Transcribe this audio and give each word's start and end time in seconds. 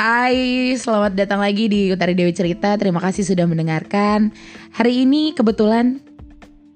Hai, 0.00 0.72
selamat 0.80 1.12
datang 1.12 1.44
lagi 1.44 1.68
di 1.68 1.92
Utari 1.92 2.16
Dewi 2.16 2.32
Cerita. 2.32 2.72
Terima 2.80 3.04
kasih 3.04 3.20
sudah 3.20 3.44
mendengarkan. 3.44 4.32
Hari 4.72 5.04
ini 5.04 5.36
kebetulan 5.36 6.00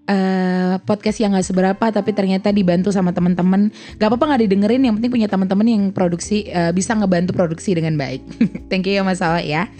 eh 0.04 0.77
podcast 0.85 1.24
yang 1.24 1.33
gak 1.33 1.49
seberapa 1.49 1.88
tapi 1.88 2.13
ternyata 2.13 2.53
dibantu 2.53 2.92
sama 2.92 3.17
teman-teman. 3.17 3.72
Gak 3.97 4.13
apa-apa 4.13 4.37
gak 4.37 4.45
didengerin, 4.45 4.85
yang 4.85 5.01
penting 5.01 5.08
punya 5.08 5.29
teman-teman 5.33 5.65
yang 5.65 5.85
produksi 5.88 6.53
eh, 6.53 6.69
bisa 6.76 6.92
ngebantu 6.92 7.33
produksi 7.33 7.72
dengan 7.72 7.97
baik. 7.97 8.21
Thank 8.69 8.92
you 8.92 9.01
ya 9.01 9.01
Mas 9.01 9.25
Awa 9.25 9.41
ya. 9.41 9.72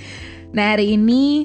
Nah 0.57 0.73
hari 0.73 0.97
ini 0.97 1.45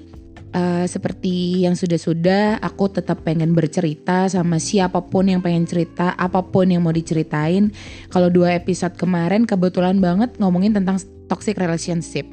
eh, 0.53 0.85
seperti 0.89 1.65
yang 1.65 1.77
sudah-sudah, 1.77 2.61
aku 2.61 2.89
tetap 2.89 3.21
pengen 3.25 3.53
bercerita 3.53 4.29
sama 4.29 4.57
siapa 4.57 5.01
pun 5.05 5.29
yang 5.29 5.41
pengen 5.43 5.65
cerita, 5.69 6.13
apa 6.17 6.41
pun 6.45 6.69
yang 6.69 6.81
mau 6.85 6.93
diceritain. 6.93 7.69
Kalau 8.09 8.29
dua 8.33 8.57
episode 8.57 8.97
kemarin 8.97 9.45
kebetulan 9.45 10.01
banget 10.01 10.35
ngomongin 10.41 10.73
tentang 10.73 10.97
toxic 11.29 11.57
relationship. 11.61 12.25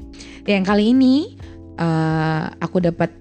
Yang 0.48 0.64
kali 0.64 0.84
ini 0.96 1.37
eh, 1.76 2.45
aku 2.60 2.80
dapat 2.80 3.12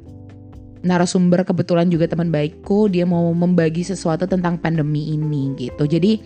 narasumber 0.86 1.42
kebetulan 1.42 1.90
juga 1.90 2.06
teman 2.06 2.30
baikku 2.30 2.94
dia 2.94 3.10
mau 3.10 3.34
membagi 3.34 3.82
sesuatu 3.82 4.30
tentang 4.30 4.62
pandemi 4.62 5.18
ini 5.18 5.58
gitu. 5.58 5.90
Jadi 5.90 6.22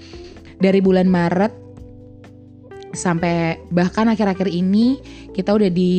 dari 0.60 0.84
bulan 0.84 1.08
Maret 1.08 1.72
sampai 2.92 3.64
bahkan 3.72 4.12
akhir-akhir 4.12 4.52
ini 4.52 5.00
kita 5.32 5.56
udah 5.56 5.72
di 5.72 5.94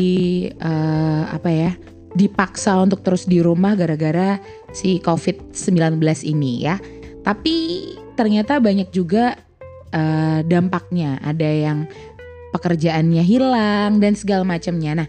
eh, 0.53 1.23
apa 1.27 1.51
ya? 1.51 1.73
Dipaksa 2.15 2.79
untuk 2.83 3.07
terus 3.07 3.27
di 3.27 3.39
rumah 3.39 3.79
gara-gara 3.79 4.39
si 4.75 4.99
COVID-19 5.03 6.01
ini 6.27 6.67
ya. 6.67 6.77
Tapi 7.23 7.87
ternyata 8.19 8.59
banyak 8.59 8.91
juga 8.91 9.39
eh, 9.95 10.41
dampaknya. 10.47 11.23
Ada 11.23 11.51
yang 11.51 11.79
pekerjaannya 12.51 13.23
hilang 13.23 14.03
dan 14.03 14.19
segala 14.19 14.43
macamnya. 14.43 15.05
Nah, 15.05 15.09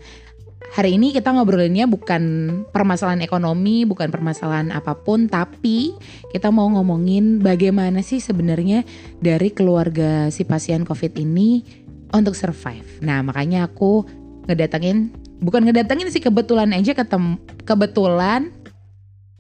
hari 0.78 0.96
ini 0.96 1.12
kita 1.12 1.34
ngobrolinnya 1.34 1.90
bukan 1.90 2.24
permasalahan 2.70 3.26
ekonomi, 3.26 3.84
bukan 3.84 4.14
permasalahan 4.14 4.70
apa 4.72 4.96
pun, 4.96 5.28
tapi 5.28 5.98
kita 6.32 6.54
mau 6.54 6.70
ngomongin 6.70 7.42
bagaimana 7.42 8.06
sih 8.06 8.22
sebenarnya 8.22 8.86
dari 9.20 9.50
keluarga 9.52 10.30
si 10.30 10.46
pasien 10.46 10.86
COVID 10.86 11.18
ini 11.18 11.66
untuk 12.14 12.38
survive. 12.38 13.02
Nah, 13.04 13.26
makanya 13.26 13.68
aku 13.68 14.06
ngedatengin, 14.48 15.12
bukan 15.42 15.66
ngedatengin 15.66 16.08
sih 16.14 16.22
kebetulan 16.22 16.70
aja 16.72 16.94
ketemu, 16.94 17.42
kebetulan 17.66 18.54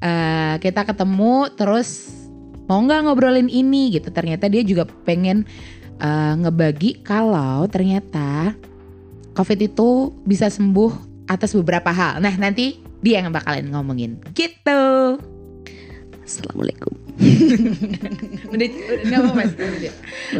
eh, 0.01 0.57
kita 0.57 0.83
ketemu 0.83 1.53
terus 1.53 2.09
mau 2.65 2.81
nggak 2.81 3.05
ngobrolin 3.07 3.47
ini 3.47 3.95
gitu. 3.95 4.09
Ternyata 4.09 4.49
dia 4.49 4.65
juga 4.65 4.89
pengen 5.05 5.45
eh, 6.01 6.33
ngebagi 6.41 7.05
kalau 7.05 7.69
ternyata 7.69 8.57
COVID 9.37 9.59
itu 9.61 10.11
bisa 10.25 10.49
sembuh 10.49 11.23
atas 11.29 11.55
beberapa 11.55 11.93
hal. 11.93 12.19
Nah 12.19 12.33
nanti 12.35 12.81
dia 12.99 13.21
yang 13.21 13.31
bakalan 13.31 13.69
ngomongin 13.71 14.19
gitu. 14.33 15.21
Assalamualaikum. 16.21 16.95
Udah, 18.55 18.67
udah 19.03 19.17
apa 19.19 19.31
mas. 19.35 19.51
Oke, 19.53 19.89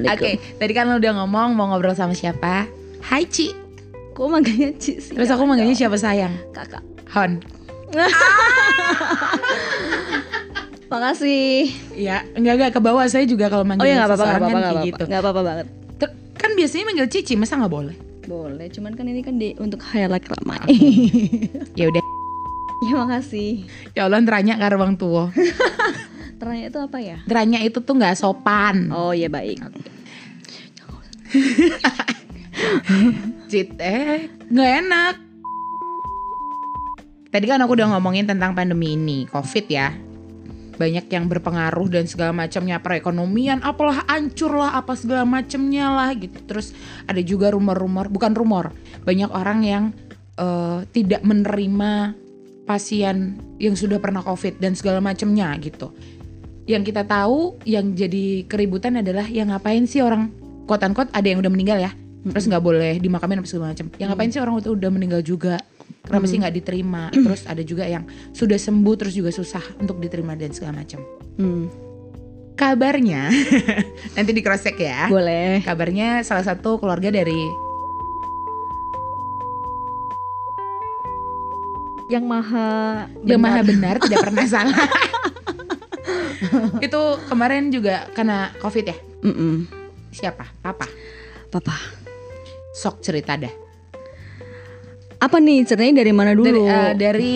Waalaikum. 0.01 0.33
tadi 0.57 0.71
kan 0.73 0.87
lo 0.87 0.97
udah 0.97 1.13
ngomong 1.19 1.53
mau 1.53 1.67
ngobrol 1.69 1.93
sama 1.93 2.15
siapa? 2.15 2.65
Hai 3.03 3.27
Ci. 3.27 3.60
Kok 4.21 4.29
manggilnya 4.29 4.69
Ci 4.77 5.01
sih? 5.01 5.17
Terus 5.17 5.33
aku 5.33 5.49
manggilnya 5.49 5.73
siapa 5.73 5.97
sayang? 5.97 6.29
Kakak. 6.53 6.85
Hon. 7.09 7.41
Makasih. 10.93 11.73
Iya, 11.97 12.21
enggak 12.37 12.53
enggak 12.53 12.71
ke 12.77 12.79
bawah 12.85 13.01
saya 13.09 13.25
juga 13.25 13.49
kalau 13.49 13.65
manggil 13.65 13.81
Oh 13.81 13.89
ya 13.89 13.97
nggak 13.97 14.13
apa-apa, 14.13 14.21
kan 14.21 14.37
kayak 14.37 14.53
apa-apa, 14.53 14.85
gitu. 14.85 15.03
nggak 15.09 15.21
apa-apa 15.25 15.41
banget. 15.41 15.65
Ter- 15.97 16.13
Kan 16.37 16.51
biasanya 16.53 16.83
manggil 16.93 17.07
Cici, 17.09 17.33
masa 17.33 17.57
nggak 17.57 17.73
boleh? 17.73 17.95
Boleh, 18.29 18.69
cuman 18.69 18.93
kan 18.93 19.09
ini 19.09 19.25
kan 19.25 19.41
di 19.41 19.57
untuk 19.57 19.81
highlight 19.81 20.29
ramai. 20.29 20.69
Ya 21.81 21.89
udah. 21.89 22.03
ya 22.85 22.93
makasih. 22.93 23.65
Ya 23.97 24.05
Allah, 24.05 24.21
teranya 24.21 24.53
ke 24.61 24.67
ruang 24.69 24.93
tua. 25.01 25.33
Teranya 26.41 26.69
itu 26.69 26.77
apa 26.77 26.97
ya? 27.01 27.17
Teranya 27.25 27.59
itu 27.65 27.81
tuh 27.81 27.97
nggak 27.97 28.21
sopan. 28.21 28.93
Oh 28.93 29.17
ya 29.17 29.33
baik. 29.33 29.65
Cit, 33.51 33.75
eh 33.79 34.27
nggak 34.51 34.71
enak. 34.85 35.15
Tadi 37.31 37.45
kan 37.47 37.63
aku 37.63 37.79
udah 37.79 37.95
ngomongin 37.95 38.27
tentang 38.27 38.51
pandemi 38.51 38.99
ini, 38.99 39.23
COVID 39.31 39.65
ya. 39.71 39.95
Banyak 40.75 41.07
yang 41.07 41.31
berpengaruh 41.31 41.87
dan 41.87 42.03
segala 42.09 42.35
macamnya 42.35 42.83
perekonomian, 42.83 43.63
apalah 43.63 44.03
hancur 44.11 44.51
lah, 44.51 44.75
apa 44.75 44.99
segala 44.99 45.23
macamnya 45.23 45.87
lah 45.95 46.11
gitu. 46.11 46.35
Terus 46.43 46.75
ada 47.07 47.23
juga 47.23 47.55
rumor-rumor, 47.55 48.11
bukan 48.11 48.35
rumor, 48.35 48.75
banyak 49.07 49.31
orang 49.31 49.59
yang 49.63 49.83
eh, 50.35 50.83
tidak 50.91 51.23
menerima 51.23 52.19
pasien 52.67 53.39
yang 53.63 53.79
sudah 53.79 53.99
pernah 54.03 54.19
COVID 54.23 54.59
dan 54.59 54.75
segala 54.75 54.99
macamnya 54.99 55.55
gitu. 55.63 55.95
Yang 56.67 56.91
kita 56.91 57.07
tahu, 57.07 57.63
yang 57.63 57.95
jadi 57.95 58.43
keributan 58.47 58.99
adalah 58.99 59.23
yang 59.27 59.55
ngapain 59.55 59.87
sih 59.87 60.03
orang 60.03 60.31
unquote 60.71 61.11
ada 61.11 61.27
yang 61.27 61.43
udah 61.43 61.51
meninggal 61.51 61.83
ya, 61.83 61.91
terus 62.23 62.45
nggak 62.45 62.61
boleh 62.61 62.93
dimakamin 62.97 63.41
apa 63.41 63.47
segala 63.47 63.73
macam. 63.73 63.89
Yang 63.95 64.07
ngapain 64.09 64.29
sih 64.29 64.39
orang 64.39 64.53
itu 64.57 64.71
udah 64.71 64.89
meninggal 64.89 65.21
juga? 65.21 65.55
Kenapa 66.01 66.25
sih 66.25 66.37
nggak 66.37 66.55
diterima? 66.55 67.09
Terus 67.25 67.45
ada 67.45 67.61
juga 67.61 67.83
yang 67.83 68.03
sudah 68.31 68.57
sembuh 68.57 68.95
terus 68.95 69.13
juga 69.13 69.29
susah 69.29 69.61
untuk 69.77 69.97
diterima 69.97 70.33
dan 70.33 70.49
segala 70.49 70.81
macam. 70.81 71.01
Hmm, 71.37 71.65
Kabarnya 72.51 73.29
nanti 74.15 74.31
di 74.31 74.41
cross 74.41 74.61
check 74.61 74.77
ya. 74.77 75.07
boleh. 75.07 75.61
Kabarnya 75.61 76.21
salah 76.21 76.43
satu 76.43 76.77
keluarga 76.77 77.09
dari 77.09 77.37
Yang 82.05 82.25
maha 82.27 82.71
yang 83.23 83.39
benar. 83.39 83.55
maha 83.55 83.61
benar 83.63 83.95
tidak 84.03 84.19
pernah 84.27 84.45
salah. 84.45 84.87
itu 86.85 87.01
kemarin 87.25 87.71
juga 87.71 88.09
karena 88.11 88.51
covid 88.59 88.85
ya. 88.91 88.97
Mm-mm. 89.23 89.63
Siapa? 90.11 90.43
Papa. 90.59 90.91
Papa. 91.47 91.75
Sok 92.71 93.03
cerita 93.03 93.35
dah. 93.35 93.51
Apa 95.21 95.37
nih 95.37 95.67
ceritanya 95.67 96.01
dari 96.01 96.13
mana 96.15 96.33
dulu? 96.33 96.49
Dari, 96.49 96.63
eh, 96.65 96.91
dari 96.97 97.35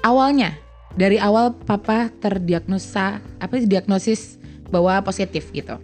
awalnya, 0.00 0.56
dari 0.96 1.20
awal 1.20 1.52
papa 1.52 2.08
terdiagnosa 2.08 3.20
apa 3.36 3.52
sih 3.60 3.68
diagnosis 3.68 4.40
bahwa 4.72 5.02
positif 5.04 5.52
gitu. 5.52 5.76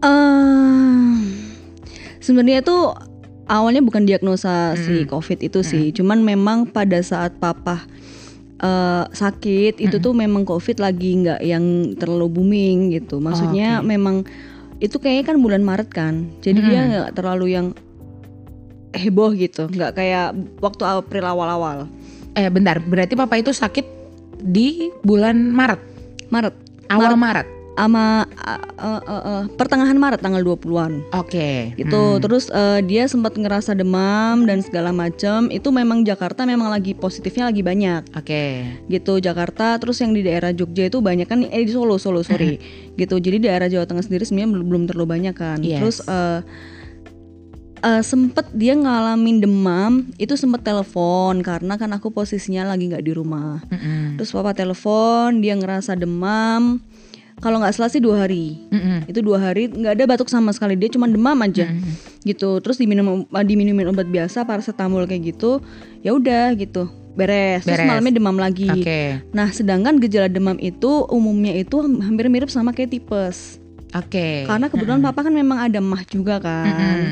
Eh, 0.00 1.12
sebenarnya 2.24 2.64
tuh 2.64 2.96
awalnya 3.44 3.84
bukan 3.84 4.08
diagnosa 4.08 4.72
si 4.80 5.04
Mm. 5.04 5.08
COVID 5.12 5.38
itu 5.44 5.60
sih, 5.60 5.92
cuman 5.92 6.24
memang 6.24 6.64
pada 6.70 6.96
saat 7.04 7.36
papa 7.36 7.84
eh, 8.64 9.04
sakit 9.12 9.84
itu 9.84 10.00
tuh 10.00 10.16
memang 10.16 10.48
COVID 10.48 10.80
lagi 10.80 11.20
nggak 11.20 11.44
yang 11.44 11.92
terlalu 12.00 12.40
booming 12.40 12.96
gitu. 12.96 13.20
Maksudnya 13.20 13.84
Oke. 13.84 13.92
memang 13.92 14.24
itu 14.84 15.00
kayaknya 15.00 15.24
kan 15.32 15.36
bulan 15.40 15.64
Maret 15.64 15.88
kan, 15.88 16.28
jadi 16.44 16.60
dia 16.60 16.80
Mm. 16.84 16.88
nggak 16.92 17.10
terlalu 17.16 17.56
yang 17.56 17.66
heboh 18.92 19.32
gitu, 19.32 19.64
nggak 19.72 19.96
kayak 19.96 20.36
waktu 20.60 20.84
April 20.84 21.24
awal-awal. 21.24 21.88
Eh 22.36 22.52
bentar, 22.52 22.84
berarti 22.84 23.16
papa 23.16 23.40
itu 23.40 23.48
sakit 23.48 23.86
di 24.44 24.92
bulan 25.00 25.48
Maret, 25.48 25.80
Maret, 26.28 26.54
awal 26.92 27.16
Maret. 27.16 27.48
Sama 27.74 28.22
eh, 28.22 28.60
eh, 28.76 29.02
eh, 29.04 29.22
eh, 29.24 29.42
pertengahan 29.50 29.94
Maret 29.94 30.20
tanggal 30.20 30.40
20-an. 30.40 30.92
Oke. 31.12 31.74
gitu 31.74 31.90
Hmm. 32.14 32.20
terus 32.20 32.46
eh, 32.48 32.80
dia 32.80 33.04
sempat 33.04 33.34
ngerasa 33.34 33.74
demam 33.74 34.42
dan 34.42 34.60
segala 34.60 34.90
macam 34.90 35.46
itu 35.48 35.68
memang 35.68 36.02
Jakarta 36.02 36.42
memang 36.44 36.68
lagi 36.68 36.94
positifnya 36.94 37.50
lagi 37.50 37.60
banyak 37.60 38.14
Oke. 38.14 38.62
gitu 38.86 39.18
Jakarta 39.18 39.74
terus 39.76 39.98
yang 39.98 40.10
di 40.10 40.22
daerah 40.22 40.50
Jogja 40.50 40.86
itu 40.86 40.98
banyak 40.98 41.26
kan 41.26 41.42
eh 41.42 41.60
di 41.60 41.70
Solo 41.70 41.96
Solo 41.96 42.22
sorry 42.22 42.62
gitu 42.94 43.18
jadi 43.18 43.42
daerah 43.42 43.66
Jawa 43.66 43.84
Tengah 43.84 44.02
sendiri 44.02 44.22
sebenarnya 44.22 44.54
belum 44.54 44.66
belum 44.66 44.82
terlalu 44.86 45.06
banyak 45.10 45.34
kan 45.34 45.58
Yes. 45.58 45.78
terus 45.78 45.96
eh 46.04 46.40
eh, 47.80 48.02
sempet 48.02 48.48
dia 48.52 48.72
ngalamin 48.72 49.40
demam 49.40 49.92
itu 50.16 50.34
sempet 50.34 50.62
telepon 50.62 51.42
karena 51.42 51.74
kan 51.74 51.90
aku 51.90 52.08
posisinya 52.08 52.64
lagi 52.66 52.88
nggak 52.88 53.02
di 53.02 53.12
rumah 53.12 53.60
Mm-mm. 53.66 54.16
terus 54.16 54.30
papa 54.30 54.54
telepon 54.54 55.42
dia 55.42 55.52
ngerasa 55.52 55.92
demam 55.94 56.78
kalau 57.44 57.60
nggak 57.60 57.76
salah 57.76 57.92
sih 57.92 58.00
dua 58.00 58.24
hari. 58.24 58.56
Mm-mm. 58.72 59.04
itu 59.04 59.20
dua 59.20 59.36
hari 59.36 59.68
nggak 59.68 60.00
ada 60.00 60.04
batuk 60.08 60.32
sama 60.32 60.48
sekali. 60.56 60.80
Dia 60.80 60.88
cuma 60.88 61.04
demam 61.04 61.36
aja. 61.44 61.68
Mm-mm. 61.68 62.24
gitu. 62.24 62.56
Terus 62.64 62.80
diminum 62.80 63.28
diminumin 63.28 63.92
obat 63.92 64.08
biasa 64.08 64.48
paracetamol 64.48 65.04
kayak 65.04 65.36
gitu 65.36 65.60
ya 66.00 66.16
udah 66.16 66.56
gitu. 66.56 66.88
Beres, 67.14 67.62
terus 67.62 67.78
Beres. 67.78 67.86
malamnya 67.86 68.16
demam 68.16 68.34
lagi. 68.34 68.66
Oke. 68.66 69.22
nah 69.30 69.46
sedangkan 69.52 70.00
gejala 70.02 70.26
demam 70.26 70.56
itu 70.58 71.04
umumnya 71.12 71.54
itu 71.54 71.78
hampir 72.02 72.26
mirip 72.32 72.48
sama 72.48 72.72
kayak 72.72 72.96
tipes. 72.96 73.60
Oke. 73.94 74.42
karena 74.42 74.66
kebetulan 74.66 74.98
papa 74.98 75.22
kan 75.22 75.30
memang 75.30 75.60
ada 75.68 75.78
mah 75.78 76.02
juga 76.08 76.40
kan. 76.42 76.66
Mm-mm. 76.66 77.04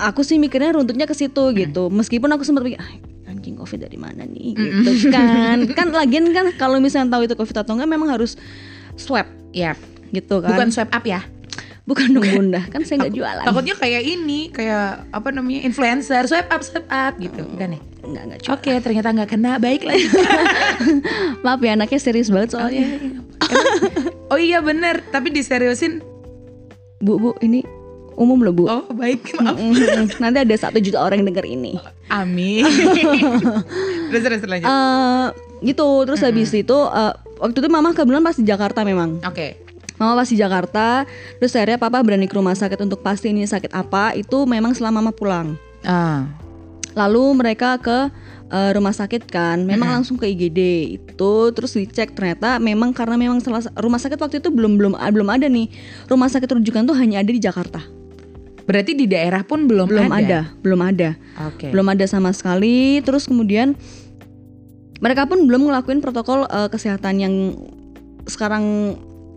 aku 0.00 0.26
sih 0.26 0.40
mikirnya 0.40 0.72
runtutnya 0.74 1.04
ke 1.06 1.12
situ 1.14 1.52
gitu. 1.52 1.92
Meskipun 1.92 2.32
aku 2.32 2.42
sempat 2.42 2.66
pikir 2.66 2.80
"Ah, 2.82 2.90
anjing 3.30 3.54
covid 3.54 3.86
dari 3.86 3.94
mana 4.00 4.26
nih? 4.26 4.56
Gitu 4.56 5.14
kan. 5.14 5.62
Kan 5.78 5.94
lagian 5.94 6.26
kan 6.34 6.50
kalau 6.58 6.82
misalnya 6.82 7.14
tahu 7.14 7.30
itu 7.30 7.34
covid 7.38 7.62
atau 7.62 7.78
enggak 7.78 7.90
memang 7.92 8.10
harus 8.10 8.34
swab 8.96 9.28
Ya, 9.52 9.72
gitu 10.12 10.44
kan 10.44 10.52
bukan 10.52 10.68
swipe 10.68 10.92
up 10.92 11.04
ya. 11.04 11.24
Bukan 11.86 12.12
dong 12.12 12.26
bunda, 12.26 12.66
kan 12.66 12.82
saya 12.82 13.06
nggak 13.06 13.14
jualan. 13.14 13.46
Takutnya 13.46 13.78
kayak 13.78 14.02
ini, 14.02 14.50
kayak 14.50 15.06
apa 15.14 15.30
namanya 15.30 15.62
influencer, 15.62 16.26
swipe 16.26 16.50
up, 16.50 16.60
swipe 16.60 16.90
up 16.90 17.14
gitu, 17.16 17.46
bukan 17.46 17.78
ya? 17.78 17.80
Nggak 18.02 18.22
nggak. 18.26 18.38
Oke, 18.50 18.72
ternyata 18.82 19.14
nggak 19.14 19.30
kena, 19.30 19.56
baik 19.56 19.86
lagi. 19.86 20.02
Maaf 21.46 21.62
ya 21.62 21.78
anaknya 21.78 21.96
serius 21.96 22.26
banget 22.28 22.52
Oh 22.52 22.66
soalnya. 22.66 22.82
iya, 22.82 22.88
iya. 22.90 22.98
Emang- 22.98 23.28
oh 24.28 24.38
iya 24.38 24.58
bener, 24.58 24.98
tapi 25.08 25.30
diseriusin. 25.30 26.02
Bu 26.98 27.16
bu 27.16 27.30
ini 27.38 27.62
umum 28.18 28.42
loh 28.42 28.50
bu. 28.50 28.64
Oh 28.66 28.84
baik, 28.90 29.38
maaf. 29.38 29.54
Nanti 30.18 30.38
ada 30.42 30.56
satu 30.58 30.82
juta 30.82 30.98
orang 30.98 31.22
yang 31.22 31.30
denger 31.30 31.46
ini. 31.46 31.78
Amin. 32.10 32.66
terus 34.10 34.22
terus 34.26 34.42
lanjut. 34.42 34.66
Eh 34.66 35.26
gitu 35.66 36.06
terus 36.06 36.22
habis 36.22 36.54
itu 36.54 36.74
eh, 36.74 37.14
waktu 37.42 37.58
itu 37.58 37.68
mama 37.68 37.92
kebetulan 37.92 38.24
pas 38.24 38.36
di 38.36 38.46
Jakarta 38.46 38.80
memang. 38.86 39.20
Oke. 39.26 39.60
Mama 39.96 40.12
pas 40.12 40.28
di 40.28 40.36
Jakarta, 40.36 41.08
terus 41.40 41.56
akhirnya 41.56 41.80
papa 41.80 42.04
berani 42.04 42.28
ke 42.28 42.36
rumah 42.36 42.52
sakit 42.52 42.76
untuk 42.84 43.00
pasti 43.00 43.32
ini 43.32 43.48
sakit 43.48 43.72
apa. 43.72 44.12
Itu 44.12 44.44
memang 44.44 44.76
setelah 44.76 44.92
mama 44.92 45.08
pulang. 45.08 45.56
Ah. 45.88 46.28
Lalu 46.92 47.40
mereka 47.40 47.80
ke 47.80 48.12
eh, 48.52 48.70
rumah 48.76 48.92
sakit 48.92 49.24
kan, 49.28 49.64
memang 49.64 50.00
langsung 50.00 50.20
ke 50.20 50.28
IGD 50.28 50.60
itu, 51.00 51.34
terus 51.56 51.76
dicek 51.76 52.12
ternyata 52.12 52.60
memang 52.60 52.92
karena 52.92 53.16
memang 53.16 53.40
salah 53.40 53.64
rumah 53.80 54.00
sakit 54.00 54.20
waktu 54.20 54.40
itu 54.44 54.52
belum 54.52 54.76
belum 54.76 54.92
belum 54.96 55.28
ada 55.28 55.48
nih 55.48 55.68
rumah 56.08 56.28
sakit 56.28 56.48
rujukan 56.60 56.84
tuh 56.88 56.96
hanya 56.96 57.20
ada 57.20 57.32
di 57.32 57.40
Jakarta, 57.40 57.84
Berarti 58.66 58.98
di 58.98 59.06
daerah 59.06 59.46
pun 59.46 59.70
belum, 59.70 59.86
belum 59.86 60.10
ada, 60.10 60.50
belum 60.58 60.80
ada, 60.82 61.14
Oke. 61.46 61.70
belum 61.70 61.86
ada 61.86 62.04
sama 62.10 62.34
sekali. 62.34 62.98
Terus 63.06 63.30
kemudian 63.30 63.78
mereka 64.98 65.28
pun 65.28 65.44
belum 65.44 65.68
ngelakuin 65.68 66.00
protokol 66.00 66.44
eh, 66.46 66.68
kesehatan 66.68 67.14
yang 67.20 67.34
sekarang 68.26 68.96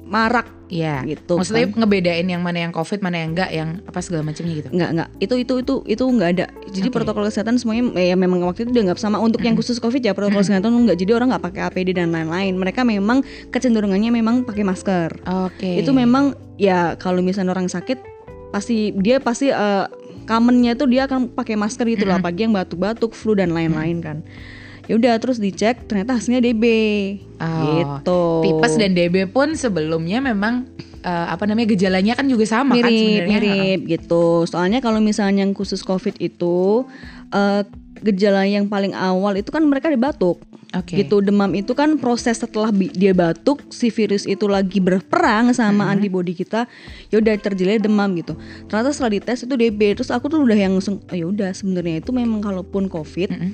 marak 0.10 0.60
Iya. 0.70 1.02
gitu. 1.06 1.38
Maksudnya 1.42 1.66
kan. 1.70 1.82
ngebedain 1.82 2.28
yang 2.30 2.42
mana 2.46 2.66
yang 2.66 2.74
covid, 2.74 3.02
mana 3.02 3.26
yang 3.26 3.34
enggak, 3.34 3.50
yang 3.50 3.82
apa 3.90 4.06
segala 4.06 4.22
macamnya 4.22 4.54
gitu. 4.62 4.70
nggak 4.70 4.90
nggak 4.94 5.10
itu 5.18 5.36
itu 5.42 5.54
itu 5.66 5.74
itu 5.90 6.04
nggak 6.06 6.30
ada 6.38 6.46
jadi 6.70 6.88
Oke. 6.90 6.96
protokol 7.02 7.26
kesehatan 7.26 7.58
semuanya 7.58 7.90
eh, 7.98 8.14
ya 8.14 8.16
memang 8.18 8.38
waktu 8.46 8.70
itu 8.70 8.72
dianggap 8.74 9.02
sama 9.02 9.18
untuk 9.18 9.42
yang 9.42 9.58
khusus 9.58 9.82
covid 9.82 10.02
ya 10.06 10.14
protokol 10.14 10.46
kesehatan 10.46 10.70
nggak 10.70 10.98
jadi 10.98 11.12
orang 11.18 11.34
nggak 11.34 11.44
pakai 11.50 11.62
APD 11.74 11.98
dan 11.98 12.14
lain-lain 12.14 12.54
mereka 12.54 12.86
memang 12.86 13.26
kecenderungannya 13.50 14.14
memang 14.14 14.46
pakai 14.46 14.62
masker 14.62 15.10
Oke. 15.50 15.82
itu 15.82 15.90
memang 15.90 16.38
ya 16.62 16.94
kalau 17.02 17.26
misalnya 17.26 17.58
orang 17.58 17.66
sakit 17.66 17.98
pasti 18.54 18.94
dia 18.94 19.18
pasti 19.18 19.50
eh, 19.50 19.86
commonnya 20.30 20.78
itu 20.78 20.86
dia 20.86 21.10
akan 21.10 21.34
pakai 21.34 21.58
masker 21.58 21.90
gitu 21.90 22.06
loh 22.06 22.22
apalagi 22.22 22.46
yang 22.46 22.54
batuk-batuk 22.54 23.18
flu 23.18 23.34
dan 23.34 23.58
lain-lain 23.58 24.06
kan 24.06 24.18
ya 24.90 24.98
udah 24.98 25.22
terus 25.22 25.38
dicek 25.38 25.86
ternyata 25.86 26.18
hasilnya 26.18 26.42
DB 26.42 26.64
Oh, 27.40 27.64
gitu 27.80 28.24
Tipes 28.44 28.76
dan 28.76 28.92
DB 28.92 29.24
pun 29.24 29.56
sebelumnya 29.56 30.20
memang 30.20 30.68
eh, 31.00 31.28
apa 31.30 31.48
namanya 31.48 31.72
gejalanya 31.72 32.12
kan 32.12 32.28
juga 32.28 32.44
sama 32.44 32.76
kan 32.76 32.84
mirip 32.84 32.92
sebenarnya. 32.92 33.30
mirip 33.32 33.80
gitu 33.88 34.24
soalnya 34.44 34.82
kalau 34.82 35.00
misalnya 35.00 35.46
yang 35.46 35.56
khusus 35.56 35.80
covid 35.80 36.20
itu 36.20 36.84
eh, 37.30 37.64
gejala 38.00 38.44
yang 38.44 38.66
paling 38.66 38.92
awal 38.92 39.36
itu 39.36 39.52
kan 39.52 39.64
mereka 39.64 39.88
dibatuk 39.88 40.40
Oke. 40.70 41.00
gitu 41.00 41.20
demam 41.20 41.50
itu 41.52 41.72
kan 41.72 41.98
proses 41.98 42.38
setelah 42.38 42.70
dia 42.72 43.10
batuk 43.12 43.64
si 43.72 43.90
virus 43.90 44.24
itu 44.24 44.46
lagi 44.46 44.78
berperang 44.78 45.50
sama 45.50 45.88
Mm-hmm. 45.88 45.94
antibodi 45.96 46.34
kita 46.34 46.68
ya 47.08 47.18
udah 47.18 47.34
terjadi 47.36 47.82
demam 47.82 48.12
gitu 48.14 48.36
ternyata 48.68 48.92
setelah 48.92 49.16
dites 49.16 49.44
itu 49.44 49.54
DB 49.54 49.96
terus 49.96 50.12
aku 50.12 50.28
tuh 50.28 50.40
udah 50.40 50.56
yang 50.56 50.76
oh, 50.76 50.84
ya 51.10 51.26
udah 51.26 51.50
sebenarnya 51.52 52.00
itu 52.00 52.12
memang 52.12 52.40
kalaupun 52.40 52.86
covid 52.86 53.32
Mm-mm. 53.32 53.52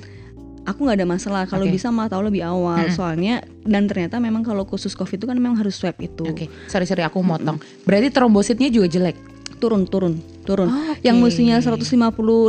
Aku 0.66 0.84
nggak 0.84 0.98
ada 1.00 1.08
masalah. 1.08 1.42
Kalau 1.46 1.64
Oke. 1.64 1.72
bisa 1.72 1.88
mah 1.88 2.10
tahu 2.10 2.26
lebih 2.26 2.42
awal. 2.42 2.90
Soalnya 2.90 3.40
dan 3.62 3.86
ternyata 3.86 4.18
memang 4.18 4.42
kalau 4.42 4.66
khusus 4.66 4.92
covid 4.92 5.16
itu 5.16 5.26
kan 5.30 5.38
memang 5.38 5.56
harus 5.56 5.78
swab 5.78 5.94
itu. 6.02 6.26
Oke, 6.26 6.50
sorry 6.66 6.84
sorry 6.84 7.06
aku 7.06 7.22
motong. 7.22 7.62
Berarti 7.86 8.10
trombositnya 8.10 8.68
juga 8.68 8.90
jelek. 8.90 9.16
turun 9.56 9.88
turun 9.88 10.20
turun. 10.44 10.68
Oh, 10.68 10.92
oke. 10.92 11.00
yang 11.00 11.16
mestinya 11.16 11.56
150 11.56 11.88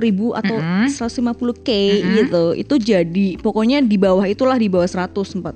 ribu 0.03 0.35
atau 0.35 0.59
Mm-mm. 0.59 0.91
150 0.91 1.63
k 1.63 1.69
gitu 2.03 2.43
itu 2.51 2.75
jadi 2.83 3.27
pokoknya 3.39 3.79
di 3.79 3.95
bawah 3.95 4.27
itulah 4.27 4.59
di 4.59 4.67
bawah 4.67 4.83
100 4.83 5.15
sempat 5.23 5.55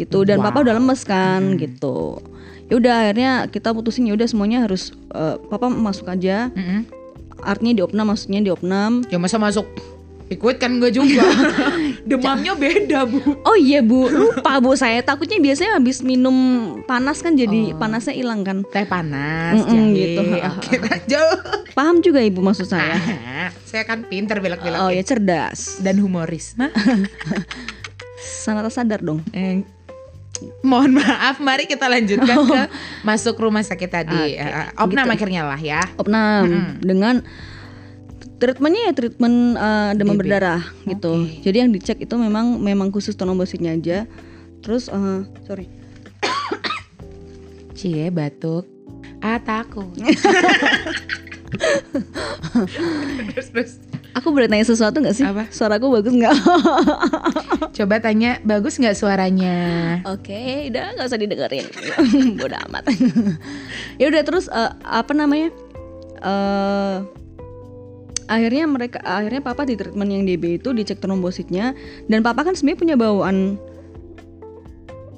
gitu 0.00 0.24
dan 0.24 0.40
papa 0.40 0.64
udah 0.64 0.80
lemes 0.80 1.04
kan 1.04 1.60
gitu. 1.60 2.24
Ya 2.72 2.80
udah 2.80 2.94
akhirnya 3.04 3.32
kita 3.52 3.76
putusin 3.76 4.08
ya 4.08 4.16
udah 4.16 4.24
semuanya 4.24 4.64
harus 4.64 4.96
eh, 5.12 5.36
papa 5.52 5.68
masuk 5.68 6.08
aja. 6.08 6.48
Mm-mm. 6.56 6.88
artinya 7.44 7.76
di 7.76 7.82
opnam 7.84 8.08
maksudnya 8.08 8.40
di 8.40 8.48
opnam 8.48 9.04
Ya 9.12 9.20
masa 9.20 9.36
masuk 9.36 9.68
ikut 10.28 10.56
kan 10.56 10.70
enggak 10.72 10.90
juga. 10.92 11.22
Demamnya 12.04 12.52
beda, 12.52 13.02
Bu. 13.02 13.18
oh 13.40 13.54
iya 13.54 13.78
bu 13.78 14.06
lupa 14.06 14.58
bu 14.58 14.74
saya 14.74 14.98
takutnya 15.00 15.38
biasanya 15.38 15.76
habis 15.76 16.00
minum 16.00 16.34
panas 16.82 17.18
kan 17.18 17.32
jadi 17.32 17.74
panasnya 17.74 18.10
hilang 18.12 18.42
kan 18.42 18.62
Teh 18.64 18.82
panas, 18.82 19.54
Mm-mm, 19.56 19.70
jahe. 19.70 19.94
gitu. 19.96 20.20
Oke, 20.52 20.74
lanjut. 20.80 21.38
paham 21.72 22.00
juga 22.00 22.18
ibu 22.20 22.40
maksud 22.40 22.66
saya 22.66 22.96
saya 23.62 23.82
kan 23.82 24.02
pinter 24.02 24.38
belak-belak 24.38 24.78
oh 24.78 24.88
ya 24.88 25.02
cerdas 25.02 25.78
dan 25.78 25.96
humoris. 25.96 26.54
Sangat 28.18 28.66
sadar 28.68 29.00
dong 29.00 29.20
eh, 29.30 29.62
mohon 30.60 30.94
maaf, 30.94 31.38
mari 31.38 31.64
kita 31.64 31.86
lanjutkan 31.86 32.36
ke 32.44 32.60
masuk 33.02 33.36
rumah 33.36 33.60
sakit 33.60 33.88
tadi. 33.88 34.36
Oke, 34.36 34.36
Eh, 34.36 34.66
Opnam 34.76 35.06
gitu. 35.06 35.14
akhirnya 35.14 35.42
lah 35.44 35.56
ya. 35.56 35.82
opnam 35.96 36.44
dengan 36.78 37.24
treatmentnya 38.36 38.92
ya 38.92 38.92
treatment 38.92 39.56
uh, 39.56 39.90
demam 39.96 40.16
DB. 40.16 40.28
berdarah 40.28 40.62
gitu. 40.84 41.24
Jadi 41.40 41.56
yang 41.64 41.70
dicek 41.72 41.98
itu 42.04 42.14
memang 42.16 42.60
memang 42.60 42.92
khusus 42.92 43.16
trombositnya 43.16 43.72
aja. 43.72 44.04
Terus 44.60 44.92
uh, 44.92 45.24
sorry. 45.48 45.68
Cie 47.78 48.12
batuk. 48.12 48.68
Ah 49.24 49.40
takut. 49.40 49.88
terus 53.32 53.48
terus. 53.52 53.72
Aku 54.16 54.32
boleh 54.32 54.48
tanya 54.48 54.64
sesuatu 54.64 54.96
nggak 54.96 55.16
sih? 55.16 55.28
Apa? 55.28 55.44
Suaraku 55.52 55.92
bagus 55.92 56.16
nggak? 56.16 56.32
Coba 57.76 58.00
tanya 58.00 58.40
bagus 58.48 58.80
nggak 58.80 58.96
suaranya? 58.96 59.56
Oke, 60.08 60.72
udah 60.72 60.96
nggak 60.96 61.04
usah 61.04 61.20
didengerin. 61.20 61.68
Bodoh 62.40 62.56
amat. 62.68 62.88
ya 64.00 64.08
udah 64.08 64.22
terus 64.24 64.48
uh, 64.48 64.72
apa 64.88 65.12
namanya? 65.12 65.52
Eh 66.16 67.25
akhirnya 68.26 68.64
mereka 68.66 68.98
akhirnya 69.02 69.42
papa 69.42 69.62
di 69.62 69.78
treatment 69.78 70.10
yang 70.10 70.22
DB 70.26 70.58
itu 70.58 70.74
dicek 70.74 70.98
trombositnya 70.98 71.72
dan 72.10 72.20
papa 72.22 72.42
kan 72.42 72.54
sebenarnya 72.54 72.80
punya 72.80 72.96
bawaan 72.98 73.58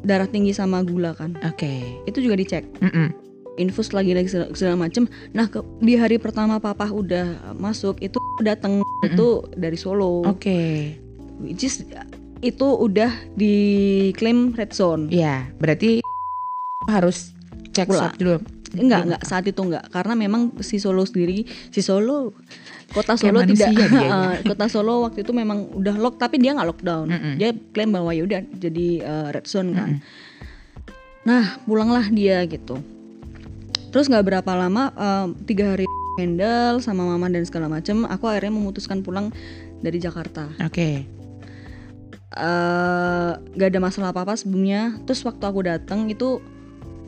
darah 0.04 0.28
tinggi 0.30 0.54
sama 0.54 0.80
gula 0.86 1.12
kan. 1.12 1.36
Oke. 1.44 2.00
Itu 2.06 2.22
juga 2.22 2.38
dicek. 2.38 2.64
Mm-mm. 2.80 3.28
infus 3.58 3.90
lagi 3.90 4.14
lagi 4.14 4.30
segala, 4.30 4.54
segala 4.54 4.76
macem. 4.78 5.10
Nah 5.34 5.50
ke- 5.50 5.66
di 5.82 5.98
hari 5.98 6.14
pertama 6.22 6.62
papa 6.62 6.86
udah 6.86 7.58
masuk 7.58 7.98
itu 7.98 8.14
datang 8.38 8.86
itu 9.02 9.42
dari 9.58 9.74
Solo, 9.74 10.22
Oke. 10.22 10.94
which 11.42 11.66
is 11.66 11.82
itu 12.38 12.66
udah 12.70 13.10
diklaim 13.34 14.54
red 14.54 14.70
zone. 14.70 15.10
Ya, 15.10 15.50
berarti 15.58 15.98
harus 16.86 17.34
cek 17.74 17.90
swab 17.90 18.14
dulu. 18.14 18.38
Enggak 18.78 19.10
enggak 19.10 19.22
saat 19.26 19.42
itu 19.42 19.58
enggak 19.58 19.90
karena 19.90 20.14
memang 20.14 20.54
si 20.62 20.78
Solo 20.78 21.02
sendiri 21.02 21.42
si 21.74 21.82
Solo 21.82 22.30
kota 22.88 23.14
Kayak 23.14 23.20
Solo 23.20 23.40
tidak 23.44 23.68
dia, 23.72 23.86
ya. 23.86 23.88
eh, 24.16 24.34
kota 24.48 24.66
Solo 24.66 24.94
waktu 25.04 25.20
itu 25.22 25.32
memang 25.36 25.68
udah 25.76 25.94
lock 26.00 26.16
tapi 26.16 26.40
dia 26.40 26.56
nggak 26.56 26.68
lockdown. 26.72 27.06
Mm-mm. 27.08 27.34
Dia 27.36 27.52
klaim 27.72 27.92
bahwa 27.92 28.10
ya 28.16 28.22
udah 28.24 28.40
jadi 28.56 28.88
eh, 29.00 29.26
red 29.32 29.44
zone 29.44 29.70
kan. 29.76 29.90
Nah 31.28 31.60
pulanglah 31.68 32.08
dia 32.08 32.40
gitu. 32.48 32.80
Terus 33.88 34.08
nggak 34.08 34.24
berapa 34.24 34.52
lama 34.56 34.92
eh, 34.92 35.26
tiga 35.44 35.76
hari 35.76 35.84
handle 36.18 36.82
sama 36.82 37.06
mama 37.06 37.30
dan 37.30 37.46
segala 37.46 37.70
macem 37.70 38.02
aku 38.02 38.26
akhirnya 38.26 38.50
memutuskan 38.50 39.06
pulang 39.06 39.30
dari 39.78 40.02
Jakarta 40.02 40.50
Oke. 40.66 41.06
eh 42.34 43.32
gak 43.54 43.68
ada 43.70 43.80
masalah 43.80 44.10
apa 44.10 44.26
apa 44.26 44.34
sebelumnya 44.34 44.98
terus 45.06 45.22
waktu 45.22 45.42
aku 45.46 45.62
datang 45.62 46.10
itu 46.10 46.42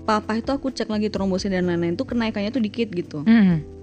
papa 0.07 0.39
itu 0.39 0.55
aku 0.55 0.71
cek 0.71 0.87
lagi 0.87 1.11
trombosit 1.11 1.51
dan 1.51 1.67
lain-lain 1.67 1.99
tuh 1.99 2.07
kenaikannya 2.07 2.55
tuh 2.55 2.63
dikit 2.63 2.89
gitu 2.95 3.27
Mm. 3.27 3.80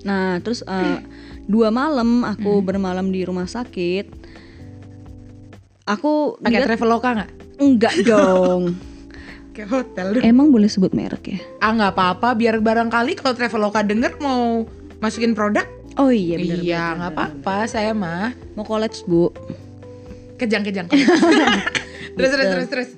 Nah 0.00 0.38
terus 0.38 0.62
eh, 0.62 0.98
dua 1.44 1.68
malam 1.68 2.22
aku 2.22 2.60
bermalam 2.60 3.08
di 3.08 3.22
rumah 3.22 3.44
sakit 3.44 4.06
aku 5.84 6.36
Pakai 6.38 6.64
Traveloka 6.64 7.08
nggak? 7.14 7.30
enggak 7.58 7.94
dong 8.08 8.76
Kayak 9.50 9.68
hotel 9.72 10.06
dong. 10.14 10.22
emang 10.22 10.48
boleh 10.48 10.68
sebut 10.68 10.92
merek 10.92 11.24
ya 11.28 11.38
Ah 11.58 11.72
nggak 11.72 11.92
apa-apa, 11.92 12.28
biar 12.32 12.58
barangkali 12.58 13.16
kalau 13.16 13.34
Traveloka 13.34 13.82
denger 13.82 14.14
mau 14.18 14.62
masukin 14.98 15.32
produk. 15.32 15.66
oh 15.96 16.08
iya 16.08 16.38
benar 16.38 16.58
iya, 16.58 16.82
nggak 16.94 17.10
apa-apa, 17.10 17.66
saya 17.66 17.90
mah 17.90 18.30
mau 18.54 18.62
college 18.62 19.02
bu 19.04 19.34
kejang-kejang. 20.36 20.86
terus 22.14 22.30
terus 22.30 22.46
terus 22.46 22.68
terus 22.68 22.88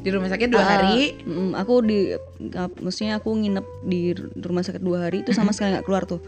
di 0.00 0.08
rumah 0.08 0.28
sakit 0.28 0.48
dua 0.48 0.60
Ah, 0.60 0.68
hari. 0.80 1.12
mm, 1.20 1.52
aku 1.54 1.74
di 1.82 1.98
maksudnya 2.78 3.16
aku 3.16 3.30
nginep 3.30 3.66
di 3.84 4.00
rumah 4.38 4.60
sakit 4.60 4.80
dua 4.80 5.06
hari 5.06 5.20
itu 5.20 5.30
sama 5.30 5.52
sekali 5.52 5.76
nggak 5.76 5.84
keluar 5.84 6.04
tuh. 6.04 6.24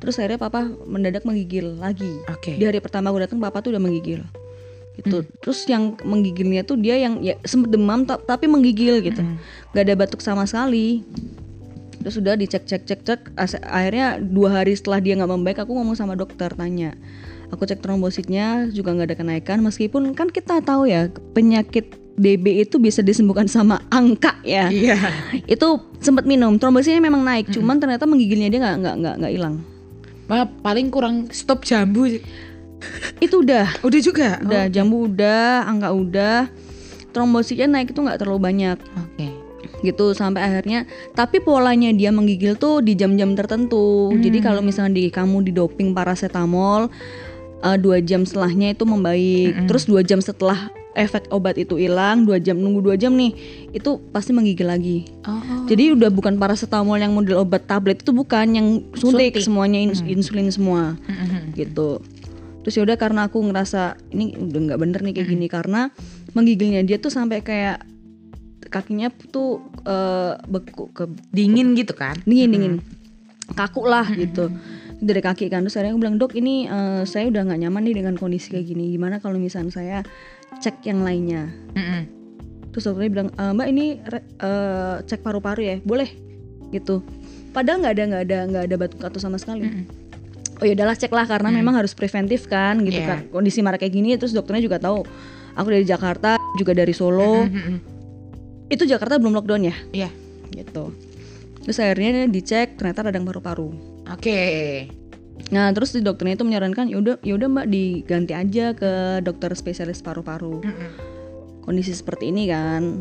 Terus 0.00 0.16
akhirnya 0.16 0.40
papa 0.40 0.64
mendadak 0.84 1.22
menggigil 1.22 1.76
lagi. 1.76 2.08
Oke. 2.26 2.56
di 2.56 2.64
hari 2.64 2.80
pertama 2.80 3.08
aku 3.08 3.20
datang 3.20 3.38
papa 3.38 3.60
tuh 3.60 3.70
udah 3.70 3.80
menggigil. 3.80 4.24
Gitu. 4.96 5.22
Terus 5.38 5.64
yang 5.64 5.96
menggigilnya 6.02 6.60
tuh 6.60 6.74
dia 6.74 6.96
yang 6.96 7.20
ya 7.20 7.38
sempet 7.42 7.70
demam 7.70 8.02
ta- 8.02 8.18
tapi 8.18 8.44
menggigil 8.44 9.00
gitu. 9.00 9.20
Mm. 9.20 9.36
gak 9.70 9.84
ada 9.84 9.94
batuk 9.94 10.20
sama 10.20 10.44
sekali. 10.44 11.04
Terus 12.00 12.16
sudah 12.16 12.32
dicek 12.32 12.64
cek 12.64 12.82
cek 12.84 13.00
cek 13.04 13.20
akhirnya 13.62 14.16
dua 14.16 14.56
hari 14.56 14.72
setelah 14.72 14.98
dia 14.98 15.14
nggak 15.14 15.30
membaik 15.30 15.58
aku 15.58 15.76
ngomong 15.76 15.94
sama 15.94 16.16
dokter 16.16 16.48
tanya. 16.50 16.96
Aku 17.52 17.62
cek 17.62 17.78
trombositnya 17.78 18.72
juga 18.72 18.96
nggak 18.96 19.08
ada 19.12 19.16
kenaikan 19.16 19.60
meskipun 19.60 20.16
kan 20.16 20.26
kita 20.26 20.58
tahu 20.60 20.88
ya 20.88 21.12
penyakit 21.36 21.92
DB 22.20 22.68
itu 22.68 22.76
bisa 22.76 23.00
disembuhkan 23.00 23.48
sama 23.48 23.80
angka 23.88 24.36
ya. 24.44 24.68
Iya. 24.68 25.00
itu 25.48 25.80
sempat 26.04 26.28
minum 26.28 26.60
trombositnya 26.60 27.00
memang 27.00 27.24
naik 27.24 27.48
cuman 27.48 27.80
ternyata 27.80 28.04
menggigilnya 28.04 28.52
dia 28.52 28.60
nggak 28.60 28.76
nggak 28.84 28.94
nggak 29.00 29.14
nggak 29.24 29.32
hilang. 29.32 29.54
Malah 30.28 30.46
paling 30.60 30.92
kurang 30.92 31.32
stop 31.32 31.64
jambu. 31.64 32.20
itu 33.24 33.34
udah. 33.40 33.80
Udah 33.80 34.00
juga. 34.04 34.36
udah 34.44 34.68
jambu 34.68 35.08
udah 35.08 35.64
angka 35.64 35.88
udah. 35.96 36.38
Trombositnya 37.10 37.66
naik 37.66 37.96
itu 37.96 38.00
nggak 38.04 38.20
terlalu 38.20 38.40
banyak. 38.52 38.76
Oke. 39.00 39.28
gitu 39.80 40.12
sampai 40.12 40.44
akhirnya 40.44 40.84
tapi 41.16 41.40
polanya 41.40 41.88
dia 41.96 42.12
menggigil 42.12 42.52
tuh 42.60 42.84
di 42.84 42.92
jam-jam 42.92 43.32
tertentu. 43.32 44.12
Jadi 44.12 44.44
kalau 44.44 44.60
misalnya 44.60 45.00
di 45.00 45.08
kamu 45.08 45.40
di 45.40 45.56
doping 45.56 45.96
paracetamol 45.96 46.92
eh, 47.64 47.78
dua 47.80 48.04
jam 48.04 48.28
setelahnya 48.28 48.76
itu 48.76 48.84
membaik. 48.84 49.64
Terus 49.64 49.88
dua 49.88 50.04
jam 50.04 50.20
setelah 50.20 50.68
efek 50.92 51.30
obat 51.30 51.54
itu 51.54 51.78
hilang 51.78 52.26
dua 52.26 52.36
jam 52.36 52.58
nunggu 52.58 52.82
dua 52.82 52.96
jam 52.98 53.14
nih 53.14 53.30
itu 53.70 54.02
pasti 54.10 54.34
menggigil 54.34 54.66
lagi. 54.66 55.06
Oh. 55.22 55.38
jadi 55.64 55.94
udah 55.94 56.10
bukan 56.10 56.34
paracetamol 56.34 56.98
yang 56.98 57.14
model 57.14 57.40
obat 57.40 57.64
tablet 57.64 58.02
itu 58.02 58.10
bukan 58.10 58.46
yang 58.52 58.68
suntik, 58.94 59.38
Suntik. 59.38 59.46
semuanya 59.46 59.78
ins- 59.78 60.02
insulin 60.02 60.50
semua. 60.50 60.98
Mm-mm. 61.06 61.54
gitu. 61.54 62.02
Terus 62.60 62.74
yaudah 62.76 62.98
karena 62.98 63.24
aku 63.24 63.40
ngerasa 63.40 63.96
ini 64.10 64.34
udah 64.36 64.60
nggak 64.68 64.80
bener 64.80 65.00
nih 65.00 65.14
kayak 65.16 65.28
gini 65.30 65.46
karena 65.46 65.80
menggigilnya 66.34 66.82
dia 66.82 66.98
tuh 66.98 67.08
sampai 67.08 67.40
kayak 67.40 67.86
kakinya 68.68 69.08
tuh 69.30 69.62
eh, 69.82 70.34
beku 70.44 70.90
ke 70.92 71.06
Dingin 71.30 71.72
gitu 71.74 71.94
kan? 71.94 72.18
dingin 72.22 72.50
dingin. 72.50 72.74
Kaku 73.50 73.86
lah 73.86 74.06
gitu. 74.12 74.50
Dari 75.00 75.24
kaki 75.24 75.48
kan 75.48 75.64
terus 75.64 75.80
akhirnya 75.80 75.96
aku 75.96 76.00
bilang 76.04 76.20
dok 76.20 76.36
ini 76.36 76.66
eh, 76.66 77.02
saya 77.02 77.26
udah 77.26 77.48
nggak 77.48 77.60
nyaman 77.64 77.82
nih 77.88 77.94
dengan 78.04 78.14
kondisi 78.14 78.52
kayak 78.52 78.66
gini. 78.68 78.92
Gimana 78.92 79.18
kalau 79.18 79.40
misalnya 79.40 79.72
saya 79.72 79.98
cek 80.58 80.82
yang 80.84 81.00
lainnya 81.00 81.46
Mm-mm. 81.72 82.02
terus 82.70 82.84
dokternya 82.84 83.10
bilang 83.10 83.28
"Eh, 83.30 83.52
mbak 83.52 83.66
ini 83.66 83.86
eh, 84.38 84.96
cek 85.00 85.20
paru-paru 85.20 85.62
ya 85.62 85.76
boleh 85.80 86.10
gitu 86.70 87.02
padahal 87.50 87.82
nggak 87.82 87.94
ada 87.94 88.02
nggak 88.06 88.22
ada 88.24 88.38
nggak 88.46 88.64
ada 88.64 88.76
batuk 88.76 89.00
atau 89.00 89.18
sama 89.18 89.36
sekali 89.36 89.62
Mm-mm. 89.62 89.84
oh 90.58 90.64
ya 90.64 90.74
udahlah 90.74 90.94
cek 90.94 91.10
lah 91.10 91.24
karena 91.24 91.48
memang 91.50 91.74
harus 91.74 91.92
preventif 91.92 92.46
kan 92.46 92.78
gitu 92.80 92.98
Iya. 92.98 93.06
kan 93.06 93.18
kondisi 93.28 93.60
marah 93.60 93.76
kayak 93.76 93.90
gini 93.92 94.14
terus 94.14 94.30
dokternya 94.30 94.62
juga 94.62 94.78
tahu 94.78 95.02
aku 95.52 95.68
dari 95.68 95.82
Jakarta 95.82 96.38
juga 96.54 96.72
dari 96.72 96.90
Solo 96.90 97.46
Mm-mm. 97.46 97.76
itu 98.68 98.82
Jakarta 98.84 99.18
belum 99.18 99.34
lockdown 99.34 99.62
ya 99.64 99.76
Iya. 99.92 100.10
gitu 100.52 100.94
terus 101.60 101.76
akhirnya 101.76 102.26
dicek 102.26 102.74
ternyata 102.74 103.04
radang 103.04 103.22
paru-paru 103.22 103.70
Oke. 104.10 104.90
Nah 105.48 105.72
terus 105.72 105.96
di 105.96 106.04
dokternya 106.04 106.36
itu 106.36 106.44
menyarankan 106.44 106.92
yaudah 106.92 107.16
yaudah 107.24 107.48
mbak 107.48 107.66
diganti 107.72 108.36
aja 108.36 108.76
ke 108.76 109.24
dokter 109.24 109.50
spesialis 109.56 110.04
paru-paru. 110.04 110.60
Kondisi 111.64 111.96
seperti 111.96 112.28
ini 112.28 112.46
kan. 112.46 113.00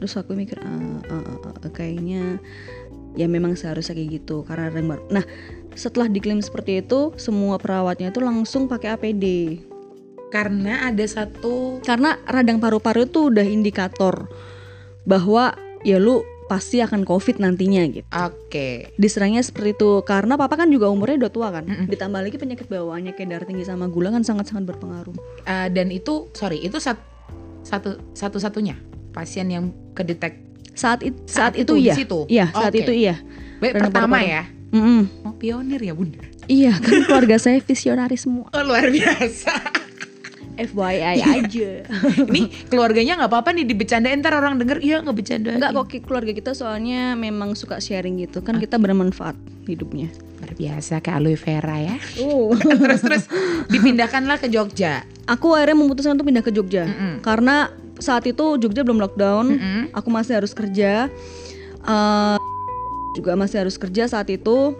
Terus 0.00 0.16
aku 0.16 0.32
mikir 0.32 0.58
"Ah, 0.64 0.98
ah, 1.12 1.24
ah, 1.46 1.54
ah, 1.60 1.72
kayaknya 1.72 2.40
ya 3.18 3.26
memang 3.26 3.58
seharusnya 3.58 3.98
kayak 3.98 4.22
gitu 4.22 4.46
karena 4.46 4.70
radang 4.70 4.86
paru 4.86 5.02
nah 5.10 5.24
setelah 5.74 6.06
diklaim 6.06 6.42
seperti 6.42 6.82
itu 6.82 7.14
semua 7.18 7.58
perawatnya 7.58 8.10
itu 8.14 8.20
langsung 8.22 8.70
pakai 8.70 8.94
APD 8.98 9.26
Karena 10.30 10.86
ada 10.86 11.02
satu 11.10 11.82
karena 11.82 12.14
radang 12.22 12.62
paru-paru 12.62 13.02
itu 13.02 13.34
udah 13.34 13.42
indikator 13.42 14.30
bahwa 15.02 15.58
ya 15.82 15.98
lu 15.98 16.22
pasti 16.50 16.82
akan 16.82 17.06
covid 17.06 17.38
nantinya 17.38 17.86
gitu 17.86 18.10
Oke. 18.10 18.90
diserangnya 18.96 19.38
seperti 19.40 19.72
itu 19.72 20.02
karena 20.02 20.34
papa 20.34 20.56
kan 20.56 20.66
juga 20.66 20.90
umurnya 20.90 21.16
udah 21.20 21.30
tua 21.30 21.48
kan 21.50 21.62
Mm-mm. 21.62 21.86
ditambah 21.86 22.18
lagi 22.18 22.36
penyakit 22.36 22.66
bawaannya 22.66 23.14
kayak 23.14 23.28
darah 23.30 23.46
tinggi 23.46 23.62
sama 23.62 23.86
gula 23.86 24.10
kan 24.10 24.20
sangat-sangat 24.20 24.66
berpengaruh 24.66 25.14
Eh, 25.42 25.68
dan 25.68 25.88
itu 25.88 26.26
sorry 26.32 26.58
itu 26.58 26.76
sat- 26.76 27.06
satu 27.62 28.02
satu-satunya 28.10 28.74
pasien 29.10 29.46
yang 29.46 29.64
kedetek 29.92 30.42
saat 30.72 31.00
it- 31.00 31.22
Saat 31.24 31.54
saat, 31.54 31.62
itu, 31.62 31.70
itu, 31.70 31.72
di 31.72 31.82
iya 31.82 31.94
situ? 31.94 32.18
iya 32.26 32.46
saat 32.50 32.72
Oke. 32.72 32.82
itu 32.82 32.92
iya 32.96 33.14
Baik, 33.58 33.72
pertama 33.78 34.18
ya. 34.18 34.42
Mm-mm. 34.70 35.02
Oh 35.22 35.34
pionir 35.34 35.78
ya 35.78 35.92
bunda. 35.92 36.18
iya 36.46 36.74
kan 36.74 37.04
keluarga 37.04 37.36
saya 37.36 37.58
visionaris 37.58 38.22
semua 38.22 38.50
Oh, 38.50 38.62
luar 38.64 38.86
biasa. 38.88 39.54
FYI 40.60 41.20
aja 41.20 41.70
Ini 42.30 42.68
keluarganya 42.68 43.16
nggak 43.20 43.30
apa-apa 43.30 43.50
nih 43.56 43.64
dibecandain 43.64 44.20
ntar 44.20 44.36
orang 44.36 44.60
denger 44.60 44.78
iya 44.80 45.00
nggak 45.00 45.16
bercanda. 45.16 45.56
Enggak 45.56 45.72
kok 45.72 45.86
keluarga 46.04 46.32
kita 46.36 46.52
soalnya 46.52 47.16
memang 47.16 47.56
suka 47.56 47.80
sharing 47.80 48.20
gitu 48.20 48.44
kan 48.44 48.60
kita 48.60 48.76
bermanfaat 48.76 49.34
hidupnya 49.64 50.10
Luar 50.40 50.52
biasa 50.56 50.98
kayak 50.98 51.16
aloe 51.20 51.36
vera 51.36 51.76
ya. 51.78 51.96
oh 52.24 52.50
terus 52.82 53.00
terus 53.04 53.24
dipindahkanlah 53.70 54.40
ke 54.40 54.48
Jogja. 54.48 55.04
aku 55.28 55.54
akhirnya 55.54 55.76
memutuskan 55.78 56.18
untuk 56.18 56.26
pindah 56.26 56.42
ke 56.42 56.50
Jogja 56.50 56.84
Mm-mm. 56.90 57.14
karena 57.22 57.70
saat 58.00 58.24
itu 58.26 58.56
Jogja 58.58 58.82
belum 58.82 58.98
lockdown 58.98 59.46
Mm-mm. 59.54 59.82
aku 59.94 60.08
masih 60.10 60.40
harus 60.42 60.56
kerja 60.56 61.06
eh, 61.84 62.36
juga 63.14 63.36
masih 63.38 63.62
harus 63.66 63.76
kerja 63.78 64.08
saat 64.10 64.26
itu 64.32 64.74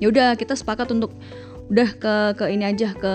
ya 0.00 0.08
udah 0.10 0.34
kita 0.34 0.56
sepakat 0.56 0.90
untuk 0.92 1.12
udah 1.72 1.88
ke 1.96 2.14
ke 2.36 2.44
ini 2.52 2.68
aja 2.68 2.92
ke 2.92 3.14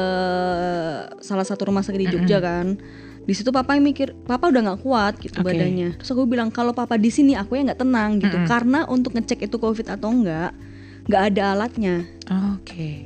salah 1.21 1.45
satu 1.45 1.69
rumah 1.69 1.85
sakit 1.85 2.01
di 2.01 2.09
Jogja 2.09 2.41
kan 2.41 2.81
di 3.27 3.33
situ 3.35 3.53
papa 3.53 3.77
yang 3.77 3.85
mikir 3.85 4.17
papa 4.25 4.49
udah 4.49 4.71
nggak 4.71 4.81
kuat 4.81 5.13
gitu 5.21 5.45
Oke. 5.45 5.53
badannya 5.53 5.99
terus 6.01 6.09
aku 6.09 6.25
bilang 6.25 6.49
kalau 6.49 6.73
papa 6.73 6.97
di 6.97 7.13
sini 7.13 7.37
aku 7.37 7.59
ya 7.59 7.69
nggak 7.69 7.81
tenang 7.85 8.17
gitu 8.17 8.33
Mm-mm. 8.33 8.49
karena 8.49 8.89
untuk 8.89 9.13
ngecek 9.13 9.45
itu 9.45 9.61
covid 9.61 9.93
atau 9.93 10.09
enggak 10.09 10.55
nggak 11.05 11.23
ada 11.35 11.43
alatnya 11.53 12.07
Oke. 12.57 13.05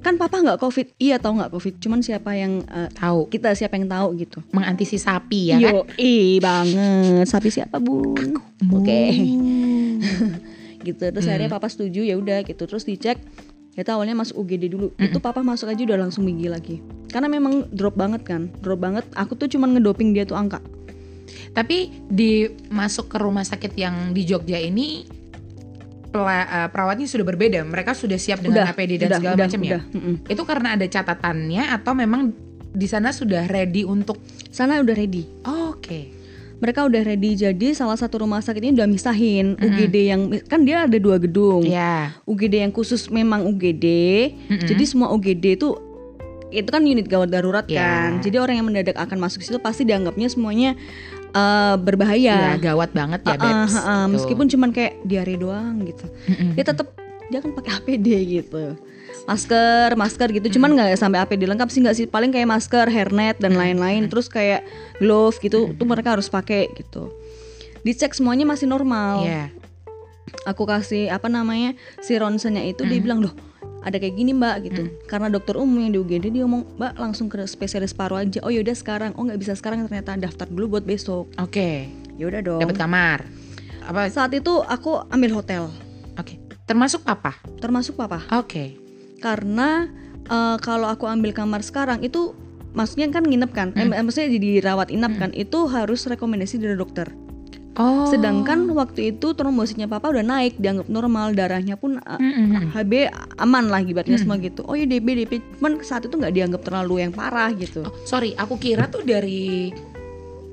kan 0.00 0.16
papa 0.16 0.38
nggak 0.38 0.62
covid 0.62 0.94
iya 1.02 1.18
tahu 1.18 1.44
nggak 1.44 1.52
covid 1.52 1.74
cuman 1.82 2.00
siapa 2.00 2.30
yang 2.38 2.62
eh, 2.70 2.88
Tahu 2.94 3.28
kita 3.28 3.52
siapa 3.52 3.76
yang 3.76 3.90
tahu 3.90 4.16
gitu 4.16 4.38
mengantisipasi 4.54 5.02
sapi 5.02 5.40
ya 5.52 5.56
kan? 5.60 5.74
Yo, 5.76 5.80
ih 6.00 6.40
banget. 6.40 7.28
Sapi 7.28 7.52
siapa 7.52 7.76
bun? 7.76 8.40
Oke. 8.72 9.12
gitu. 10.86 11.02
Terus 11.02 11.26
akhirnya 11.26 11.50
papa 11.52 11.66
setuju 11.68 12.06
ya 12.06 12.14
udah 12.16 12.46
gitu. 12.46 12.64
Terus 12.64 12.86
dicek. 12.86 13.18
Kita 13.76 13.92
awalnya 13.92 14.16
masuk 14.16 14.40
UGD 14.40 14.72
dulu. 14.72 14.88
Itu 14.96 15.20
papa 15.20 15.44
masuk 15.44 15.68
aja 15.68 15.84
udah 15.84 16.08
langsung 16.08 16.24
gigi 16.24 16.48
lagi. 16.48 16.76
Karena 17.12 17.28
memang 17.28 17.68
drop 17.68 17.92
banget 17.92 18.24
kan. 18.24 18.48
Drop 18.64 18.80
banget. 18.80 19.04
Aku 19.12 19.36
tuh 19.36 19.52
cuman 19.52 19.76
ngedoping 19.76 20.16
dia 20.16 20.24
tuh 20.24 20.32
angka. 20.40 20.64
Tapi 21.52 21.92
di 22.08 22.48
masuk 22.72 23.12
ke 23.12 23.20
rumah 23.20 23.44
sakit 23.44 23.76
yang 23.76 24.16
di 24.16 24.24
Jogja 24.24 24.56
ini 24.56 25.04
eh, 26.16 26.68
perawatnya 26.72 27.04
sudah 27.04 27.28
berbeda. 27.28 27.60
Mereka 27.68 27.92
sudah 27.92 28.16
siap 28.16 28.40
dengan 28.40 28.64
Udah, 28.64 28.72
APD 28.72 28.96
dan 28.96 29.12
udah, 29.12 29.18
segala 29.20 29.36
macam 29.44 29.60
ya. 29.60 29.68
udah. 29.68 29.82
Mm-mm. 29.92 30.14
Itu 30.24 30.42
karena 30.48 30.68
ada 30.72 30.86
catatannya 30.88 31.62
atau 31.76 31.92
memang 31.92 32.32
di 32.76 32.88
sana 32.88 33.12
sudah 33.12 33.44
ready 33.44 33.84
untuk 33.84 34.16
Sana 34.56 34.80
udah 34.80 34.96
ready. 34.96 35.28
Oke. 35.44 36.15
Mereka 36.56 36.88
udah 36.88 37.02
ready. 37.02 37.36
Jadi 37.36 37.72
salah 37.72 37.94
satu 37.94 38.20
rumah 38.20 38.40
sakit 38.40 38.60
ini 38.60 38.72
udah 38.74 38.88
misahin 38.88 39.54
UGD 39.56 39.96
yang 40.02 40.20
kan 40.44 40.64
dia 40.64 40.84
ada 40.84 40.96
dua 40.96 41.16
gedung. 41.16 41.60
Ya. 41.62 42.16
UGD 42.24 42.64
yang 42.64 42.72
khusus 42.72 43.06
memang 43.08 43.44
UGD. 43.44 43.84
Mm-mm. 44.48 44.64
Jadi 44.64 44.84
semua 44.84 45.10
UGD 45.10 45.54
itu 45.54 45.76
itu 46.48 46.68
kan 46.70 46.80
unit 46.80 47.04
gawat 47.04 47.28
darurat 47.28 47.66
Ya. 47.66 47.82
kan. 48.08 48.10
Jadi 48.20 48.36
orang 48.36 48.56
yang 48.56 48.66
mendadak 48.66 48.96
akan 48.96 49.18
masuk 49.18 49.42
situ 49.42 49.58
pasti 49.58 49.82
dianggapnya 49.82 50.26
semuanya 50.26 50.72
Ya, 51.28 51.76
berbahaya. 51.76 52.56
gawat 52.56 52.96
banget 52.96 53.20
ya, 53.20 53.36
ah, 53.36 53.36
Bebs. 53.36 53.74
ah, 53.74 53.84
ah. 53.84 53.96
Gitu. 54.00 54.12
meskipun 54.16 54.46
cuman 54.48 54.70
kayak 54.72 55.04
diare 55.04 55.36
doang 55.36 55.84
gitu. 55.84 56.08
Mm-mm. 56.24 56.56
Dia 56.56 56.64
tetap 56.64 56.88
dia 57.28 57.38
kan 57.38 57.52
pakai 57.52 57.72
APD 57.76 58.08
gitu. 58.40 58.72
Masker, 59.26 59.98
masker 59.98 60.28
gitu. 60.32 60.58
Cuman 60.58 60.72
nggak 60.72 60.94
sampai 60.94 61.18
APD 61.18 61.44
lengkap 61.44 61.68
sih 61.68 61.82
nggak 61.82 61.96
sih. 61.98 62.06
Paling 62.06 62.30
kayak 62.30 62.46
masker, 62.46 62.86
hairnet 62.86 63.42
dan 63.42 63.58
lain-lain. 63.58 64.06
Terus 64.06 64.30
kayak 64.30 64.62
glove 64.98 65.36
gitu. 65.42 65.74
Tuh 65.74 65.86
mereka 65.86 66.14
harus 66.14 66.30
pakai 66.30 66.70
gitu. 66.72 67.10
Dicek 67.82 68.14
semuanya 68.14 68.46
masih 68.46 68.66
normal. 68.66 69.22
Iya. 69.22 69.50
aku 70.42 70.66
kasih 70.66 71.06
apa 71.06 71.30
namanya 71.30 71.74
si 72.02 72.18
ronsennya 72.18 72.66
itu 72.66 72.82
dia 72.82 72.98
bilang 72.98 73.22
loh 73.22 73.30
ada 73.82 73.94
kayak 73.94 74.14
gini 74.14 74.34
mbak 74.34 74.66
gitu 74.66 74.90
karena 75.06 75.30
dokter 75.30 75.54
umum 75.54 75.78
yang 75.78 75.94
di 75.94 75.98
UGD 75.98 76.34
dia 76.34 76.42
ngomong 76.42 76.66
mbak 76.78 76.98
langsung 76.98 77.30
ke 77.30 77.38
spesialis 77.46 77.94
paru 77.94 78.18
aja 78.18 78.42
oh 78.42 78.50
yaudah 78.50 78.74
sekarang 78.74 79.14
oh 79.14 79.22
nggak 79.22 79.38
bisa 79.38 79.54
sekarang 79.54 79.86
ternyata 79.86 80.18
daftar 80.18 80.50
dulu 80.50 80.78
buat 80.78 80.84
besok 80.86 81.30
Oke. 81.38 81.90
yaudah 82.18 82.42
dong 82.42 82.58
Dapat 82.58 82.74
kamar. 82.74 83.18
Apa? 83.86 84.10
saat 84.10 84.34
itu 84.34 84.50
aku 84.66 84.98
ambil 85.10 85.38
hotel 85.38 85.70
Oke. 86.18 86.42
Termasuk 86.66 87.06
papa. 87.06 87.38
termasuk 87.62 87.94
papa 87.94 88.26
Oke. 88.34 88.74
Karena 89.18 89.88
eh, 90.26 90.56
kalau 90.60 90.86
aku 90.86 91.06
ambil 91.06 91.32
kamar 91.32 91.60
sekarang 91.60 92.02
itu 92.02 92.34
maksudnya 92.72 93.08
kan 93.08 93.24
nginep 93.24 93.50
kan 93.50 93.68
eh, 93.72 93.88
maksudnya 93.88 94.28
jadi 94.28 94.48
dirawat 94.60 94.92
inap 94.92 95.16
kan 95.16 95.30
itu 95.32 95.64
harus 95.66 96.04
rekomendasi 96.04 96.60
dari 96.60 96.76
dokter 96.76 97.08
Oh. 97.76 98.08
sedangkan 98.08 98.72
waktu 98.72 99.12
itu 99.12 99.36
trombositnya 99.36 99.84
papa 99.84 100.08
udah 100.08 100.24
naik 100.24 100.56
dianggap 100.56 100.88
normal 100.88 101.36
darahnya 101.36 101.76
pun 101.76 102.00
eh, 102.00 102.16
Mm-mm. 102.16 102.72
HB 102.72 102.92
aman 103.36 103.68
lah 103.68 103.84
ibaratnya 103.84 104.16
semua 104.16 104.40
gitu. 104.40 104.64
Oh 104.64 104.72
ya 104.72 104.88
DB 104.88 105.04
DB 105.04 105.60
cuman 105.60 105.84
saat 105.84 106.08
itu 106.08 106.16
nggak 106.16 106.32
dianggap 106.32 106.64
terlalu 106.64 107.04
yang 107.04 107.12
parah 107.12 107.52
gitu. 107.52 107.84
Oh, 107.84 107.92
sorry, 108.08 108.32
aku 108.32 108.56
kira 108.56 108.88
tuh 108.88 109.04
dari 109.04 109.76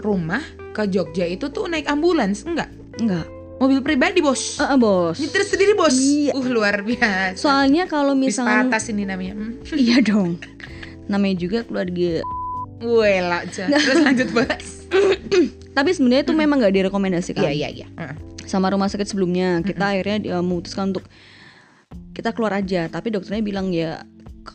rumah 0.04 0.44
ke 0.76 0.84
Jogja 0.92 1.24
itu 1.24 1.48
tuh 1.48 1.72
naik 1.72 1.88
ambulans, 1.88 2.44
enggak? 2.44 2.68
Enggak. 3.00 3.24
Mobil 3.64 3.80
pribadi 3.80 4.20
bos. 4.20 4.60
Eh, 4.60 4.68
eh, 4.68 4.76
bos. 4.76 5.16
Nyetir 5.24 5.44
sendiri 5.48 5.72
bos. 5.72 5.96
Iya. 5.96 6.36
Uh 6.36 6.48
luar 6.52 6.84
biasa. 6.84 7.40
Soalnya 7.40 7.88
kalau 7.88 8.12
misalnya 8.12 8.68
atas 8.68 8.92
ini 8.92 9.08
namanya. 9.08 9.40
Hmm. 9.40 9.56
Iya 9.88 10.04
dong. 10.04 10.36
Namanya 11.08 11.36
juga 11.40 11.64
keluarga. 11.64 12.20
Wela 12.84 13.48
aja. 13.48 13.72
Terus 13.72 14.04
lanjut 14.04 14.30
bos. 14.36 14.68
Tapi 15.80 15.90
sebenarnya 15.96 16.28
itu 16.28 16.36
memang 16.36 16.60
nggak 16.60 16.76
direkomendasikan. 16.76 17.48
Iya 17.48 17.52
iya 17.56 17.70
iya. 17.72 17.88
Heeh. 17.96 18.16
Sama 18.44 18.68
rumah 18.68 18.92
sakit 18.92 19.08
sebelumnya 19.08 19.64
kita 19.64 19.96
akhirnya 19.96 20.36
uh, 20.36 20.44
memutuskan 20.44 20.92
untuk 20.92 21.08
kita 22.12 22.36
keluar 22.36 22.60
aja. 22.60 22.92
Tapi 22.92 23.16
dokternya 23.16 23.40
bilang 23.40 23.72
ya 23.72 24.04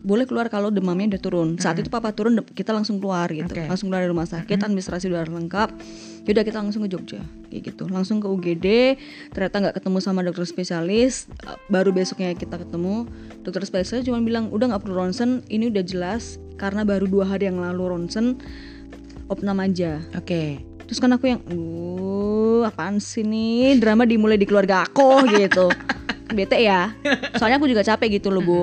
boleh 0.04 0.28
keluar 0.28 0.52
kalau 0.52 0.68
demamnya 0.68 1.16
udah 1.16 1.23
turun. 1.23 1.49
Saat 1.57 1.80
itu 1.80 1.88
papa 1.88 2.12
turun 2.12 2.38
kita 2.52 2.76
langsung 2.76 3.00
keluar 3.00 3.33
gitu. 3.33 3.49
Oke. 3.49 3.64
Langsung 3.66 3.88
keluar 3.88 4.04
dari 4.04 4.12
rumah 4.12 4.28
sakit, 4.28 4.59
administrasi 4.61 5.09
udah 5.09 5.25
lengkap. 5.26 5.68
Yaudah 6.28 6.45
kita 6.45 6.61
langsung 6.61 6.85
ke 6.85 6.92
Jogja 6.92 7.25
kayak 7.49 7.73
gitu. 7.73 7.88
Langsung 7.88 8.21
ke 8.21 8.28
UGD. 8.28 8.66
Ternyata 9.33 9.57
nggak 9.64 9.75
ketemu 9.80 9.99
sama 10.04 10.21
dokter 10.21 10.45
spesialis. 10.45 11.26
Baru 11.73 11.90
besoknya 11.90 12.37
kita 12.37 12.61
ketemu. 12.61 13.09
Dokter 13.42 13.64
spesialis 13.64 14.04
cuma 14.04 14.21
bilang 14.21 14.52
udah 14.52 14.76
nggak 14.76 14.83
perlu 14.85 15.09
ronsen. 15.09 15.40
Ini 15.49 15.73
udah 15.73 15.85
jelas 15.85 16.37
karena 16.61 16.85
baru 16.85 17.09
dua 17.09 17.25
hari 17.25 17.49
yang 17.49 17.59
lalu 17.59 17.97
ronsen 17.97 18.37
opnam 19.33 19.57
aja. 19.64 20.04
Oke. 20.16 20.61
Terus 20.88 21.04
kan 21.04 21.12
aku 21.12 21.28
yang, 21.28 21.40
uh, 21.52 22.64
apaan 22.64 22.97
sih 22.97 23.21
nih 23.21 23.76
drama 23.76 24.09
dimulai 24.09 24.40
di 24.40 24.49
keluarga 24.49 24.88
aku 24.88 25.28
gitu. 25.37 25.68
Bete 26.37 26.61
ya. 26.61 26.92
Soalnya 27.37 27.61
aku 27.61 27.68
juga 27.68 27.85
capek 27.85 28.21
gitu 28.21 28.28
loh 28.33 28.40
bu. 28.45 28.62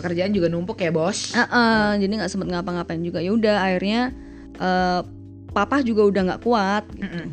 Pekerjaan 0.00 0.32
juga 0.32 0.48
numpuk 0.48 0.80
ya 0.80 0.90
bos. 0.90 1.36
Heeh, 1.36 1.88
jadi 2.00 2.12
nggak 2.24 2.30
sempet 2.32 2.48
ngapa-ngapain 2.48 3.00
juga. 3.04 3.20
Ya 3.20 3.30
udah 3.36 3.56
akhirnya 3.60 4.10
eh, 4.56 5.00
papa 5.52 5.84
juga 5.84 6.08
udah 6.08 6.22
nggak 6.32 6.40
kuat. 6.40 6.84
Gitu. 6.96 7.04
Mm-mm. 7.04 7.26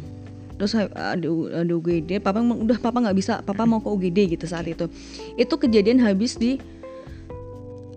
Terus 0.57 0.71
eh, 0.75 0.89
ada, 0.91 1.27
ada 1.63 1.73
UGD, 1.73 2.19
papa 2.19 2.43
udah 2.43 2.77
papa 2.77 2.97
nggak 2.99 3.17
bisa, 3.17 3.39
papa 3.41 3.63
mau 3.63 3.79
ke 3.79 3.87
UGD 3.87 4.37
gitu 4.37 4.45
saat 4.45 4.67
itu. 4.67 4.91
Itu 5.39 5.55
kejadian 5.55 6.03
habis 6.03 6.35
di 6.35 6.59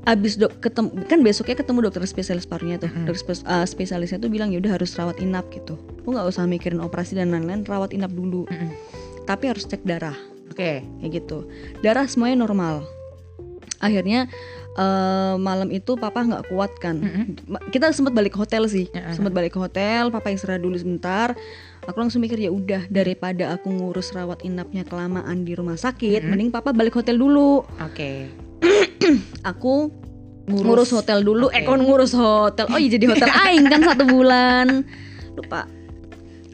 habis 0.09 0.41
dok 0.41 0.65
ketemu 0.65 0.89
kan 1.07 1.21
besoknya 1.21 1.61
ketemu 1.61 1.79
dokter 1.85 2.03
spesialis 2.09 2.49
parunya 2.49 2.81
tuh 2.81 2.89
dokter 3.05 3.21
spes- 3.21 3.45
eh, 3.45 3.67
spesialisnya 3.69 4.17
tuh 4.17 4.33
bilang 4.33 4.49
ya 4.49 4.57
udah 4.57 4.81
harus 4.81 4.97
rawat 4.97 5.21
inap 5.21 5.53
gitu 5.53 5.77
lu 6.09 6.17
nggak 6.17 6.25
usah 6.25 6.49
mikirin 6.49 6.81
operasi 6.81 7.21
dan 7.21 7.29
lain-lain 7.29 7.69
rawat 7.69 7.93
inap 7.93 8.09
dulu 8.09 8.49
Mm-mm. 8.49 8.73
tapi 9.29 9.53
harus 9.53 9.69
cek 9.69 9.85
darah 9.85 10.17
Oke. 10.49 10.81
kayak 10.83 11.11
gitu 11.13 11.45
darah 11.85 12.09
semuanya 12.09 12.49
normal 12.49 12.89
akhirnya 13.81 14.29
eh, 14.73 15.35
malam 15.37 15.69
itu 15.69 15.95
papa 15.95 16.21
nggak 16.21 16.47
kuat 16.47 16.71
kan. 16.77 17.01
Ma- 17.45 17.63
kita 17.69 17.91
sempat 17.91 18.13
balik 18.13 18.33
ke 18.33 18.39
hotel 18.39 18.67
sih. 18.67 18.87
Heeh. 18.89 19.13
sempat 19.13 19.31
balik 19.31 19.53
ke 19.53 19.59
hotel 19.59 20.09
papa 20.09 20.29
istirahat 20.29 20.61
dulu 20.61 20.75
sebentar. 20.75 21.35
Aku 21.83 21.97
langsung 21.97 22.21
mikir 22.21 22.37
ya 22.37 22.49
udah 22.49 22.87
daripada 22.87 23.51
aku 23.51 23.69
ngurus 23.69 24.13
rawat 24.13 24.41
inapnya 24.41 24.83
kelamaan 24.83 25.43
di 25.43 25.53
rumah 25.53 25.75
sakit 25.75 26.23
mending 26.23 26.51
papa 26.51 26.71
balik 26.71 26.93
hotel 26.93 27.17
dulu. 27.17 27.65
Oke. 27.81 28.29
aku 29.43 29.91
Ngurus. 30.43 30.67
ngurus, 30.67 30.91
hotel 30.93 31.19
dulu. 31.23 31.47
Eh 31.49 31.63
kok 31.63 31.79
ngurus 31.79 32.11
hotel? 32.11 32.67
Oh 32.67 32.77
iya 32.77 32.91
jadi 32.91 33.07
hotel 33.07 33.31
aing 33.47 33.65
kan 33.65 33.81
satu 33.85 34.05
bulan. 34.05 34.83
Lupa 35.33 35.71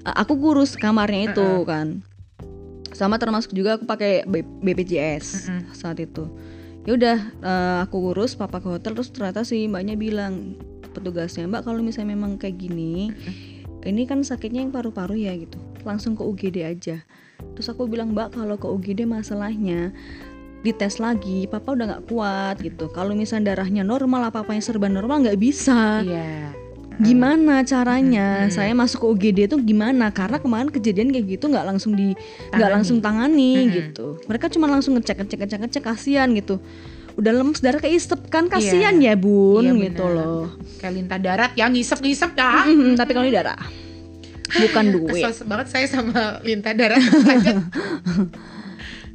aku 0.06 0.36
ngurus 0.36 0.76
kamarnya 0.76 1.32
itu 1.32 1.42
Heeh. 1.42 1.64
kan. 1.64 1.86
Sama 2.92 3.16
termasuk 3.16 3.52
juga 3.52 3.76
aku 3.76 3.84
pakai 3.84 4.24
B- 4.24 4.46
BPJS 4.62 5.48
Mm-mm. 5.48 5.62
saat 5.72 5.98
itu 5.98 6.24
ya 6.86 6.94
udah 6.94 7.18
eh, 7.42 7.76
aku 7.82 7.96
ngurus 7.98 8.38
papa 8.38 8.62
ke 8.62 8.70
hotel 8.70 8.94
terus 8.94 9.10
ternyata 9.10 9.42
si 9.42 9.66
mbaknya 9.66 9.98
bilang 9.98 10.54
petugasnya 10.94 11.50
mbak 11.50 11.66
kalau 11.66 11.82
misalnya 11.82 12.14
memang 12.14 12.38
kayak 12.40 12.56
gini 12.56 13.12
ini 13.86 14.02
kan 14.04 14.26
sakitnya 14.26 14.66
yang 14.66 14.74
paru-paru 14.74 15.14
ya 15.14 15.32
gitu. 15.38 15.56
Langsung 15.86 16.18
ke 16.18 16.22
UGD 16.26 16.66
aja. 16.66 17.06
Terus 17.54 17.66
aku 17.70 17.86
bilang 17.86 18.12
mbak 18.12 18.34
kalau 18.34 18.58
ke 18.58 18.66
UGD 18.66 19.06
masalahnya 19.06 19.94
dites 20.66 20.98
lagi 20.98 21.46
papa 21.46 21.78
udah 21.78 21.86
nggak 21.94 22.04
kuat 22.10 22.58
gitu. 22.58 22.90
Kalau 22.90 23.14
misalnya 23.14 23.54
darahnya 23.54 23.86
normal 23.86 24.34
apa 24.34 24.42
apa 24.42 24.58
yang 24.58 24.64
serba 24.66 24.90
normal 24.90 25.22
nggak 25.22 25.38
bisa. 25.38 26.02
Iya. 26.02 26.65
Gimana 26.98 27.60
caranya? 27.60 28.44
Mm-mm. 28.44 28.50
saya 28.50 28.72
masuk 28.72 28.98
ke 29.02 29.06
UGD 29.06 29.38
itu 29.46 29.56
gimana? 29.60 30.08
Karena 30.08 30.36
kemarin 30.36 30.68
kejadian 30.68 31.10
kayak 31.10 31.26
gitu 31.36 31.44
nggak 31.46 31.64
langsung 31.64 31.92
di 31.92 32.16
nggak 32.50 32.70
langsung 32.72 32.98
tangani 32.98 33.62
Mm-mm. 33.62 33.72
gitu. 33.72 34.06
Mereka 34.24 34.48
cuma 34.48 34.66
langsung 34.66 34.96
ngecek 34.96 35.20
ngecek 35.20 35.38
ngecek 35.44 35.58
ngecek 35.66 35.82
kasihan 35.84 36.28
gitu. 36.32 36.56
Udah 37.16 37.32
lemes 37.32 37.60
darah 37.60 37.80
keisep 37.80 38.28
kan? 38.28 38.44
Kasihan 38.46 38.92
ya 39.00 39.16
bun 39.16 39.64
Iya, 39.64 39.88
gitu 39.88 40.04
loh. 40.04 40.52
Kayak 40.76 40.92
lintah 40.94 41.16
darat 41.16 41.52
yang 41.56 41.72
ngisep-ngisep 41.72 42.32
dah. 42.32 42.68
Mm-mm, 42.68 42.92
tapi 42.92 43.16
kalau 43.16 43.24
ini 43.24 43.32
darah. 43.32 43.56
Bukan 44.46 44.84
duit. 44.94 45.24
Kesel 45.24 45.48
banget 45.48 45.66
saya 45.72 45.86
sama 45.88 46.44
lintah 46.44 46.76
darat. 46.76 47.00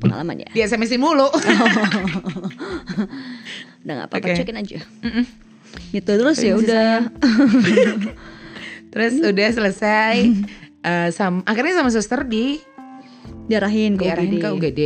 Pengalamannya 0.02 0.50
Di 0.50 0.66
SMS-in 0.66 0.98
mulu. 0.98 1.30
udah 3.82 3.94
nggak 3.98 4.08
apa-apa 4.10 4.28
Oke. 4.30 4.38
cekin 4.38 4.58
aja. 4.58 4.78
Mm-mm. 5.06 5.26
Gitu 5.92 6.12
terus 6.16 6.38
ya 6.40 6.56
udah 6.56 6.90
Terus 8.92 9.24
udah 9.24 9.50
selesai. 9.50 10.16
eh, 10.82 11.10
sam- 11.12 11.46
akhirnya 11.46 11.80
sama 11.80 11.88
suster 11.88 12.28
di 12.28 12.60
diarahin 13.48 13.96
ke 13.96 14.04
diarahin 14.04 14.36
UGD. 14.36 14.42
ke 14.42 14.50
UGD. 14.52 14.82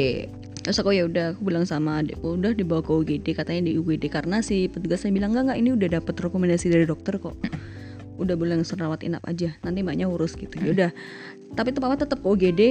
Terus 0.61 0.77
aku 0.77 0.93
ya 0.93 1.05
udah 1.05 1.33
aku 1.33 1.41
bilang 1.41 1.65
sama 1.65 2.01
adikku 2.01 2.37
udah 2.37 2.53
dibawa 2.53 2.81
ke 2.81 2.91
UGD 2.91 3.33
katanya 3.33 3.65
di 3.65 3.77
UGD 3.77 4.09
karena 4.09 4.41
si 4.41 4.65
petugasnya 4.65 5.09
bilang 5.09 5.33
enggak 5.33 5.49
enggak 5.49 5.57
ini 5.57 5.69
udah 5.73 5.89
dapet 5.91 6.13
rekomendasi 6.15 6.69
dari 6.69 6.85
dokter 6.85 7.17
kok. 7.17 7.33
Udah 8.15 8.39
boleh 8.39 8.55
langsung 8.55 8.79
rawat 8.79 9.03
inap 9.03 9.19
aja. 9.27 9.51
Nanti 9.59 9.83
mbaknya 9.83 10.07
urus 10.07 10.39
gitu. 10.39 10.55
Ya 10.55 10.71
udah. 10.71 10.89
Tapi 11.51 11.75
tuh 11.75 11.83
papa 11.83 11.99
tetap 11.99 12.23
ke 12.23 12.27
UGD. 12.29 12.61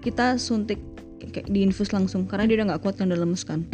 Kita 0.00 0.40
suntik 0.40 0.80
kayak 1.20 1.52
diinfus 1.52 1.92
langsung 1.92 2.24
karena 2.24 2.48
dia 2.48 2.56
udah 2.56 2.66
nggak 2.72 2.80
kuat 2.80 2.96
kan 2.96 3.12
udah 3.12 3.20
lemes 3.20 3.44
kan. 3.44 3.68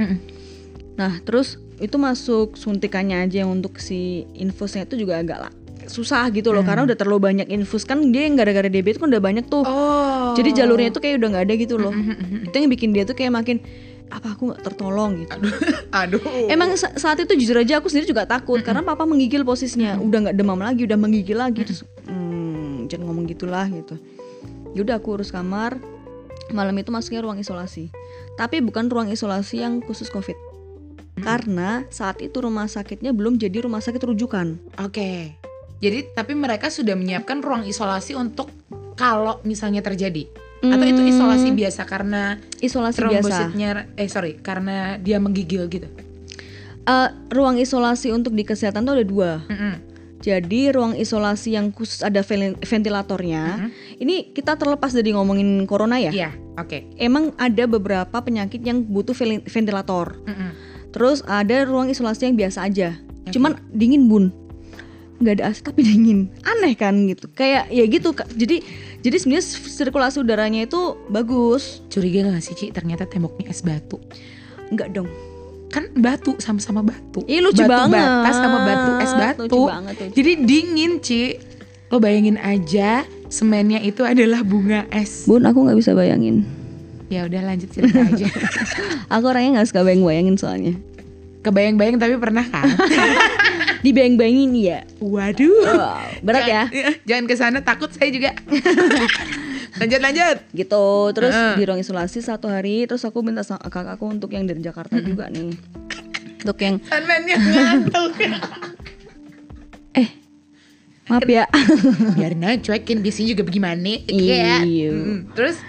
Nah, 0.97 1.21
terus 1.23 1.61
itu 1.77 1.97
masuk 2.01 2.57
suntikannya 2.57 3.29
aja 3.29 3.45
yang 3.45 3.53
untuk 3.53 3.77
si 3.81 4.25
infusnya 4.33 4.89
itu 4.89 4.97
juga 4.97 5.21
agak 5.21 5.39
lah 5.49 5.53
susah 5.87 6.27
gitu 6.35 6.51
loh 6.51 6.67
karena 6.67 6.83
udah 6.83 6.99
terlalu 6.99 7.31
banyak 7.31 7.47
infus 7.47 7.87
kan 7.87 8.03
dia 8.11 8.27
yang 8.27 8.35
gara-gara 8.35 8.67
diabetes 8.67 8.99
kan 8.99 9.09
udah 9.09 9.23
banyak 9.23 9.47
tuh. 9.47 9.63
Oh. 9.63 10.35
Jadi 10.35 10.51
jalurnya 10.59 10.91
itu 10.91 10.99
kayak 10.99 11.23
udah 11.23 11.29
nggak 11.31 11.45
ada 11.47 11.55
gitu 11.55 11.75
loh. 11.79 11.95
Mm-mm. 11.95 12.51
Itu 12.51 12.55
yang 12.59 12.71
bikin 12.71 12.91
dia 12.91 13.07
tuh 13.07 13.15
kayak 13.15 13.33
makin 13.33 13.63
apa 14.07 14.35
aku 14.39 14.51
nggak 14.51 14.63
tertolong 14.63 15.23
gitu. 15.23 15.39
Aduh. 15.91 16.23
Emang 16.53 16.75
sa- 16.79 16.95
saat 16.95 17.19
itu 17.23 17.33
jujur 17.35 17.63
aja 17.63 17.79
aku 17.79 17.91
sendiri 17.91 18.07
juga 18.11 18.27
takut 18.27 18.61
karena 18.63 18.83
papa 18.83 19.07
menggigil 19.07 19.43
posisinya, 19.43 19.99
udah 19.99 20.31
nggak 20.31 20.37
demam 20.37 20.59
lagi, 20.59 20.87
udah 20.87 20.99
menggigil 20.99 21.39
lagi 21.39 21.63
terus 21.67 21.83
hmm, 22.07 22.91
jangan 22.91 23.07
ngomong 23.11 23.27
gitulah 23.31 23.67
gitu. 23.71 23.99
Yaudah 24.75 24.99
aku 24.99 25.19
urus 25.19 25.31
kamar. 25.31 25.79
Malam 26.47 26.79
itu 26.79 26.95
masuknya 26.95 27.27
ruang 27.27 27.43
isolasi. 27.43 27.91
Tapi 28.39 28.63
bukan 28.63 28.87
ruang 28.87 29.11
isolasi 29.11 29.67
yang 29.67 29.83
khusus 29.83 30.07
Covid. 30.15 30.39
Karena 31.17 31.85
saat 31.89 32.21
itu 32.21 32.37
rumah 32.39 32.69
sakitnya 32.69 33.17
belum 33.17 33.41
jadi 33.41 33.65
rumah 33.65 33.81
sakit 33.81 34.03
rujukan. 34.05 34.61
Oke. 34.85 35.33
Jadi 35.81 36.13
tapi 36.13 36.33
mereka 36.37 36.69
sudah 36.69 36.97
menyiapkan 36.97 37.41
ruang 37.41 37.65
isolasi 37.65 38.17
untuk 38.17 38.53
kalau 38.97 39.41
misalnya 39.45 39.81
terjadi. 39.81 40.29
Atau 40.57 40.89
itu 40.89 41.03
isolasi 41.05 41.53
biasa 41.53 41.85
karena 41.85 42.41
Isolasi 42.65 42.97
biasa. 42.97 43.01
trombositnya 43.01 43.69
eh 43.95 44.09
sorry 44.09 44.41
karena 44.41 44.97
dia 44.97 45.21
menggigil 45.21 45.69
gitu. 45.69 45.89
Eh, 46.87 47.09
ruang 47.29 47.61
isolasi 47.61 48.09
untuk 48.15 48.33
di 48.33 48.47
kesehatan 48.47 48.89
tuh 48.89 48.97
ada 48.97 49.07
dua. 49.07 49.31
Mm-mm. 49.53 49.75
Jadi 50.25 50.73
ruang 50.73 50.97
isolasi 50.97 51.55
yang 51.61 51.71
khusus 51.71 52.01
ada 52.01 52.25
ventilatornya. 52.65 53.43
Mhm. 53.69 53.69
Ini 54.01 54.17
kita 54.33 54.57
terlepas 54.57 54.97
dari 54.97 55.13
ngomongin 55.13 55.69
corona 55.69 56.01
ya. 56.01 56.11
Iya, 56.11 56.31
oke. 56.57 56.97
Emang 56.97 57.37
ada 57.37 57.69
beberapa 57.69 58.17
penyakit 58.25 58.65
yang 58.65 58.81
butuh 58.81 59.13
ventilator. 59.45 60.17
Mm-mm. 60.25 60.51
Terus 60.97 61.21
ada 61.29 61.69
ruang 61.69 61.93
isolasi 61.93 62.33
yang 62.33 62.41
biasa 62.41 62.65
aja. 62.65 62.97
Oke. 62.97 63.37
Cuman 63.37 63.61
dingin 63.69 64.09
bun. 64.09 64.33
nggak 65.17 65.41
ada 65.41 65.45
AC 65.53 65.65
tapi 65.65 65.81
dingin. 65.85 66.33
Aneh 66.45 66.73
kan 66.77 66.97
gitu. 67.05 67.29
Kayak 67.37 67.69
ya 67.69 67.85
gitu. 67.85 68.17
Kak. 68.17 68.33
Jadi 68.33 68.65
jadi 69.05 69.17
sebenarnya 69.21 69.45
sirkulasi 69.45 70.25
udaranya 70.25 70.65
itu 70.65 70.97
bagus. 71.13 71.85
Curiga 71.93 72.25
gak 72.33 72.45
sih 72.45 72.57
Ci 72.57 72.67
ternyata 72.73 73.05
temboknya 73.05 73.49
es 73.53 73.61
batu? 73.61 74.01
Enggak 74.73 74.93
dong. 74.97 75.09
Kan 75.73 75.93
batu 75.97 76.37
sama-sama 76.41 76.81
batu. 76.81 77.25
Ih 77.29 77.45
lucu 77.45 77.65
batu 77.65 77.93
banget. 77.93 77.97
bata 77.97 78.31
sama 78.33 78.59
batu 78.65 78.91
es 79.05 79.13
batu. 79.13 79.43
Lucu 79.49 79.69
banget 79.69 79.95
lucu. 80.01 80.15
Jadi 80.17 80.33
dingin 80.45 80.93
Ci. 81.01 81.23
Lo 81.93 82.03
bayangin 82.03 82.37
aja 82.41 83.07
semennya 83.29 83.79
itu 83.85 84.03
adalah 84.03 84.43
bunga 84.43 84.89
es. 84.93 85.29
Bun 85.29 85.45
aku 85.45 85.65
nggak 85.65 85.79
bisa 85.81 85.93
bayangin. 85.93 86.45
Ya 87.07 87.23
udah 87.27 87.41
lanjut 87.47 87.71
cerita 87.71 88.03
aja. 88.03 88.27
Aku 89.15 89.25
orangnya 89.31 89.61
nggak 89.61 89.69
suka 89.71 89.87
bayang-bayangin 89.87 90.35
soalnya. 90.35 90.75
Kebayang-bayang 91.47 92.03
tapi 92.03 92.19
pernah 92.19 92.43
kan? 92.43 92.67
Dibayang-bayangin 93.87 94.51
ya. 94.59 94.79
Waduh. 94.99 95.63
Wow, 95.71 96.11
berat 96.27 96.45
ya. 96.51 96.63
Jangan, 96.67 96.95
jangan 97.07 97.25
ke 97.31 97.35
sana 97.39 97.59
takut 97.63 97.91
saya 97.95 98.11
juga. 98.11 98.35
lanjut 99.81 100.01
lanjut. 100.01 100.37
gitu 100.57 101.13
terus 101.13 101.37
Heeh. 101.37 101.55
di 101.61 101.63
ruang 101.69 101.77
isolasi 101.77 102.25
satu 102.25 102.49
hari 102.49 102.89
terus 102.89 103.05
aku 103.05 103.21
minta 103.21 103.45
sama 103.45 103.61
kakakku 103.61 104.09
untuk 104.09 104.33
yang 104.33 104.49
dari 104.49 104.65
Jakarta 104.65 104.97
juga 105.05 105.29
nih 105.29 105.53
untuk 106.41 106.57
yang 106.65 106.81
ngantuk. 106.81 108.17
eh 109.93 110.09
maaf 111.13 111.29
ya 111.29 111.45
Biarin 112.17 112.41
aja 112.41 112.73
cuekin 112.73 113.05
di 113.05 113.13
sini 113.13 113.37
juga 113.37 113.45
bagaimana. 113.45 114.01
Iya. 114.09 114.65
Mm, 114.65 115.37
Terus 115.37 115.61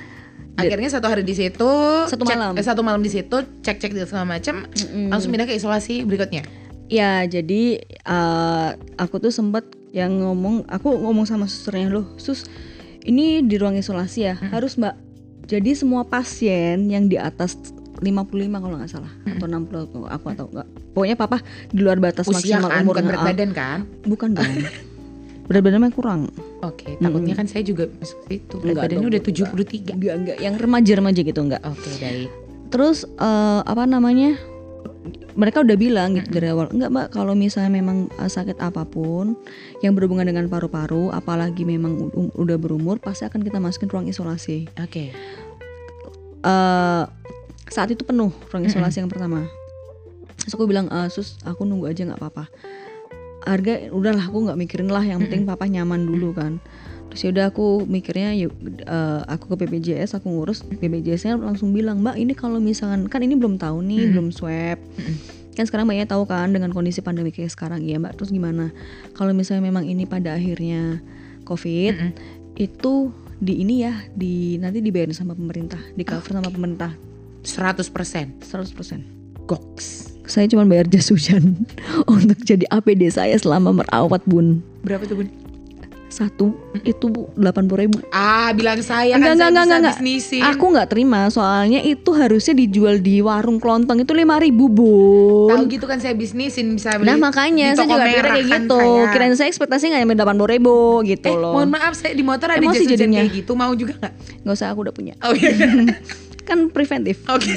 Akhirnya 0.57 0.89
satu 0.89 1.05
hari 1.05 1.21
di 1.21 1.31
situ, 1.31 1.69
Satu 2.05 2.23
cek- 2.23 2.33
malam. 2.33 2.53
eh, 2.53 2.65
satu 2.65 2.81
malam 2.81 2.99
di 2.99 3.07
situ, 3.07 3.35
cek 3.61 3.77
cek 3.77 3.91
segala 4.03 4.25
macam, 4.27 4.65
Mm-mm. 4.65 5.07
langsung 5.07 5.29
pindah 5.29 5.45
ke 5.45 5.53
isolasi 5.53 6.01
berikutnya. 6.01 6.41
Ya, 6.87 7.21
jadi 7.23 7.77
eh, 7.83 8.69
aku 8.95 9.19
tuh 9.19 9.29
sempet 9.29 9.63
yang 9.91 10.17
ngomong, 10.17 10.65
aku 10.65 10.91
ngomong 10.93 11.23
sama 11.23 11.45
susternya 11.45 11.91
loh, 11.91 12.05
sus, 12.15 12.49
ini 13.01 13.39
di 13.39 13.55
ruang 13.55 13.77
isolasi 13.77 14.19
ya, 14.23 14.35
harus 14.49 14.75
mbak. 14.75 14.97
Jadi 15.45 15.71
semua 15.73 16.03
pasien 16.03 16.89
yang 16.89 17.05
di 17.05 17.15
atas 17.15 17.55
55 17.97 18.03
kalau 18.57 18.75
nggak 18.77 18.91
salah 18.91 19.09
atau 19.25 19.47
60 19.47 20.05
aku, 20.05 20.25
atau 20.27 20.45
enggak. 20.49 20.67
Pokoknya 20.91 21.15
papa 21.15 21.37
di 21.69 21.79
luar 21.79 21.97
batas 21.97 22.25
Usia 22.25 22.57
maksimal 22.57 22.67
kan, 22.67 22.81
umur 22.81 22.93
bukan 22.93 23.03
berat 23.05 23.21
badan 23.23 23.49
kan? 23.53 23.79
Bukan 24.03 24.29
dong. 24.33 24.43
berat 25.47 25.63
badannya 25.63 25.91
kurang. 25.95 26.21
Oke, 26.59 26.99
takutnya 26.99 27.33
kan 27.33 27.47
saya 27.47 27.63
juga 27.63 27.87
masuk 27.87 28.19
situ. 28.27 28.55
Berat 28.59 28.67
Enggak 28.67 28.83
badannya 28.83 28.99
dong, 28.99 29.11
udah 29.11 29.21
enggak. 29.23 29.51
73. 29.55 29.95
Enggak 29.95 30.15
enggak 30.19 30.37
yang 30.43 30.55
remaja-remaja 30.59 31.19
gitu 31.23 31.39
enggak. 31.39 31.61
Oke, 31.63 31.89
baik. 32.03 32.29
Terus 32.67 32.97
eh, 33.07 33.61
apa 33.63 33.83
namanya? 33.87 34.35
Mereka 35.37 35.61
udah 35.63 35.77
bilang 35.77 36.17
gitu 36.17 36.33
dari 36.33 36.49
awal, 36.49 36.67
enggak 36.73 36.89
mbak 36.89 37.07
kalau 37.13 37.31
misalnya 37.31 37.71
memang 37.71 38.11
eh, 38.11 38.27
sakit 38.27 38.57
apa 38.59 38.83
pun 38.83 39.37
yang 39.79 39.93
berhubungan 39.95 40.27
dengan 40.27 40.49
paru-paru, 40.51 41.13
apalagi 41.13 41.63
memang 41.63 42.11
udah 42.35 42.57
berumur, 42.59 42.99
pasti 42.99 43.23
akan 43.23 43.45
kita 43.45 43.61
masukin 43.61 43.87
ruang 43.87 44.07
isolasi. 44.09 44.67
Oke. 44.81 45.13
eh 46.37 47.03
saat 47.67 47.89
itu 47.91 48.03
penuh 48.03 48.31
ruang 48.51 48.65
isolasi 48.65 48.99
yang 48.99 49.11
pertama. 49.11 49.47
Terus 50.39 50.53
aku 50.55 50.63
bilang, 50.63 50.87
"Eh, 50.87 51.07
sus, 51.11 51.35
aku 51.43 51.67
nunggu 51.67 51.91
aja 51.91 52.07
nggak 52.07 52.19
apa-apa. 52.19 52.47
Harga 53.47 53.87
udahlah 53.95 54.27
aku 54.27 54.43
nggak 54.43 54.59
mikirin 54.59 54.91
lah, 54.91 55.07
yang 55.07 55.23
penting 55.23 55.47
papa 55.47 55.63
nyaman 55.71 56.03
dulu 56.03 56.35
kan. 56.35 56.59
Terus 57.07 57.31
yaudah 57.31 57.49
aku 57.55 57.87
mikirnya 57.87 58.35
yuk 58.35 58.51
eh, 58.83 59.21
aku 59.31 59.55
ke 59.55 59.63
BPJS 59.63 60.19
aku 60.19 60.27
ngurus 60.27 60.67
BPJS-nya 60.67 61.39
langsung 61.39 61.71
bilang 61.71 62.03
mbak 62.03 62.19
ini 62.19 62.35
kalau 62.35 62.59
misalkan 62.59 63.07
kan 63.07 63.23
ini 63.23 63.39
belum 63.39 63.55
tahu 63.55 63.79
nih 63.79 64.11
belum 64.11 64.35
swab. 64.35 64.77
Kan 65.55 65.65
sekarang 65.65 65.87
mbaknya 65.87 66.05
tahu 66.05 66.27
kan 66.27 66.51
dengan 66.51 66.69
kondisi 66.75 66.99
pandemi 66.99 67.31
kayak 67.31 67.49
sekarang 67.49 67.81
ya 67.81 67.97
mbak 67.97 68.19
terus 68.19 68.29
gimana? 68.29 68.75
Kalau 69.15 69.31
misalnya 69.31 69.71
memang 69.71 69.87
ini 69.87 70.03
pada 70.03 70.35
akhirnya 70.35 70.99
covid 71.47 71.95
itu 72.59 73.09
di 73.37 73.61
ini 73.61 73.85
ya 73.85 73.93
di 74.11 74.57
nanti 74.59 74.83
dibayarin 74.83 75.15
sama 75.15 75.31
pemerintah 75.33 75.79
di 75.95 76.03
cover 76.03 76.37
sama 76.43 76.51
pemerintah. 76.51 76.91
100%. 77.47 78.43
100% 78.43 79.47
Goks. 79.47 80.06
Saya 80.27 80.45
cuma 80.45 80.63
bayar 80.63 80.85
jas 80.85 81.07
hujan 81.07 81.55
untuk 82.07 82.37
jadi 82.41 82.67
APD 82.69 83.07
saya 83.07 83.33
selama 83.33 83.71
merawat 83.75 84.21
bun 84.23 84.59
Berapa 84.79 85.03
tuh, 85.03 85.17
Bun? 85.17 85.29
satu 86.07 86.55
itu 86.81 87.03
delapan 87.33 87.63
puluh 87.63 87.83
ribu 87.83 87.99
Ah, 88.09 88.49
bilang 88.49 88.79
saya 88.79 89.11
Enggak, 89.13 89.27
kan 89.27 89.35
saya 89.35 89.43
enggak, 89.43 89.51
bisa 89.51 89.59
enggak, 89.59 89.77
enggak. 89.77 89.95
bisnisin. 89.97 90.41
aku 90.41 90.65
nggak 90.65 90.87
terima 90.87 91.21
soalnya 91.27 91.79
itu 91.81 92.09
harusnya 92.11 92.53
dijual 92.55 92.95
di 92.97 93.19
warung 93.19 93.57
kelontong 93.57 93.99
itu 93.99 94.13
lima 94.13 94.35
ribu 94.37 94.71
Tahu 94.71 94.79
bun 95.51 95.67
gitu 95.67 95.83
kan 95.83 95.99
saya 95.99 96.11
bisnisin 96.11 96.71
bisa 96.73 96.95
beli 96.95 97.05
nah 97.05 97.19
makanya 97.21 97.71
di 97.71 97.77
saya 97.77 97.87
juga 97.89 98.05
merah 98.05 98.33
kayak 98.33 98.45
kan 98.45 98.61
gitu 98.61 98.79
saya. 98.79 99.11
kirain 99.11 99.35
saya 99.35 99.47
ekspektasi 99.47 99.83
nggak 99.85 100.01
nyampe 100.01 100.15
delapan 100.15 100.35
puluh 100.37 100.49
ribu 100.49 100.75
gitu 101.03 101.27
Eh, 101.27 101.35
loh 101.35 101.53
mohon 101.53 101.69
maaf 101.69 101.93
saya 101.93 102.11
di 102.11 102.23
motor 102.23 102.47
ada 102.47 102.57
Emosi 102.57 102.83
jas 102.85 102.97
kayak 102.97 103.27
gitu, 103.33 103.51
mau 103.53 103.71
juga 103.73 103.93
nggak? 103.97 104.13
nggak 104.41 104.55
usah 104.55 104.67
aku 104.69 104.79
udah 104.81 104.95
punya 104.95 105.13
Oh 105.21 105.35
iya. 105.35 105.51
kan 106.47 106.71
preventif 106.71 107.19
Oke. 107.27 107.51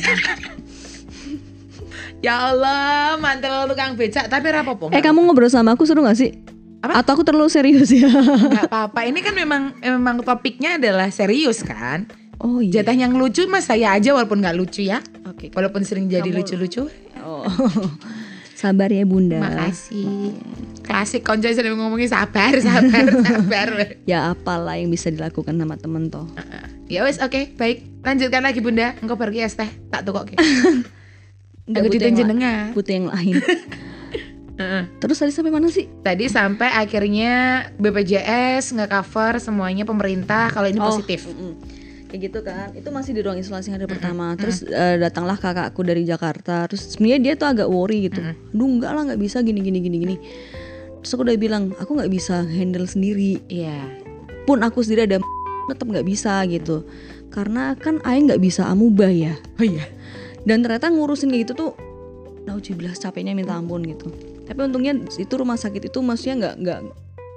Ya 2.21 2.35
Allah, 2.47 3.17
mantel 3.17 3.65
tukang 3.67 3.95
becak 3.95 4.27
tapi 4.27 4.47
rapopo. 4.49 4.89
eh 4.89 5.01
kamu 5.01 5.19
ngobrol 5.23 5.49
sama 5.49 5.73
aku 5.73 5.85
seru 5.85 6.01
gak 6.01 6.15
sih 6.15 6.37
Apa? 6.81 7.01
atau 7.01 7.13
aku 7.13 7.23
terlalu 7.23 7.49
serius 7.49 7.89
ya 7.91 8.09
nggak 8.09 8.67
apa-apa. 8.67 9.05
Ini 9.05 9.19
kan 9.19 9.35
memang 9.35 9.63
memang 9.77 10.17
topiknya 10.21 10.77
adalah 10.77 11.09
serius 11.09 11.61
kan. 11.61 12.09
oh 12.39 12.59
iya 12.59 12.81
Jatah 12.81 12.97
yang 12.99 13.13
lucu 13.13 13.45
mas 13.47 13.65
saya 13.65 13.93
aja 13.93 14.13
walaupun 14.13 14.41
nggak 14.41 14.55
lucu 14.55 14.81
ya. 14.83 15.01
oke 15.23 15.53
Walaupun 15.53 15.81
sering 15.83 16.07
jadi 16.07 16.25
Kamu- 16.25 16.39
lucu-lucu. 16.39 16.89
oh 17.21 17.45
sabar 18.55 18.89
ya 18.89 19.05
bunda 19.05 19.41
Makasih. 19.41 20.37
Klasik 20.81 21.21
konco 21.21 21.49
sering 21.49 21.73
ngomongin 21.75 22.09
sabar, 22.09 22.53
sabar, 22.59 23.05
sabar. 23.27 23.69
ya 24.05 24.33
apalah 24.33 24.77
yang 24.77 24.89
bisa 24.89 25.09
dilakukan 25.09 25.55
sama 25.55 25.77
temen 25.77 26.09
toh 26.09 26.29
ya 26.85 27.01
wes 27.01 27.17
oke, 27.19 27.55
baik. 27.55 27.87
Lanjutkan 28.01 28.43
lagi 28.43 28.59
Bunda. 28.59 28.97
Engkau 28.99 29.15
pergi 29.15 29.41
es 29.41 29.55
teh, 29.55 29.69
tak 29.87 30.03
tukok. 30.03 30.33
Nggak 30.33 30.43
Butuh 31.73 31.99
yang, 32.01 32.11
la- 32.11 32.19
jenengan. 32.19 32.65
butuh 32.73 32.93
yang 32.93 33.07
lain. 33.09 33.35
Terus 35.01 35.17
tadi 35.17 35.33
sampai 35.33 35.49
mana 35.49 35.67
sih? 35.67 35.89
Tadi 35.99 36.29
sampai 36.29 36.69
akhirnya 36.69 37.33
BPJS 37.75 38.77
nge-cover 38.77 39.41
semuanya 39.41 39.89
pemerintah 39.89 40.53
kalau 40.53 40.69
ini 40.69 40.77
Oh, 40.77 40.93
positif. 40.93 41.25
mm-mm. 41.25 41.57
kayak 42.07 42.21
gitu 42.21 42.39
kan. 42.43 42.69
Itu 42.75 42.91
masih 42.91 43.15
di 43.15 43.23
ruang 43.23 43.39
isolasi 43.39 43.71
hari 43.71 43.87
pertama. 43.87 44.37
Terus 44.37 44.61
eh, 44.63 44.99
datanglah 44.99 45.39
kakakku 45.39 45.81
dari 45.81 46.05
Jakarta. 46.05 46.69
Terus 46.69 46.93
sebenarnya 46.93 47.19
dia 47.23 47.35
tuh 47.37 47.49
agak 47.49 47.69
worry 47.69 48.05
gitu. 48.05 48.21
Aduh 48.21 48.69
enggak 48.69 48.93
lah 48.93 49.03
nggak 49.07 49.21
bisa 49.23 49.41
gini 49.41 49.61
gini 49.61 49.79
gini 49.79 49.97
gini. 49.97 50.17
Terus 51.01 51.11
aku 51.11 51.25
udah 51.25 51.39
bilang 51.39 51.73
aku 51.73 51.97
nggak 51.97 52.11
bisa 52.11 52.45
handle 52.45 52.85
sendiri. 52.85 53.41
Iya. 53.47 53.81
pun 54.43 54.61
aku 54.61 54.83
sendiri 54.83 55.07
ada 55.07 55.23
tetap 55.67 55.87
nggak 55.87 56.03
bisa 56.03 56.43
gitu. 56.45 56.83
Karena 57.31 57.73
kan 57.77 58.03
Aing 58.03 58.27
nggak 58.27 58.43
bisa 58.43 58.67
amuba 58.67 59.07
ya. 59.07 59.39
Oh 59.57 59.65
iya. 59.65 59.87
Dan 60.45 60.65
ternyata 60.65 60.89
ngurusin 60.89 61.29
kayak 61.29 61.43
gitu 61.49 61.53
tuh 61.57 61.71
nauzubillah 62.49 62.97
capeknya 62.97 63.37
minta 63.37 63.57
ampun 63.57 63.85
gitu. 63.85 64.09
Tapi 64.49 64.59
untungnya 64.67 64.97
itu 65.21 65.35
rumah 65.37 65.61
sakit 65.61 65.93
itu 65.93 65.99
maksudnya 66.01 66.35
nggak 66.37 66.55
nggak 66.65 66.81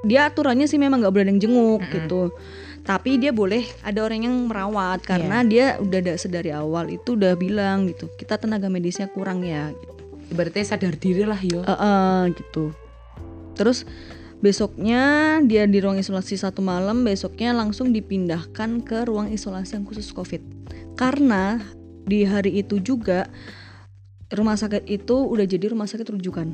dia 0.04 0.28
aturannya 0.28 0.68
sih 0.68 0.76
memang 0.76 1.00
nggak 1.00 1.14
boleh 1.14 1.24
ada 1.28 1.32
yang 1.32 1.42
jenguk 1.42 1.82
gitu. 1.92 2.22
Tapi 2.84 3.16
dia 3.16 3.32
boleh 3.32 3.64
ada 3.80 4.04
orang 4.04 4.28
yang 4.28 4.36
merawat 4.52 5.00
karena 5.08 5.40
dia 5.48 5.80
udah 5.80 6.00
ada 6.04 6.14
sedari 6.20 6.52
awal 6.52 6.92
itu 6.92 7.16
udah 7.16 7.40
bilang 7.40 7.88
gitu 7.88 8.12
kita 8.20 8.36
tenaga 8.36 8.68
medisnya 8.68 9.08
kurang 9.08 9.44
ya 9.48 9.72
gitu. 9.72 9.94
Ibaratnya 10.36 10.66
sadar 10.68 10.96
diri 11.00 11.24
lah 11.24 11.40
yo. 11.40 11.64
Eh, 11.64 11.72
eh, 11.72 12.22
gitu. 12.36 12.76
Terus 13.56 13.88
besoknya 14.44 15.40
dia 15.48 15.64
di 15.64 15.80
ruang 15.80 15.96
isolasi 15.96 16.36
satu 16.36 16.60
malam 16.60 17.08
besoknya 17.08 17.56
langsung 17.56 17.96
dipindahkan 17.96 18.84
ke 18.84 19.08
ruang 19.08 19.32
isolasi 19.32 19.80
yang 19.80 19.88
khusus 19.88 20.12
covid. 20.12 20.44
Karena 21.00 21.64
di 22.04 22.24
hari 22.24 22.60
itu 22.60 22.80
juga 22.80 23.26
rumah 24.34 24.58
sakit 24.58 24.90
itu 24.90 25.14
udah 25.14 25.46
jadi 25.46 25.70
rumah 25.70 25.86
sakit 25.86 26.10
rujukan 26.10 26.50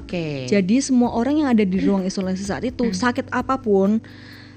Oke. 0.00 0.48
jadi 0.48 0.76
semua 0.80 1.12
orang 1.12 1.44
yang 1.44 1.48
ada 1.52 1.62
di 1.62 1.78
ruang 1.78 2.02
isolasi 2.02 2.42
saat 2.42 2.64
itu 2.64 2.90
sakit 2.90 3.28
apa 3.30 3.60
pun 3.60 4.00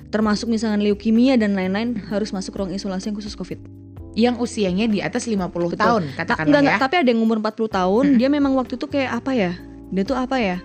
termasuk 0.10 0.48
misalnya 0.48 0.80
leukemia 0.80 1.36
dan 1.36 1.58
lain-lain 1.58 1.98
harus 2.08 2.32
masuk 2.32 2.56
ruang 2.56 2.72
isolasi 2.72 3.12
yang 3.12 3.18
khusus 3.18 3.34
covid 3.34 3.60
Yang 4.14 4.46
usianya 4.46 4.86
di 4.86 5.02
atas 5.02 5.26
50 5.26 5.42
Betul. 5.50 5.74
tahun 5.74 6.04
Ta- 6.14 6.22
katakanlah 6.22 6.46
enggak, 6.46 6.62
ya. 6.62 6.62
enggak, 6.62 6.82
tapi 6.86 6.96
ada 7.02 7.10
yang 7.10 7.22
umur 7.26 7.42
40 7.42 7.66
tahun, 7.66 8.06
dia 8.22 8.30
memang 8.30 8.54
waktu 8.54 8.78
itu 8.78 8.86
kayak 8.86 9.10
apa 9.10 9.34
ya? 9.34 9.58
Dia 9.90 10.04
tuh 10.06 10.14
apa 10.14 10.38
ya? 10.38 10.62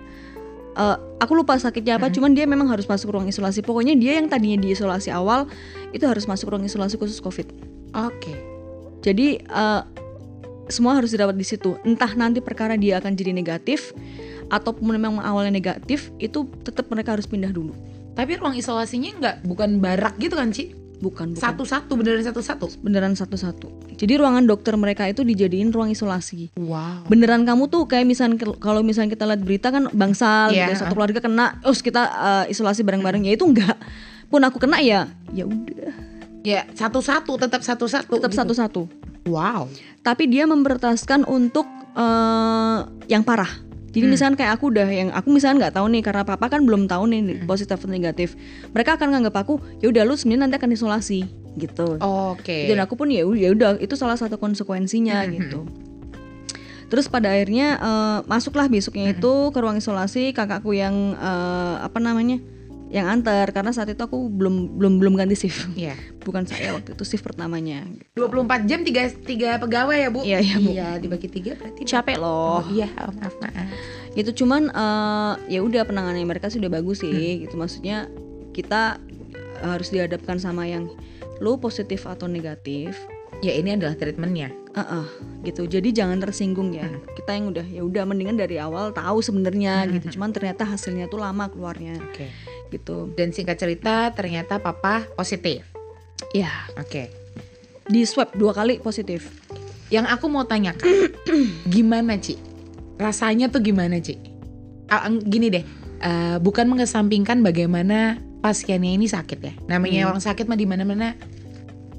Eh, 0.77 0.97
aku 1.17 1.33
lupa 1.33 1.57
sakitnya 1.57 1.97
apa, 1.97 2.13
cuman 2.13 2.37
dia 2.37 2.45
memang 2.45 2.69
harus 2.69 2.85
masuk 2.85 3.09
ruang 3.09 3.25
isolasi. 3.25 3.65
Pokoknya 3.65 3.97
dia 3.97 4.21
yang 4.21 4.29
tadinya 4.29 4.61
di 4.61 4.69
isolasi 4.77 5.09
awal 5.09 5.49
itu 5.89 6.05
harus 6.05 6.29
masuk 6.29 6.53
ruang 6.53 6.61
isolasi 6.61 7.01
khusus 7.01 7.17
COVID. 7.17 7.49
Oke. 7.97 8.48
Jadi 8.99 9.39
eh, 9.39 9.81
semua 10.69 10.95
harus 10.95 11.09
dirawat 11.11 11.35
di 11.35 11.43
situ. 11.43 11.75
Entah 11.81 12.13
nanti 12.13 12.39
perkara 12.39 12.77
dia 12.77 13.01
akan 13.01 13.17
jadi 13.17 13.33
negatif 13.33 13.91
ataupun 14.49 14.97
memang 14.97 15.21
awalnya 15.21 15.53
negatif, 15.53 16.09
itu 16.17 16.45
tetap 16.65 16.89
mereka 16.89 17.13
harus 17.13 17.29
pindah 17.29 17.53
dulu. 17.53 17.73
Tapi 18.17 18.37
ruang 18.37 18.57
isolasinya 18.57 19.09
nggak 19.17 19.35
bukan 19.45 19.77
barak 19.77 20.17
gitu 20.17 20.33
kan, 20.37 20.49
Ci? 20.49 20.73
Bukan, 20.99 21.31
bukan. 21.31 21.39
Satu-satu 21.39 21.95
beneran 21.95 22.27
satu-satu. 22.27 22.83
beneran 22.83 23.15
satu-satu. 23.15 23.95
Jadi 23.95 24.19
ruangan 24.19 24.43
dokter 24.43 24.75
mereka 24.75 25.07
itu 25.07 25.23
dijadiin 25.23 25.71
ruang 25.71 25.95
isolasi. 25.95 26.51
Wow. 26.59 27.07
beneran 27.07 27.47
kamu 27.47 27.71
tuh 27.71 27.87
kayak 27.87 28.03
misalnya 28.03 28.35
kalau 28.59 28.83
misalnya 28.83 29.15
kita 29.15 29.23
lihat 29.23 29.39
berita 29.39 29.71
kan 29.71 29.87
bangsal 29.95 30.51
Iya, 30.51 30.75
gitu 30.75 30.83
satu 30.83 30.93
keluarga 30.99 31.23
kena 31.23 31.55
terus 31.63 31.79
kita 31.79 32.03
uh, 32.03 32.45
isolasi 32.51 32.83
bareng-bareng 32.83 33.23
ya 33.23 33.39
itu 33.39 33.47
enggak 33.47 33.79
pun 34.27 34.43
aku 34.43 34.59
kena 34.59 34.83
ya 34.83 35.07
ya 35.31 35.47
udah 35.47 36.08
Ya, 36.49 36.65
satu-satu 36.73 37.37
tetap 37.37 37.61
satu-satu. 37.61 38.09
tetap 38.17 38.31
gitu. 38.33 38.39
satu-satu 38.41 38.81
Wow. 39.29 39.69
tapi 40.01 40.25
dia 40.25 40.49
memprioritaskan 40.49 41.27
untuk 41.29 41.69
uh, 41.93 42.89
yang 43.05 43.21
parah 43.21 43.61
jadi 43.89 44.05
misalnya 44.05 44.37
kayak 44.37 44.53
aku 44.57 44.69
udah 44.69 44.87
yang 44.89 45.09
aku 45.13 45.33
misalnya 45.33 45.67
nggak 45.67 45.75
tahu 45.81 45.87
nih 45.89 46.01
karena 46.05 46.23
papa 46.25 46.45
kan 46.49 46.61
belum 46.61 46.85
tahu 46.85 47.09
nih 47.09 47.21
positif 47.49 47.77
atau 47.77 47.89
negatif 47.89 48.37
mereka 48.73 48.95
akan 48.97 49.17
nganggap 49.17 49.35
aku 49.45 49.57
ya 49.81 49.89
udah 49.89 50.05
lu 50.05 50.13
sebenarnya 50.13 50.49
nanti 50.49 50.55
akan 50.61 50.71
isolasi 50.73 51.25
gitu 51.57 51.97
Oke. 51.99 52.69
dan 52.69 52.85
aku 52.85 52.93
pun 52.93 53.09
ya 53.09 53.25
ya 53.33 53.49
udah 53.51 53.81
itu 53.81 53.97
salah 53.97 54.15
satu 54.15 54.37
konsekuensinya 54.37 55.25
gitu 55.33 55.65
terus 56.89 57.05
pada 57.05 57.33
akhirnya 57.33 57.77
eh, 57.77 58.17
masuklah 58.25 58.65
besoknya 58.65 59.13
itu 59.13 59.33
ke 59.53 59.57
ruang 59.61 59.77
isolasi 59.77 60.33
kakakku 60.33 60.73
yang 60.73 61.13
eh, 61.17 61.75
apa 61.81 61.97
namanya 62.01 62.41
yang 62.89 63.05
antar 63.05 63.45
karena 63.49 63.69
saat 63.69 63.85
itu 63.87 64.01
aku 64.01 64.17
belum 64.27 64.75
belum 64.75 64.93
belum 64.97 65.13
ganti 65.13 65.37
shift 65.37 65.69
Iya. 65.73 65.93
bukan 66.25 66.43
saya 66.43 66.73
waktu 66.73 66.93
itu 66.93 67.05
shift 67.05 67.21
pertamanya 67.21 67.85
24 68.17 68.65
jam 68.65 68.81
tiga, 68.81 69.05
tiga 69.15 69.49
pegawai 69.57 69.93
ya, 69.95 70.09
Bu? 70.09 70.19
Iya, 70.21 70.39
iya, 70.39 70.55
Bu. 70.57 70.69
Iya, 70.69 70.87
dibagi 70.97 71.27
tiga 71.27 71.53
berarti. 71.53 71.85
capek 71.85 72.17
Oh, 72.17 72.59
loh 72.59 72.61
iya, 72.67 72.89
maaf, 72.89 73.33
maaf. 73.37 73.69
itu 74.11 74.33
cuman 74.35 74.67
eh, 74.67 75.33
ya 75.47 75.61
udah 75.61 75.85
penanganannya 75.85 76.25
mereka 76.27 76.49
sudah 76.49 76.65
bagus 76.67 76.99
sih 76.99 77.45
gitu 77.45 77.55
maksudnya 77.55 78.09
kita 78.51 78.97
harus 79.61 79.87
dihadapkan 79.87 80.35
sama 80.35 80.65
yang 80.65 80.89
lu 81.37 81.55
positif 81.55 82.03
atau 82.03 82.25
negatif 82.25 82.97
ya 83.39 83.53
ini 83.53 83.73
adalah 83.73 83.93
treatmentnya 83.93 84.49
Uh-uh, 84.69 85.01
gitu. 85.41 85.65
Jadi 85.65 85.89
jangan 85.89 86.21
tersinggung 86.21 86.69
ya. 86.71 86.85
Hmm. 86.85 87.01
Kita 87.11 87.33
yang 87.33 87.49
udah 87.49 87.65
ya 87.65 87.81
udah 87.81 88.05
mendingan 88.05 88.37
dari 88.37 88.61
awal 88.61 88.93
tahu 88.93 89.17
sebenarnya 89.19 89.83
Hmm. 89.83 89.97
gitu. 89.97 90.13
Cuman 90.15 90.29
ternyata 90.29 90.61
hasilnya 90.61 91.09
tuh 91.09 91.17
lama 91.17 91.49
keluarnya 91.49 91.97
gitu. 92.69 93.11
dan 93.13 93.29
singkat 93.29 93.57
cerita 93.57 94.09
ternyata 94.11 94.57
papa 94.57 95.05
positif 95.13 95.65
Ya, 96.29 96.51
oke 96.75 97.09
di 97.85 98.03
swab 98.03 98.29
dua 98.33 98.51
kali 98.51 98.77
positif. 98.77 99.31
yang 99.89 100.05
aku 100.05 100.27
mau 100.27 100.43
tanyakan 100.43 101.09
gimana 101.67 102.15
Ci 102.15 102.37
rasanya 102.95 103.47
tuh 103.47 103.63
gimana 103.63 103.97
Ci 103.97 104.19
gini 105.23 105.49
deh 105.49 105.65
eh, 105.99 106.37
bukan 106.37 106.67
mengesampingkan 106.67 107.41
bagaimana 107.41 108.19
pasiennya 108.39 108.93
ini 108.93 109.05
sakit 109.05 109.39
ya 109.39 109.53
namanya 109.65 110.05
Hmm. 110.05 110.09
orang 110.11 110.21
sakit 110.21 110.45
mah 110.45 110.55
di 110.55 110.63
mana-mana 110.63 111.17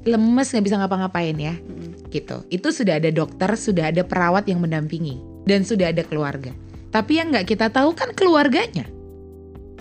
lemes 0.01 0.49
nggak 0.49 0.63
bisa 0.63 0.77
ngapa-ngapain 0.77 1.35
ya 1.35 1.53
Mm-mm. 1.53 2.09
gitu. 2.09 2.41
Itu 2.47 2.73
sudah 2.73 2.97
ada 2.97 3.07
dokter, 3.07 3.53
sudah 3.53 3.93
ada 3.93 4.01
perawat 4.01 4.49
yang 4.49 4.57
mendampingi 4.57 5.21
dan 5.45 5.61
sudah 5.61 5.93
ada 5.93 6.01
keluarga. 6.01 6.49
Tapi 6.89 7.21
yang 7.21 7.29
nggak 7.29 7.45
kita 7.45 7.69
tahu 7.69 7.93
kan 7.93 8.09
keluarganya. 8.11 8.89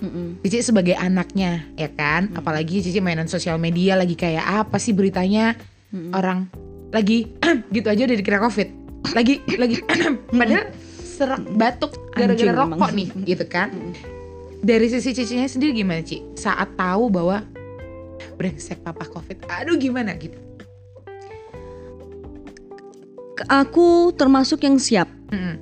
Mm-mm. 0.00 0.40
Cici 0.40 0.60
sebagai 0.62 0.94
anaknya, 0.94 1.68
ya 1.74 1.88
kan? 1.88 2.28
Hmm. 2.28 2.40
Apalagi 2.40 2.80
Cici 2.80 2.98
mainan 2.98 3.28
sosial 3.28 3.56
media 3.56 3.94
lagi 3.94 4.14
kayak 4.14 4.42
apa 4.64 4.76
sih 4.76 4.90
beritanya 4.90 5.54
Mm-mm. 5.90 6.12
orang 6.12 6.48
lagi 6.88 7.28
gitu 7.70 7.86
aja 7.86 8.02
udah 8.02 8.16
dikira 8.16 8.40
covid. 8.40 8.68
Lagi 9.16 9.40
lagi 9.56 9.80
padahal 10.38 10.70
serak 10.92 11.40
batuk 11.52 11.96
gara-gara 12.12 12.36
Anjing 12.36 12.52
rokok 12.52 12.76
emang. 12.76 12.92
nih, 12.92 13.08
gitu 13.26 13.44
kan? 13.44 13.68
Dari 14.60 14.86
sisi 14.86 15.12
Cicinya 15.12 15.44
sendiri 15.44 15.72
gimana 15.74 16.00
Ci? 16.00 16.20
Saat 16.36 16.76
tahu 16.76 17.08
bahwa 17.08 17.40
brengsek 18.36 18.80
papa 18.80 19.04
covid, 19.04 19.40
aduh 19.48 19.76
gimana 19.76 20.12
gitu? 20.16 20.36
Aku 23.48 24.12
termasuk 24.12 24.60
yang 24.60 24.76
siap. 24.76 25.08
Mm-mm, 25.32 25.56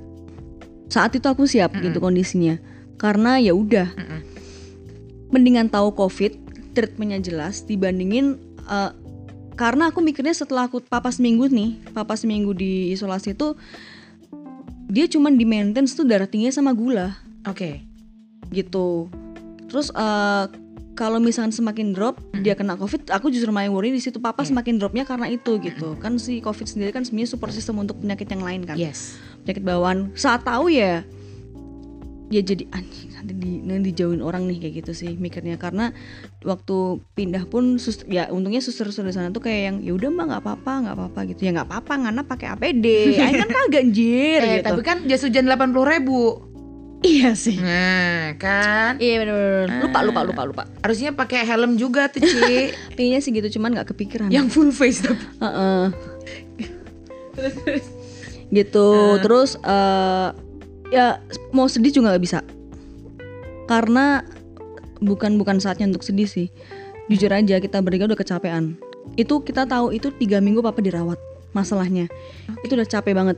Saat 0.91 1.15
itu 1.15 1.25
aku 1.25 1.47
siap 1.47 1.71
Mm-mm. 1.71 1.85
gitu 1.87 2.03
kondisinya. 2.03 2.59
Karena 2.99 3.39
ya 3.39 3.55
udah. 3.55 3.87
Mendingan 5.29 5.69
tahu 5.69 5.93
COVID, 5.93 6.33
treatmentnya 6.73 7.19
jelas 7.21 7.61
dibandingin 7.63 8.37
eh, 8.65 8.91
karena 9.53 9.91
aku 9.91 9.99
mikirnya 9.99 10.31
setelah 10.31 10.71
aku 10.71 10.79
papa 10.79 11.11
seminggu 11.11 11.51
nih, 11.51 11.75
papa 11.91 12.15
seminggu 12.15 12.55
di 12.55 12.95
isolasi 12.95 13.35
itu 13.35 13.53
dia 14.89 15.05
cuman 15.05 15.37
di 15.37 15.45
maintenance 15.45 15.93
tuh 15.93 16.07
darah 16.07 16.25
tinggi 16.25 16.49
sama 16.49 16.73
gula 16.73 17.13
Oke. 17.45 17.83
gitu. 18.49 19.05
Terus 19.69 19.93
eh, 19.93 20.45
kalau 20.97 21.21
misalkan 21.21 21.53
semakin 21.53 21.95
drop 21.95 22.19
Mm. 22.29 22.43
dia 22.43 22.55
kena 22.55 22.75
covid, 22.75 23.07
aku 23.11 23.31
justru 23.31 23.51
main 23.51 23.67
worry 23.71 23.91
di 23.91 23.99
situ 23.99 24.19
papa 24.19 24.43
Iya. 24.43 24.51
semakin 24.51 24.79
dropnya 24.79 25.03
karena 25.03 25.27
itu 25.27 25.59
gitu. 25.59 25.95
Kan 25.99 26.15
si 26.17 26.39
covid 26.39 26.67
sendiri 26.67 26.89
kan 26.91 27.03
sebenarnya 27.03 27.35
support 27.35 27.51
system 27.51 27.79
untuk 27.79 27.99
penyakit 27.99 28.27
yang 28.31 28.43
lain 28.43 28.61
kan, 28.63 28.75
Yes. 28.79 29.15
penyakit 29.43 29.63
bawaan. 29.63 30.11
Saat 30.15 30.43
tahu 30.43 30.71
ya, 30.71 31.03
ya 32.29 32.41
jadi 32.41 32.61
anjing 32.69 33.09
nanti 33.11 33.33
di 33.33 33.51
nanti 33.59 33.89
dijauhin 33.89 34.21
orang 34.21 34.45
nih 34.45 34.57
kayak 34.59 34.73
gitu 34.79 34.91
sih 34.95 35.11
mikirnya. 35.13 35.57
Karena 35.57 35.89
waktu 36.39 36.77
pindah 37.13 37.43
pun 37.45 37.75
sus, 37.75 38.05
ya 38.05 38.29
untungnya 38.29 38.59
suster-suster 38.59 39.01
di 39.01 39.11
sana 39.11 39.29
tuh 39.29 39.41
kayak 39.41 39.61
yang 39.61 39.75
ya 39.81 39.91
udah 39.91 40.09
mbak 40.09 40.25
nggak 40.29 40.41
apa-apa 40.41 40.73
nggak 40.85 40.95
apa-apa 40.95 41.19
gitu. 41.27 41.39
Ya 41.41 41.51
nggak 41.51 41.67
apa-apa 41.67 41.93
ngana 41.99 42.21
pakai 42.23 42.47
APD 42.53 42.85
Aing 43.19 43.37
kan 43.37 43.49
kagak 43.49 43.81
anjir 43.83 44.39
Eh, 44.39 44.49
gitu. 44.55 44.65
tapi 44.69 44.81
kan 44.81 44.97
jas 45.03 45.21
hujan 45.21 45.45
80 45.45 45.73
ribu. 45.89 46.21
iya 46.99 47.31
sih. 47.31 47.55
Nah, 47.55 48.35
kan? 48.35 48.99
Iya 48.99 49.23
bener-bener. 49.23 49.79
Lupa 49.79 49.99
lupa 50.03 50.21
lupa 50.21 50.41
lupa. 50.43 50.63
Harusnya 50.79 51.09
pakai 51.11 51.47
helm 51.47 51.75
juga 51.75 52.11
tuh, 52.11 52.19
Ci. 52.19 52.75
Pinginnya 52.99 53.19
sih 53.19 53.31
gitu 53.31 53.47
cuman 53.55 53.71
nggak 53.71 53.89
kepikiran. 53.89 54.27
Yang 54.27 54.51
full 54.51 54.69
face 54.69 54.99
tapi. 55.01 55.23
Heeh. 55.39 55.83
gitu 58.49 58.89
terus 59.19 59.55
eh, 59.61 60.29
ya 60.89 61.21
mau 61.53 61.69
sedih 61.69 61.93
juga 61.93 62.13
nggak 62.13 62.23
bisa. 62.23 62.39
Karena 63.69 64.25
bukan 64.99 65.37
bukan 65.39 65.61
saatnya 65.61 65.89
untuk 65.89 66.05
sedih 66.05 66.27
sih. 66.27 66.49
Jujur 67.09 67.31
aja 67.33 67.57
kita 67.57 67.81
bertiga 67.81 68.05
udah 68.05 68.19
kecapean. 68.19 68.77
Itu 69.17 69.41
kita 69.41 69.65
tahu 69.65 69.93
itu 69.95 70.13
tiga 70.13 70.37
minggu 70.41 70.61
papa 70.61 70.81
dirawat 70.81 71.17
masalahnya. 71.53 72.05
Itu 72.61 72.77
udah 72.77 72.85
capek 72.85 73.13
banget. 73.17 73.37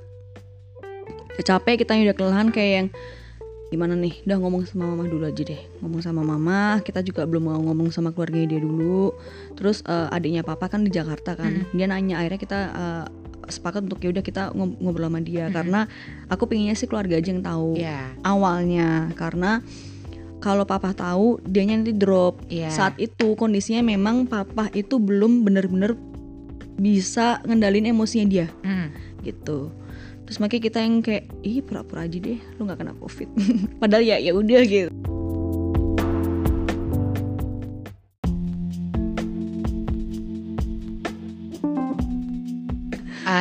Udah 1.39 1.45
capek 1.55 1.83
kita 1.83 1.95
udah 1.95 2.15
kelelahan 2.15 2.51
kayak 2.51 2.71
yang 2.71 2.87
gimana 3.71 3.95
nih? 3.95 4.19
Udah 4.27 4.37
ngomong 4.43 4.67
sama 4.67 4.91
mama 4.91 5.07
dulu 5.07 5.23
aja 5.23 5.43
deh. 5.47 5.61
Ngomong 5.79 6.01
sama 6.03 6.21
mama 6.27 6.83
kita 6.83 6.99
juga 6.99 7.23
belum 7.23 7.47
mau 7.47 7.59
ngomong 7.71 7.91
sama 7.95 8.11
keluarganya 8.11 8.55
dia 8.55 8.61
dulu. 8.63 9.15
Terus 9.55 9.79
eh, 9.87 10.07
adiknya 10.11 10.43
papa 10.43 10.67
kan 10.67 10.83
di 10.83 10.91
Jakarta 10.91 11.39
kan. 11.39 11.63
Dia 11.71 11.87
nanya 11.87 12.19
akhirnya 12.19 12.39
kita 12.39 12.59
eh, 12.75 13.05
sepakat 13.43 13.81
untuk 13.83 13.99
ya 13.99 14.09
udah 14.09 14.21
kita 14.21 14.43
ngob- 14.51 14.77
ngobrol 14.77 15.07
sama 15.07 15.19
dia. 15.19 15.47
Karena 15.47 15.87
aku 16.27 16.45
pinginnya 16.45 16.73
sih 16.73 16.85
keluarga 16.85 17.15
aja 17.15 17.27
yang 17.27 17.41
tahu 17.41 17.75
Iya. 17.75 18.13
awalnya. 18.21 19.09
Karena 19.13 19.63
kalau 20.37 20.63
papa 20.63 20.91
tahu 20.91 21.37
dia 21.43 21.63
nanti 21.63 21.91
drop. 21.91 22.41
Iya. 22.47 22.69
saat 22.69 22.97
itu 22.97 23.33
kondisinya 23.35 23.81
memang 23.81 24.25
papa 24.25 24.69
itu 24.71 24.97
belum 24.97 25.41
bener-bener 25.41 25.93
bisa 26.75 27.41
ngendalin 27.43 27.87
emosinya 27.87 28.25
dia. 28.25 28.47
Hmm. 28.61 28.89
gitu. 29.21 29.69
Terus 30.25 30.37
makanya 30.39 30.63
kita 30.63 30.79
yang 30.79 30.95
kayak 30.99 31.29
ih 31.41 31.61
pura-pura 31.61 32.05
aja 32.05 32.17
deh 32.17 32.39
lu 32.55 32.65
nggak 32.65 32.79
kena 32.79 32.93
covid. 32.97 33.29
Padahal 33.81 34.01
ya 34.01 34.17
ya 34.17 34.33
udah 34.33 34.61
gitu 34.63 34.89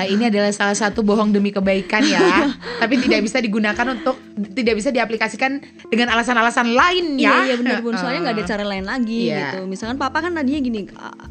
Ini 0.03 0.29
adalah 0.29 0.51
salah 0.51 0.73
satu 0.73 1.01
bohong 1.01 1.33
demi 1.33 1.51
kebaikan 1.51 2.01
ya, 2.03 2.49
tapi 2.83 2.97
tidak 2.97 3.25
bisa 3.25 3.39
digunakan 3.39 3.87
untuk 3.91 4.17
tidak 4.53 4.79
bisa 4.79 4.89
diaplikasikan 4.89 5.61
dengan 5.89 6.13
alasan-alasan 6.13 6.73
lain 6.73 7.17
ya. 7.19 7.45
Iya, 7.45 7.45
iya 7.45 7.55
benar 7.59 7.77
bun. 7.81 7.95
Soalnya 7.97 8.21
nggak 8.25 8.37
ada 8.41 8.45
cara 8.47 8.65
lain 8.65 8.85
lagi 8.85 9.29
Iya. 9.29 9.39
gitu. 9.57 9.59
Misalkan 9.67 9.97
papa 9.97 10.21
kan 10.21 10.33
tadinya 10.33 10.61
gini, 10.61 10.89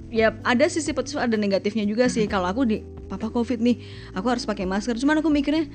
ya 0.09 0.35
ada 0.41 0.65
sisi 0.67 0.93
positif 0.93 1.17
ada 1.17 1.33
negatifnya 1.33 1.85
juga 1.85 2.05
sih. 2.07 2.25
Kalau 2.25 2.45
aku 2.45 2.65
di 2.65 2.77
papa 3.07 3.29
covid 3.29 3.57
nih, 3.59 3.81
aku 4.13 4.27
harus 4.29 4.45
pakai 4.45 4.65
masker. 4.65 4.97
Cuman 4.97 5.21
aku 5.21 5.29
mikirnya 5.29 5.65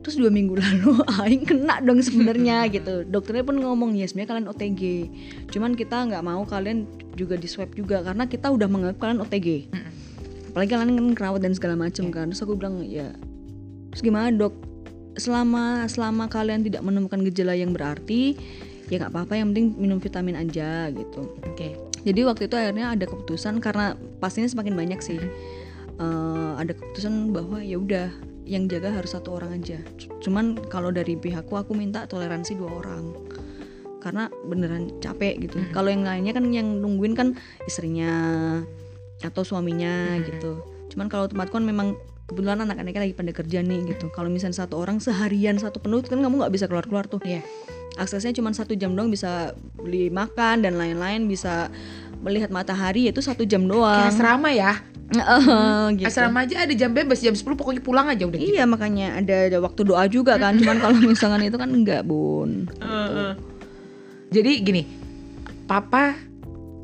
terus 0.00 0.16
dua 0.16 0.32
minggu 0.32 0.56
lalu 0.64 0.96
aing 1.20 1.44
kena 1.44 1.84
dong 1.84 2.00
sebenarnya 2.00 2.64
gitu. 2.72 3.04
Dokternya 3.04 3.44
pun 3.44 3.60
ngomong 3.60 3.92
ya 3.92 4.08
sebenarnya 4.08 4.30
kalian 4.32 4.48
OTG. 4.48 4.82
Cuman 5.52 5.76
kita 5.76 6.08
nggak 6.08 6.22
mau 6.24 6.40
kalian 6.48 6.88
juga 7.12 7.36
di 7.36 7.44
swab 7.44 7.76
juga 7.76 8.00
karena 8.00 8.24
kita 8.24 8.48
udah 8.48 8.64
menganggap 8.64 8.96
kalian 8.96 9.20
OTG. 9.20 9.68
Mm-mm. 9.68 9.92
Apalagi 10.50 10.70
kalian 10.74 10.90
kan 10.98 11.08
kerawat 11.14 11.40
dan 11.46 11.54
segala 11.54 11.78
macem 11.78 12.10
kan. 12.10 12.28
Terus 12.34 12.42
aku 12.42 12.58
bilang 12.58 12.82
ya 12.82 13.14
terus 13.90 14.02
gimana 14.02 14.30
dok? 14.34 14.54
Selama 15.18 15.86
selama 15.90 16.30
kalian 16.30 16.62
tidak 16.62 16.82
menemukan 16.86 17.22
gejala 17.26 17.54
yang 17.58 17.74
berarti 17.74 18.38
ya 18.90 18.98
nggak 18.98 19.14
apa-apa 19.14 19.34
yang 19.38 19.54
penting 19.54 19.78
minum 19.78 19.98
vitamin 20.02 20.34
aja 20.38 20.90
gitu. 20.90 21.30
Oke. 21.46 21.78
Jadi 22.00 22.20
waktu 22.24 22.48
itu 22.48 22.54
akhirnya 22.56 22.96
ada 22.96 23.04
keputusan 23.04 23.60
karena 23.60 23.94
pastinya 24.18 24.48
semakin 24.48 24.74
banyak 24.74 25.00
sih. 25.04 25.20
Eh, 26.00 26.52
ada 26.56 26.72
keputusan 26.72 27.30
bahwa 27.30 27.60
ya 27.60 27.76
udah 27.76 28.08
yang 28.48 28.66
jaga 28.66 28.90
harus 28.90 29.12
satu 29.12 29.36
orang 29.36 29.60
aja. 29.60 29.78
C- 30.00 30.10
Cuman 30.24 30.56
kalau 30.72 30.90
dari 30.90 31.14
pihakku 31.14 31.54
aku 31.54 31.76
minta 31.76 32.08
toleransi 32.08 32.56
dua 32.56 32.72
orang. 32.82 33.14
Karena 34.00 34.32
beneran 34.48 34.96
capek 35.04 35.44
gitu. 35.44 35.60
Mhm. 35.60 35.76
Kalau 35.76 35.92
yang 35.92 36.08
lainnya 36.08 36.32
kan 36.32 36.48
yang 36.48 36.80
nungguin 36.80 37.12
kan 37.12 37.36
istrinya 37.68 38.10
atau 39.20 39.42
suaminya 39.42 40.16
Mhm. 40.16 40.24
gitu. 40.24 40.52
Cuman 40.90 41.06
kalau 41.06 41.26
tempatku 41.26 41.52
kan 41.52 41.62
memang 41.62 41.94
kebetulan 42.24 42.60
anak-anaknya 42.60 43.00
lagi 43.04 43.14
pada 43.14 43.32
kerja 43.32 43.58
nih 43.60 43.80
gitu. 43.88 44.08
Kalau 44.08 44.26
misalnya 44.26 44.56
satu 44.58 44.76
orang 44.76 44.98
seharian 44.98 45.56
satu 45.56 45.78
penuh 45.78 46.00
kan 46.00 46.16
kamu 46.16 46.40
nggak 46.40 46.52
bisa 46.52 46.66
keluar-keluar 46.66 47.04
tuh 47.04 47.20
Iya. 47.22 47.42
aksesnya 47.92 48.30
cuma 48.32 48.48
satu 48.50 48.72
jam 48.72 48.94
doang 48.94 49.10
bisa 49.10 49.50
beli 49.76 50.08
makan 50.08 50.62
dan 50.62 50.78
lain-lain 50.78 51.26
bisa 51.26 51.68
melihat 52.18 52.48
matahari 52.48 53.06
itu 53.06 53.18
satu 53.18 53.42
jam 53.42 53.62
Kayak 53.62 53.72
doang 53.72 54.08
asrama 54.08 54.48
ya. 54.48 54.78
Heeh, 55.10 55.98
gitu. 55.98 56.06
Asrama 56.06 56.46
aja 56.46 56.62
ada 56.62 56.70
jam 56.70 56.94
bebas 56.94 57.18
jam 57.18 57.34
10 57.34 57.58
pokoknya 57.58 57.82
pulang 57.82 58.06
aja 58.06 58.22
udah 58.22 58.38
gitu. 58.38 58.54
iya 58.54 58.62
makanya 58.62 59.18
ada, 59.18 59.50
ada 59.50 59.58
waktu 59.58 59.82
doa 59.82 60.06
juga 60.06 60.38
kan 60.38 60.54
cuman 60.54 60.78
kalau 60.78 60.96
misalkan 61.02 61.42
itu 61.42 61.58
kan 61.58 61.66
enggak 61.66 62.06
bun 62.06 62.70
Heeh. 62.78 63.34
Jadi 64.30 64.52
gini, 64.62 64.82
papa 65.66 66.14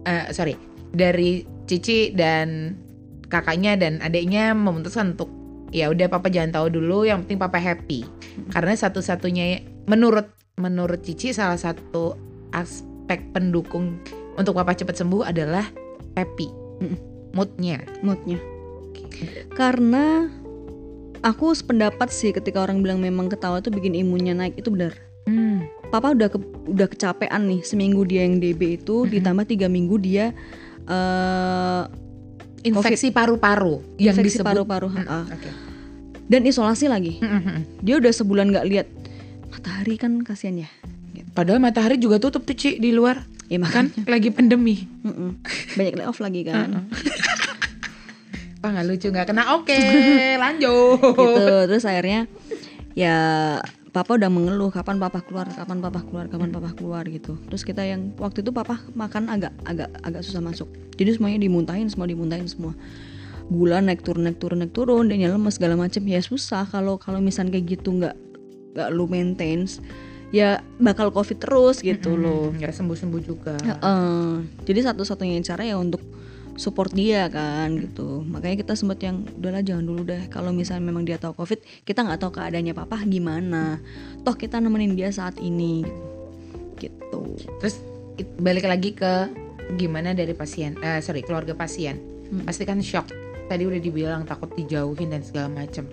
eh, 0.03 0.27
sorry 0.31 0.59
dari 0.91 1.47
Cici 1.67 2.15
dan 2.15 2.79
kakaknya 3.27 3.75
dan 3.75 3.99
adiknya 3.99 4.55
memutuskan 4.55 5.19
untuk 5.19 5.31
ya 5.75 5.91
udah 5.91 6.07
papa 6.07 6.31
jangan 6.31 6.55
tahu 6.55 6.67
dulu 6.79 7.03
yang 7.07 7.27
penting 7.27 7.43
papa 7.43 7.59
happy. 7.59 8.07
Karena 8.55 8.73
satu-satunya 8.79 9.67
menurut 9.91 10.31
menurut 10.57 11.03
Cici 11.03 11.35
salah 11.35 11.59
satu 11.59 12.17
aspek 12.55 13.21
pendukung 13.35 13.99
untuk 14.39 14.55
papa 14.57 14.73
cepat 14.73 14.97
sembuh 14.97 15.27
adalah 15.27 15.67
happy. 16.15 16.49
Moodnya. 17.35 17.83
Moodnya. 18.01 18.39
Karena 19.53 20.31
aku 21.21 21.53
sependapat 21.53 22.09
sih 22.09 22.31
ketika 22.31 22.63
orang 22.63 22.81
bilang 22.81 23.03
memang 23.03 23.27
ketawa 23.27 23.59
tuh 23.59 23.75
bikin 23.75 23.93
imunnya 23.97 24.33
naik 24.33 24.57
itu 24.57 24.71
benar. 24.71 24.95
Hmm. 25.27 25.67
papa 25.91 26.15
udah 26.15 26.31
ke, 26.31 26.39
udah 26.71 26.87
kecapean 26.87 27.51
nih 27.51 27.59
seminggu 27.67 28.07
dia 28.07 28.23
yang 28.23 28.39
DB 28.39 28.79
itu 28.79 29.07
Mhm. 29.07 29.11
ditambah 29.11 29.47
tiga 29.51 29.67
minggu 29.67 29.99
dia 29.99 30.31
eh 30.87 31.83
infeksi 32.63 33.11
paru-paru 33.11 33.79
yang 33.97 34.13
Infeksi 34.13 34.39
disebut 34.39 34.47
paru-paru, 34.49 34.89
Mm, 34.89 34.97
ha-ha. 35.01 35.21
oke. 35.29 35.51
dan 36.27 36.43
isolasi 36.43 36.87
lagi 36.87 37.19
Mm, 37.19 37.29
mm, 37.29 37.43
mm. 37.45 37.61
dia 37.81 37.95
udah 37.97 38.13
sebulan 38.13 38.47
nggak 38.49 38.67
lihat 38.67 38.87
matahari 39.49 39.95
kan 39.95 40.19
kasihan 40.21 40.63
ya 40.63 40.71
gitu. 41.13 41.29
Padahal 41.33 41.59
matahari 41.59 41.97
juga 41.97 42.19
tutup 42.19 42.43
tuh 42.43 42.53
Ci 42.53 42.77
di 42.77 42.91
luar. 42.91 43.23
ya 43.47 43.63
Kan 43.63 43.89
makan 43.93 44.07
lagi 44.07 44.29
pandemi. 44.29 44.91
banyak 45.73 45.95
layoff 45.97 46.19
lagi 46.19 46.43
kan 46.43 46.71
Wah 48.59 48.71
nggak 48.73 48.87
lucu 48.87 49.07
nggak 49.09 49.27
kena. 49.27 49.55
Oke, 49.55 49.79
lanjut. 50.43 50.99
gitu 50.99 51.47
terus 51.69 51.85
akhirnya 51.85 52.27
ya 52.93 53.17
papa 53.97 54.21
udah 54.21 54.29
mengeluh 54.29 54.69
kapan 54.69 55.01
papa 55.01 55.25
keluar? 55.25 55.49
Kapan 55.49 55.81
papa 55.81 56.05
keluar? 56.05 56.29
Kapan 56.29 56.53
papa 56.53 56.71
keluar? 56.77 57.09
gitu. 57.09 57.41
Terus 57.49 57.65
kita 57.65 57.81
yang 57.81 58.13
waktu 58.21 58.45
itu 58.45 58.53
papa 58.53 58.77
makan 58.93 59.33
agak 59.33 59.57
agak 59.65 59.89
agak 60.05 60.21
susah 60.21 60.45
masuk. 60.45 60.69
Jadi 61.01 61.17
semuanya 61.17 61.41
dimuntahin 61.41 61.89
semua 61.89 62.05
dimuntahin 62.05 62.45
semua. 62.45 62.77
Gula 63.49 63.81
naik 63.81 64.05
turun 64.05 64.29
naik 64.29 64.37
turun 64.37 64.61
naik 64.61 64.77
turun 64.77 65.09
dan 65.09 65.17
lemes 65.17 65.57
segala 65.57 65.81
macam 65.81 66.05
ya 66.05 66.21
susah 66.21 66.69
kalau 66.69 67.01
kalau 67.01 67.25
misalnya 67.25 67.57
kayak 67.57 67.81
gitu 67.81 67.97
nggak 67.97 68.15
nggak 68.77 68.89
lu 68.93 69.09
maintain 69.09 69.65
ya 70.29 70.61
bakal 70.77 71.09
covid 71.09 71.41
terus 71.41 71.81
gitu 71.81 72.21
loh. 72.21 72.53
Nggak 72.53 72.77
sembuh-sembuh 72.77 73.21
juga. 73.25 73.57
Heeh. 73.65 74.45
jadi 74.69 74.93
satu-satunya 74.93 75.41
cara 75.41 75.65
ya 75.65 75.81
untuk 75.81 76.05
support 76.57 76.91
dia 76.91 77.29
kan 77.29 77.73
gitu 77.77 78.21
makanya 78.23 78.57
kita 78.59 78.73
sempet 78.73 78.99
yang 79.01 79.23
udahlah 79.31 79.61
jangan 79.61 79.85
dulu 79.85 80.03
deh 80.03 80.25
kalau 80.27 80.51
misalnya 80.51 80.85
memang 80.85 81.05
dia 81.05 81.17
tahu 81.17 81.33
covid 81.35 81.57
kita 81.83 82.01
nggak 82.01 82.17
tahu 82.19 82.33
keadaannya 82.33 82.73
papa 82.73 83.01
gimana 83.03 83.77
toh 84.21 84.33
kita 84.33 84.57
nemenin 84.57 84.93
dia 84.93 85.09
saat 85.09 85.37
ini 85.39 85.85
gitu 86.77 87.23
Terus 87.59 87.77
balik 88.37 88.65
lagi 88.65 88.93
ke 88.93 89.29
gimana 89.75 90.13
dari 90.13 90.31
pasien, 90.31 90.77
eh, 90.79 91.01
sorry 91.01 91.21
keluarga 91.21 91.53
pasien. 91.53 91.99
Hmm. 92.27 92.45
Pasti 92.45 92.63
kan 92.63 92.79
shock. 92.79 93.11
Tadi 93.47 93.63
udah 93.63 93.77
dibilang 93.77 94.23
takut 94.23 94.49
dijauhin 94.53 95.11
dan 95.11 95.21
segala 95.21 95.51
macem. 95.51 95.85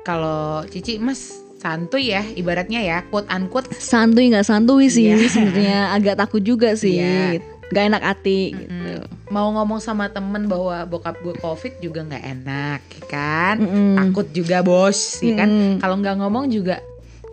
Kalau 0.00 0.64
Cici 0.64 0.96
Mas 0.96 1.34
santuy 1.56 2.08
ya, 2.10 2.24
ibaratnya 2.24 2.80
ya, 2.80 3.04
quote 3.04 3.28
unquote. 3.28 3.68
santuy 3.74 4.28
nggak 4.28 4.44
santuy 4.44 4.88
sih 4.88 5.12
Iya. 5.12 5.28
sebenarnya 5.28 5.78
agak 5.92 6.16
takut 6.18 6.40
juga 6.40 6.72
sih 6.72 6.96
gitu. 6.96 7.44
nggak 7.70 7.84
enak 7.86 8.02
hati 8.02 8.40
gitu 8.56 8.72
Mm, 8.96 9.19
Mau 9.30 9.46
ngomong 9.54 9.78
sama 9.78 10.10
temen 10.10 10.50
bahwa 10.50 10.82
bokap 10.90 11.22
gue 11.22 11.34
covid 11.38 11.78
juga 11.78 12.02
nggak 12.02 12.24
enak, 12.38 12.80
ya 12.82 13.04
kan? 13.06 13.56
Mm-mm. 13.62 13.94
Takut 13.94 14.26
juga 14.34 14.58
bos, 14.66 15.22
ya 15.22 15.38
kan? 15.38 15.78
Kalau 15.78 15.96
nggak 16.02 16.18
ngomong 16.18 16.50
juga 16.50 16.82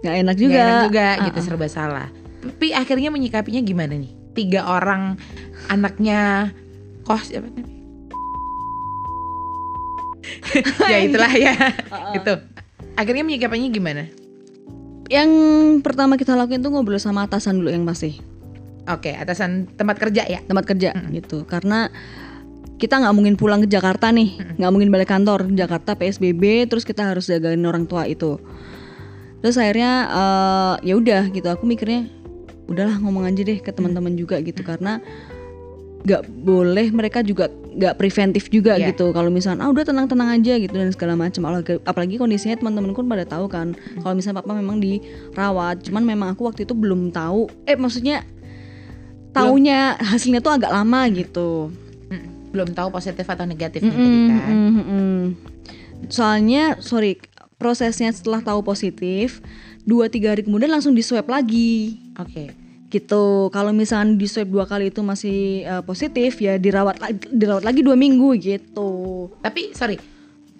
nggak 0.06 0.16
enak 0.22 0.36
juga 0.38 0.62
enak 0.62 0.82
juga, 0.86 1.08
Ah, 1.18 1.26
gitu 1.26 1.40
serba 1.42 1.66
salah. 1.66 2.08
Tapi 2.46 2.70
akhirnya 2.70 3.10
menyikapinya 3.10 3.66
gimana 3.66 3.98
nih? 3.98 4.14
Tiga 4.38 4.70
orang 4.70 5.18
anaknya 5.74 6.54
kos 7.02 7.34
siapa 7.34 7.50
namanya? 7.50 7.76
ya 10.94 10.98
itulah 11.02 11.34
ya, 11.34 11.54
itu. 12.14 12.34
Akhirnya 12.94 13.26
menyikapinya 13.26 13.70
gimana? 13.74 14.06
yang 15.08 15.32
pertama 15.80 16.20
kita 16.20 16.36
lakuin 16.36 16.60
tuh 16.60 16.72
ngobrol 16.72 17.00
sama 17.00 17.24
atasan 17.24 17.64
dulu 17.64 17.72
yang 17.72 17.88
pasti 17.88 18.20
Oke, 18.88 19.12
atasan 19.12 19.68
tempat 19.76 20.00
kerja 20.00 20.24
ya. 20.24 20.40
tempat 20.44 20.64
kerja 20.64 20.96
gitu. 21.12 21.44
Karena 21.44 21.92
kita 22.78 23.02
nggak 23.02 23.16
mungkin 23.16 23.36
pulang 23.36 23.60
ke 23.66 23.68
Jakarta 23.68 24.14
nih. 24.14 24.56
Nggak 24.56 24.72
mungkin 24.72 24.90
balik 24.90 25.10
kantor. 25.10 25.50
Jakarta 25.52 25.94
PSBB 25.94 26.70
terus 26.70 26.86
kita 26.86 27.04
harus 27.04 27.28
jagain 27.28 27.60
orang 27.66 27.84
tua 27.84 28.08
itu. 28.08 28.38
Terus 29.44 29.58
akhirnya 29.58 29.92
eh, 30.08 30.74
ya 30.88 30.94
udah 30.96 31.28
gitu. 31.30 31.48
Aku 31.50 31.66
mikirnya 31.66 32.08
udahlah 32.68 33.00
ngomong 33.00 33.28
aja 33.28 33.42
deh 33.44 33.60
ke 33.60 33.72
teman-teman 33.74 34.16
juga 34.16 34.40
gitu. 34.40 34.62
Karena 34.64 35.02
nggak 36.08 36.24
boleh 36.30 36.88
mereka 36.96 37.20
juga 37.20 37.52
nggak 37.52 38.00
preventif 38.00 38.48
juga 38.48 38.80
Iya. 38.80 38.94
gitu. 38.94 39.12
Kalau 39.12 39.28
misalnya 39.28 39.68
ah 39.68 39.70
udah 39.70 39.84
tenang-tenang 39.84 40.40
aja 40.40 40.56
gitu 40.56 40.72
dan 40.72 40.88
segala 40.94 41.20
macam 41.20 41.44
apalagi, 41.44 41.82
apalagi 41.84 42.16
kondisinya 42.16 42.56
teman-temanku 42.56 43.04
pada 43.04 43.26
tahu 43.28 43.50
kan. 43.52 43.76
Kalau 44.00 44.14
misalnya 44.16 44.40
papa 44.40 44.56
memang 44.56 44.80
dirawat 44.80 45.84
cuman 45.84 46.04
memang 46.06 46.28
aku 46.32 46.48
waktu 46.48 46.64
itu 46.64 46.72
belum 46.72 47.12
tahu. 47.12 47.50
Eh 47.68 47.76
maksudnya 47.76 48.24
taunya 49.40 49.80
hasilnya 49.96 50.40
tuh 50.40 50.54
agak 50.54 50.70
lama 50.70 51.02
gitu 51.10 51.70
Mm, 52.08 52.50
Belum 52.50 52.70
tahu 52.72 52.90
positif 52.90 53.24
atau 53.24 53.44
negatif 53.44 53.82
Mm-mm, 53.82 53.92
tadi 53.92 54.08
kan. 54.32 54.50
mm-mm. 54.50 55.18
soalnya 56.08 56.64
sorry 56.80 57.20
prosesnya 57.56 58.10
setelah 58.10 58.40
tahu 58.40 58.62
positif 58.62 59.42
dua 59.82 60.08
tiga 60.08 60.32
hari 60.32 60.42
kemudian 60.42 60.70
langsung 60.70 60.92
di 60.92 61.02
swab 61.02 61.26
lagi 61.26 61.98
Oke. 62.16 62.54
gitu 62.88 63.24
kalau 63.50 63.72
misalnya 63.72 64.14
di 64.14 64.26
swab 64.26 64.48
dua 64.48 64.64
kali 64.64 64.88
itu 64.88 65.02
masih 65.02 65.38
eh, 65.62 65.82
positif 65.82 66.38
ya 66.38 66.56
dirawat 66.56 66.98
lagi 66.98 67.20
dirawat 67.28 67.64
lagi 67.64 67.82
dua 67.82 67.96
minggu 67.96 68.36
gitu 68.38 68.90
Tapi 69.38 69.74
sorry, 69.74 69.98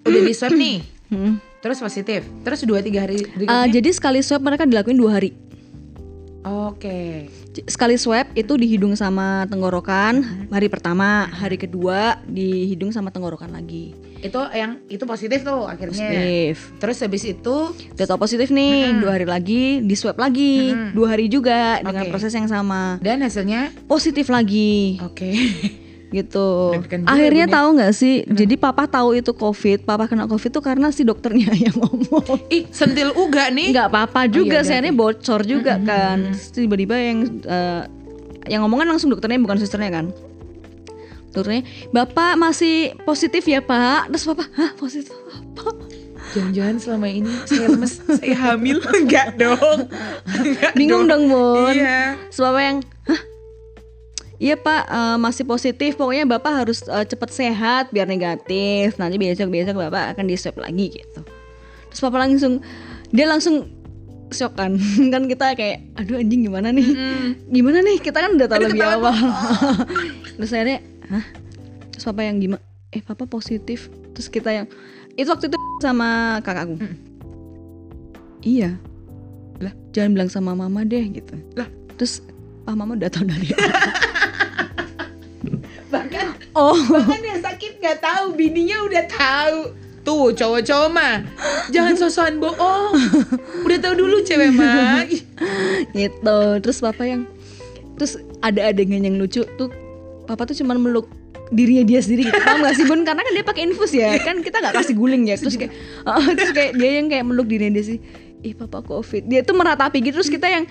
udah 0.02 0.20
di 0.20 0.32
swab 0.32 0.52
nih, 0.52 0.78
Hmm. 1.08 1.40
terus 1.58 1.78
positif, 1.78 2.20
terus 2.42 2.60
dua 2.62 2.78
tiga 2.78 3.00
hari 3.00 3.24
berikutnya. 3.24 3.64
jadi 3.70 3.90
sekali 3.90 4.20
swab 4.20 4.42
mereka 4.42 4.62
dilakuin 4.62 4.94
dua 4.94 5.12
hari 5.14 5.32
Oke. 6.44 7.28
J- 7.28 7.47
sekali 7.66 7.98
swab 7.98 8.30
itu 8.36 8.54
di 8.54 8.66
hidung 8.68 8.94
sama 8.94 9.48
tenggorokan 9.48 10.46
hari 10.52 10.68
pertama 10.70 11.26
hari 11.32 11.58
kedua 11.58 12.20
di 12.28 12.68
hidung 12.70 12.92
sama 12.94 13.10
tenggorokan 13.10 13.50
lagi. 13.50 13.96
Itu 14.18 14.38
yang 14.50 14.82
itu 14.90 15.02
positif 15.06 15.46
tuh 15.46 15.66
akhirnya. 15.66 15.94
positif. 15.94 16.74
Terus 16.78 16.96
habis 17.02 17.22
itu? 17.26 17.56
Udah 17.94 18.06
tau 18.06 18.18
positif 18.18 18.50
nih 18.50 18.98
dua 18.98 19.18
hari 19.18 19.26
lagi 19.26 19.78
di 19.82 19.94
swab 19.94 20.18
lagi 20.18 20.74
dua 20.94 21.14
hari 21.14 21.30
juga 21.30 21.82
dengan 21.82 22.06
Oke. 22.06 22.12
proses 22.12 22.34
yang 22.34 22.50
sama. 22.50 22.98
Dan 23.02 23.22
hasilnya? 23.22 23.74
Positif 23.86 24.30
lagi. 24.30 24.98
Oke. 25.02 25.30
gitu. 26.08 26.72
Juga 26.76 26.96
akhirnya 27.04 27.46
ya. 27.48 27.52
tahu 27.52 27.68
nggak 27.76 27.92
sih? 27.92 28.14
Jadi 28.24 28.54
papa 28.56 28.88
tahu 28.88 29.16
itu 29.16 29.32
covid 29.36 29.84
papa 29.84 30.08
kena 30.08 30.24
covid 30.24 30.50
tuh 30.50 30.64
karena 30.64 30.88
si 30.88 31.04
dokternya 31.04 31.52
yang 31.68 31.76
ngomong. 31.76 32.48
Ih, 32.48 32.64
sentil 32.72 33.12
uga 33.14 33.52
nih. 33.52 33.76
nggak 33.76 33.88
apa-apa 33.92 34.28
iya, 34.28 34.32
juga 34.32 34.58
sih 34.64 34.72
udah, 34.72 34.76
akhirnya 34.80 34.94
bocor 34.96 35.40
juga 35.44 35.74
kan. 35.84 36.18
Terus 36.32 36.48
tiba-tiba 36.52 36.96
yang 36.96 37.18
eh, 37.44 37.82
yang 38.48 38.60
ngomongan 38.64 38.96
langsung 38.96 39.12
dokternya 39.12 39.40
bukan 39.44 39.60
susternya 39.60 39.90
kan? 39.92 40.06
Dokternya 41.32 41.62
bapak 41.92 42.40
masih 42.40 42.96
positif 43.04 43.44
ya 43.44 43.60
pak? 43.60 44.08
Terus 44.08 44.24
papa 44.24 44.44
hah 44.56 44.72
positif 44.80 45.12
apa? 45.12 45.76
Jangan-jangan 46.28 46.76
selama 46.76 47.08
ini 47.08 47.32
saya 47.48 47.72
lemes, 47.72 48.04
saya 48.04 48.36
hamil. 48.36 48.84
Enggak 49.00 49.40
dong. 49.40 49.88
Enggak 50.28 50.72
bingung 50.76 51.08
dong 51.08 51.32
bun. 51.32 51.72
Iya. 51.72 52.20
Bapak 52.36 52.62
yang 52.64 52.78
hah 53.08 53.20
Iya 54.38 54.54
pak. 54.54 54.82
Eh, 54.86 55.16
masih 55.18 55.44
positif. 55.44 55.98
Pokoknya 55.98 56.24
bapak 56.24 56.64
harus 56.64 56.86
eh, 56.86 57.04
cepat 57.04 57.30
sehat 57.34 57.84
biar 57.90 58.06
negatif. 58.06 58.94
Nanti 58.96 59.18
besok 59.18 59.50
besok 59.50 59.74
bapak 59.78 60.14
akan 60.14 60.24
di 60.30 60.38
swab 60.38 60.56
lagi 60.62 60.94
gitu. 60.94 61.20
Terus 61.90 62.00
papa 62.00 62.22
langsung 62.22 62.62
dia 63.10 63.26
langsung 63.26 63.66
shock 64.30 64.54
kan. 64.54 64.78
Kan 65.12 65.26
kita 65.26 65.58
kayak 65.58 65.90
aduh 65.98 66.22
anjing 66.22 66.46
gimana 66.46 66.70
nih? 66.70 66.88
Gimana 67.50 67.78
nih? 67.82 67.98
Kita 67.98 68.18
kan 68.22 68.38
udah 68.38 68.46
tahu 68.46 68.62
lebih 68.70 68.86
awal. 68.86 69.14
Terus 70.38 70.50
akhirnya 70.54 70.80
hah? 71.10 71.24
Terus 71.92 72.04
papa 72.06 72.20
yang 72.22 72.38
gimana? 72.38 72.62
Eh 72.94 73.02
papa 73.02 73.26
positif. 73.26 73.90
Terus 74.14 74.30
kita 74.30 74.54
yang 74.54 74.66
itu 75.18 75.26
waktu 75.26 75.50
itu 75.50 75.58
sama 75.82 76.38
kakakku. 76.46 76.78
Iya. 78.46 78.78
Lah 79.58 79.74
jangan 79.90 80.14
bilang 80.14 80.30
sama 80.30 80.54
mama 80.54 80.86
deh 80.86 81.02
gitu. 81.10 81.34
Lah. 81.58 81.66
terus 81.98 82.22
ah 82.70 82.78
mama 82.78 82.94
udah 82.94 83.10
tahu 83.10 83.26
dari 83.26 83.50
oh. 86.58 86.74
Bahkan 86.74 87.22
yang 87.22 87.40
sakit 87.40 87.78
nggak 87.78 87.98
tahu, 88.02 88.34
bininya 88.34 88.82
udah 88.82 89.04
tahu. 89.06 89.58
Tuh 90.02 90.32
cowok-cowok 90.32 90.88
mah 90.88 91.20
jangan 91.68 91.94
sosokan 92.00 92.40
bohong. 92.40 92.96
Udah 93.68 93.78
tahu 93.78 93.94
dulu 93.98 94.24
cewek 94.24 94.50
mah. 94.56 95.04
Gitu. 95.98 96.38
Terus 96.64 96.78
papa 96.80 97.04
yang 97.04 97.28
terus 97.98 98.16
ada 98.40 98.70
adegan 98.70 99.02
yang 99.04 99.18
lucu 99.18 99.42
tuh 99.58 99.68
papa 100.24 100.46
tuh 100.46 100.56
cuman 100.56 100.78
meluk 100.78 101.10
dirinya 101.48 101.84
dia 101.84 102.00
sendiri 102.04 102.28
gitu. 102.28 102.40
paham 102.44 102.60
gak 102.64 102.76
sih 102.76 102.84
bun? 102.84 103.00
Karena 103.04 103.24
kan 103.24 103.32
dia 103.32 103.44
pakai 103.44 103.62
infus 103.68 103.92
ya. 103.92 104.16
Kan 104.20 104.44
kita 104.44 104.60
nggak 104.60 104.74
kasih 104.80 104.94
guling 104.96 105.28
ya. 105.28 105.36
Terus 105.36 105.56
kayak 105.56 105.72
oh, 106.04 106.28
terus 106.36 106.52
kayak 106.52 106.72
dia 106.76 106.90
yang 107.00 107.08
kayak 107.08 107.24
meluk 107.24 107.48
dirinya 107.48 107.80
dia 107.80 107.96
sih. 107.96 107.98
Ih 108.38 108.54
papa 108.54 108.80
covid 108.86 109.26
dia 109.26 109.44
tuh 109.44 109.56
meratapi 109.56 109.98
gitu. 110.00 110.20
Terus 110.20 110.30
kita 110.32 110.46
yang 110.48 110.64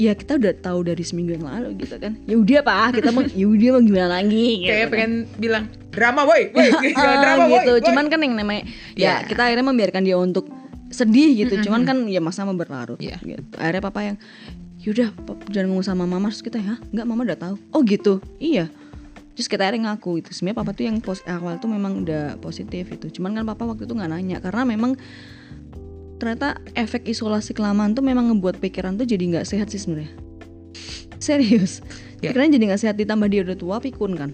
ya 0.00 0.12
kita 0.12 0.32
udah 0.34 0.56
tahu 0.56 0.80
dari 0.82 1.04
seminggu 1.04 1.36
yang 1.36 1.44
lalu 1.44 1.76
gitu 1.76 1.94
kan. 1.94 2.16
Ya 2.24 2.34
udah 2.34 2.60
pak 2.62 2.96
kita 2.96 3.10
mau 3.10 3.20
ya 3.22 3.44
udah 3.44 3.68
mau 3.70 3.82
gimana 3.82 4.08
lagi 4.10 4.46
gitu 4.58 4.66
Kayak 4.66 4.80
kan. 4.80 4.90
pengen 4.90 5.12
bilang 5.36 5.64
drama 5.90 6.22
boy, 6.24 6.42
boy, 6.48 6.66
Ah, 6.96 7.20
drama 7.20 7.44
gitu 7.52 7.72
boy." 7.74 7.84
cuman 7.84 8.04
kan 8.06 8.18
yang 8.18 8.34
namanya 8.34 8.62
ya 8.96 9.20
Ya. 9.20 9.28
kita 9.28 9.42
akhirnya 9.44 9.66
membiarkan 9.66 10.00
dia 10.00 10.16
untuk 10.16 10.48
sedih 10.88 11.36
gitu 11.38 11.68
cuman 11.68 11.84
kan 11.84 11.96
ya 12.06 12.18
masa 12.18 12.42
mau 12.42 12.54
berlarut 12.54 12.96
Iya. 12.96 13.20
gitu. 13.20 13.44
Akhirnya 13.54 13.82
papa 13.82 14.00
yang 14.02 14.16
yaudah 14.80 15.12
pap- 15.14 15.44
jangan 15.46 15.68
ngomong 15.68 15.84
sama 15.84 16.04
mama. 16.04 16.32
Terus 16.32 16.40
kita 16.42 16.56
ya 16.56 16.80
nggak 16.80 17.04
mama 17.04 17.20
udah 17.22 17.38
tahu. 17.38 17.54
Oh 17.70 17.84
gitu? 17.84 18.18
Iya. 18.38 18.72
Terus 19.30 19.46
kita 19.46 19.62
akhirnya 19.62 19.92
ngaku 19.92 20.18
itu 20.18 20.32
sebenarnya 20.32 20.58
papa 20.58 20.70
tuh 20.72 20.84
yang 20.84 20.96
pos 20.98 21.20
awal 21.24 21.56
tuh 21.56 21.68
memang 21.68 22.00
udah 22.00 22.36
positif 22.38 22.88
itu 22.88 23.08
cuman 23.10 23.32
kan 23.32 23.44
papa 23.46 23.64
waktu 23.64 23.84
itu 23.84 23.92
nggak 23.92 24.10
nanya 24.10 24.36
karena 24.38 24.64
memang 24.66 24.96
ternyata 26.20 26.60
efek 26.76 27.08
isolasi 27.08 27.56
kelamaan 27.56 27.96
tuh 27.96 28.04
memang 28.04 28.28
ngebuat 28.28 28.60
pikiran 28.60 29.00
tuh 29.00 29.08
jadi 29.08 29.24
nggak 29.34 29.48
sehat 29.48 29.72
sih 29.72 29.80
sebenarnya. 29.80 30.12
Serius? 31.16 31.80
Ya. 32.20 32.36
pikirannya 32.36 32.60
jadi 32.60 32.64
nggak 32.68 32.82
sehat 32.84 32.96
ditambah 33.00 33.32
dia 33.32 33.40
udah 33.40 33.56
tua 33.56 33.76
pikun 33.80 34.12
kan. 34.12 34.30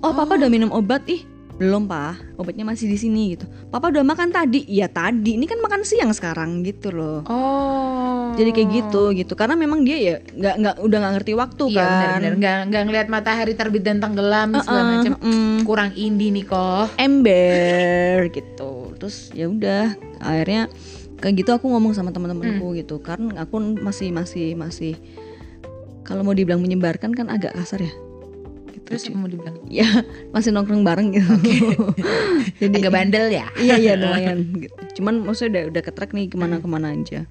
Oh 0.00 0.16
papa 0.16 0.40
udah 0.40 0.48
minum 0.48 0.72
obat 0.72 1.04
ih 1.06 1.22
belum 1.62 1.86
pak. 1.86 2.34
Obatnya 2.34 2.66
masih 2.66 2.90
di 2.90 2.98
sini 2.98 3.32
gitu. 3.32 3.46
Papa 3.70 3.88
udah 3.88 4.02
makan 4.02 4.28
tadi. 4.28 4.66
Iya 4.66 4.90
tadi. 4.90 5.38
Ini 5.38 5.46
kan 5.46 5.62
makan 5.62 5.86
siang 5.86 6.10
sekarang 6.10 6.60
gitu 6.60 6.90
loh. 6.90 7.22
Oh. 7.24 8.34
jadi 8.34 8.48
kayak 8.50 8.68
gitu 8.72 9.12
gitu. 9.12 9.32
Karena 9.32 9.54
memang 9.54 9.84
dia 9.84 9.96
ya 9.96 10.14
nggak 10.18 10.54
nggak 10.58 10.76
udah 10.80 10.98
nggak 10.98 11.14
ngerti 11.16 11.32
waktu 11.32 11.62
Iya 11.68 11.76
kan. 11.78 11.92
benar-benar 11.92 12.32
nggak 12.34 12.58
nggak 12.66 12.82
ngelihat 12.82 13.08
matahari 13.08 13.52
terbit 13.52 13.84
dan 13.84 14.00
tenggelam 14.00 14.56
segala 14.58 14.80
Heeh, 14.80 14.92
macam. 14.96 15.12
mm. 15.20 15.56
Kurang 15.62 15.90
indie 15.94 16.32
nih 16.32 16.44
kok. 16.44 16.86
ember 16.96 18.16
gitu. 18.36 18.72
Terus 18.96 19.30
ya 19.30 19.46
udah 19.46 19.92
akhirnya 20.18 20.66
kayak 21.20 21.34
gitu 21.38 21.50
aku 21.52 21.68
ngomong 21.68 21.92
sama 21.92 22.10
teman-temanku 22.10 22.74
gitu. 22.74 22.98
Karena 22.98 23.44
aku 23.44 23.60
masih 23.78 24.10
masih 24.10 24.56
masih 24.56 24.96
kalau 26.02 26.24
mau 26.24 26.34
dibilang 26.34 26.58
menyebarkan 26.58 27.12
kan 27.12 27.28
agak 27.28 27.54
kasar 27.54 27.78
ya 27.78 27.92
Terus 28.82 29.08
mau 29.14 29.24
dibilang 29.30 29.56
ya 29.72 29.88
masih 30.34 30.52
nongkrong 30.52 30.84
bareng 30.84 31.16
gitu 31.16 31.32
jadi 32.60 32.74
agak 32.76 32.92
bandel 32.92 33.26
ya. 33.32 33.46
iya 33.56 33.80
iya 33.80 33.92
lumayan 33.96 34.44
gitu. 34.58 35.00
cuman 35.00 35.24
maksudnya 35.24 35.48
udah 35.48 35.62
udah 35.72 35.82
ketrek 35.86 36.10
nih 36.12 36.28
ke 36.28 36.36
mana 36.36 36.60
ke 36.60 36.68
mana 36.68 36.92
aja 36.92 37.24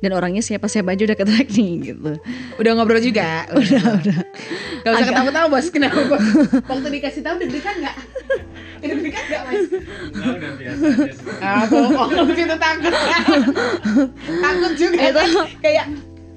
dan 0.00 0.10
orangnya 0.16 0.40
siapa 0.40 0.64
siapa 0.72 0.96
aja 0.96 1.04
udah 1.04 1.18
ketrek 1.20 1.48
nih 1.52 1.92
gitu 1.92 2.16
Udah 2.56 2.76
ngobrol 2.76 3.00
juga. 3.00 3.44
Udah, 3.56 3.82
udah. 4.00 4.18
Gak 4.84 4.92
usah 4.96 5.06
ketawa-tawa 5.12 5.46
bos, 5.48 5.66
kenapa 5.68 6.00
bos? 6.08 6.24
Waktu 6.72 6.88
dikasih 7.00 7.20
tahu 7.24 7.36
deg-degan 7.40 7.76
nggak? 7.84 7.96
Deg-degan 8.80 9.24
nggak 9.28 9.42
mas? 9.44 9.64
Nah, 10.12 10.28
udah 10.36 10.50
biasa 10.56 10.84
aja 10.88 11.12
sih. 11.12 11.28
Ah, 11.40 11.64
bohong 11.68 12.32
itu 12.32 12.56
takut. 12.56 12.92
takut 14.24 14.72
juga 14.76 15.00
Itu. 15.08 15.22
Kayak 15.60 15.84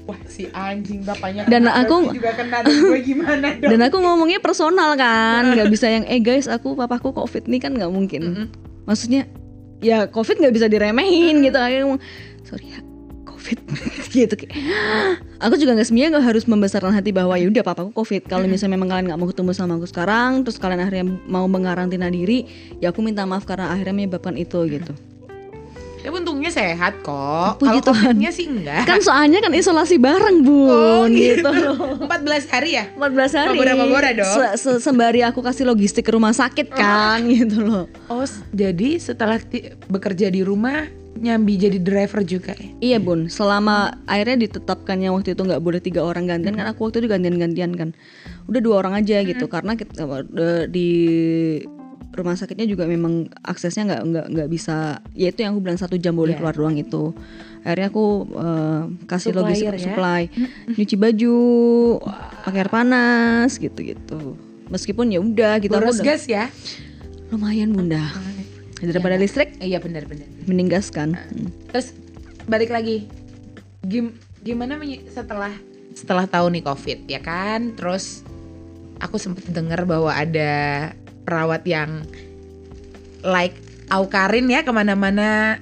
wah 0.04 0.20
si 0.26 0.52
anjing 0.52 1.02
bapaknya 1.02 1.48
Dan 1.48 1.64
aku- 1.66 2.12
juga 2.12 2.32
kena 2.34 2.60
dan 2.66 2.76
gue 2.76 3.00
gimana 3.00 3.48
dong? 3.56 3.72
dan 3.72 3.80
aku 3.82 3.98
ngomongnya 3.98 4.40
personal 4.40 4.94
kan 4.94 5.54
nggak 5.54 5.68
bisa 5.68 5.88
yang 5.88 6.04
eh 6.06 6.20
guys 6.20 6.46
aku 6.46 6.74
papaku 6.74 7.12
covid 7.12 7.46
nih 7.46 7.60
kan 7.60 7.72
nggak 7.72 7.88
mungkin. 7.88 8.52
Maksudnya 8.84 9.32
ya 9.80 10.06
covid 10.06 10.40
nggak 10.40 10.54
bisa 10.54 10.68
diremehin 10.68 11.40
gitu 11.40 11.56
akhirnya 11.56 11.84
ngomong 11.86 12.02
sorry 12.44 12.68
ya 12.68 12.80
covid. 13.24 13.60
Gitu 14.14 14.30
kayak 14.30 14.54
aku 15.40 15.58
juga 15.58 15.74
nggak 15.74 15.88
semuanya 15.88 16.14
nggak 16.14 16.26
harus 16.30 16.46
membesarkan 16.46 16.94
hati 16.94 17.10
bahwa 17.10 17.34
ya 17.34 17.50
udah 17.50 17.64
papaku 17.64 17.90
covid. 17.92 18.24
Kalau 18.24 18.46
misalnya 18.46 18.76
memang 18.76 18.88
kalian 18.88 19.06
nggak 19.10 19.18
mau 19.18 19.26
ketemu 19.26 19.52
sama 19.52 19.74
aku 19.76 19.88
sekarang 19.88 20.44
terus 20.44 20.56
kalian 20.56 20.80
akhirnya 20.80 21.06
mau 21.26 21.48
mengarantina 21.48 22.08
diri 22.08 22.46
ya 22.78 22.92
aku 22.92 23.02
minta 23.02 23.24
maaf 23.24 23.42
karena 23.44 23.72
akhirnya 23.72 23.96
menyebabkan 23.96 24.36
itu 24.36 24.60
gitu 24.70 24.94
Ya 26.04 26.12
untungnya 26.12 26.52
sehat 26.52 27.00
kok. 27.00 27.64
Puji 27.64 27.80
Kalau 27.80 27.96
Tuhan. 27.96 28.16
sih 28.28 28.46
enggak. 28.46 28.84
kan 28.84 29.00
soalnya 29.00 29.40
kan 29.40 29.56
isolasi 29.56 29.96
bareng 29.96 30.44
bun 30.44 30.68
Oh, 30.68 31.08
gitu 31.08 31.40
gitu. 31.40 31.50
loh 31.64 32.04
14 32.04 32.52
hari 32.52 32.76
ya? 32.76 32.92
14 32.94 33.40
hari 33.40 33.56
Berapa 33.56 33.84
bora 33.88 34.10
dong? 34.12 34.28
Se- 34.28 34.56
se- 34.60 34.80
sembari 34.80 35.24
aku 35.24 35.40
kasih 35.40 35.64
logistik 35.64 36.04
ke 36.04 36.12
rumah 36.12 36.36
sakit 36.36 36.68
kan 36.70 37.24
gitu 37.32 37.64
loh 37.64 37.88
Oh, 38.08 38.28
jadi 38.52 39.00
setelah 39.00 39.40
bekerja 39.88 40.28
di 40.28 40.44
rumah 40.44 40.86
nyambi 41.14 41.56
jadi 41.56 41.80
driver 41.80 42.20
juga 42.22 42.52
ya? 42.52 42.68
Iya 42.84 42.98
bun, 43.00 43.32
selama 43.32 43.96
akhirnya 44.04 44.44
ditetapkannya 44.44 45.08
waktu 45.08 45.38
itu 45.38 45.42
nggak 45.42 45.62
boleh 45.62 45.80
tiga 45.80 46.04
orang 46.04 46.28
gantian 46.28 46.52
kan 46.52 46.68
aku 46.68 46.90
waktu 46.90 47.00
itu 47.00 47.08
gantian-gantian 47.08 47.72
kan, 47.72 47.90
udah 48.46 48.60
dua 48.60 48.82
orang 48.82 48.98
aja 48.98 49.22
gitu 49.22 49.46
karena 49.46 49.78
kita, 49.78 50.04
eh, 50.04 50.66
di 50.68 50.90
rumah 52.14 52.34
sakitnya 52.34 52.66
juga 52.66 52.86
memang 52.86 53.26
aksesnya 53.42 53.84
nggak 53.86 54.02
nggak 54.06 54.26
nggak 54.30 54.48
bisa, 54.48 54.78
ya 55.12 55.28
itu 55.28 55.42
yang 55.42 55.54
aku 55.54 55.62
bilang 55.62 55.76
satu 55.76 55.98
jam 55.98 56.14
boleh 56.14 56.34
Iya. 56.34 56.40
keluar 56.40 56.54
doang 56.54 56.78
itu. 56.78 57.10
Akhirnya 57.62 57.90
aku 57.90 58.06
eh, 58.30 58.82
kasih 59.04 59.30
Supplier 59.30 59.42
logistik 59.42 59.68
ya? 59.68 59.82
supply, 59.84 60.22
nyuci 60.72 60.96
baju, 60.96 61.38
pakai 62.44 62.60
air 62.60 62.70
panas 62.70 63.50
gitu-gitu. 63.56 64.38
Meskipun 64.66 65.10
ya 65.10 65.20
udah 65.20 65.58
gitu 65.58 65.70
aku 65.70 65.82
Boros 65.82 65.98
udah- 65.98 66.08
gas 66.08 66.24
ya? 66.26 66.48
lumayan 67.30 67.74
bunda 67.74 68.14
daripada 68.78 69.18
listrik 69.18 69.58
Iya 69.58 69.80
benar-benar. 69.80 70.30
mending 70.46 70.70
gas 70.70 70.88
kan. 70.88 71.18
Hmm. 71.18 71.50
Terus 71.70 71.98
balik 72.46 72.70
lagi, 72.70 73.10
Gim- 73.82 74.14
gimana 74.40 74.78
setelah 75.10 75.50
setelah 75.92 76.26
tahu 76.26 76.48
nih 76.50 76.62
covid 76.62 77.00
ya 77.06 77.18
kan? 77.20 77.74
Terus 77.74 78.22
aku 78.98 79.18
sempet 79.18 79.50
dengar 79.50 79.84
bahwa 79.84 80.10
ada 80.10 80.94
perawat 81.24 81.64
yang 81.68 82.04
like 83.24 83.56
Aukarin 83.92 84.48
ya 84.48 84.64
ke 84.64 84.72
mana-mana 84.72 85.60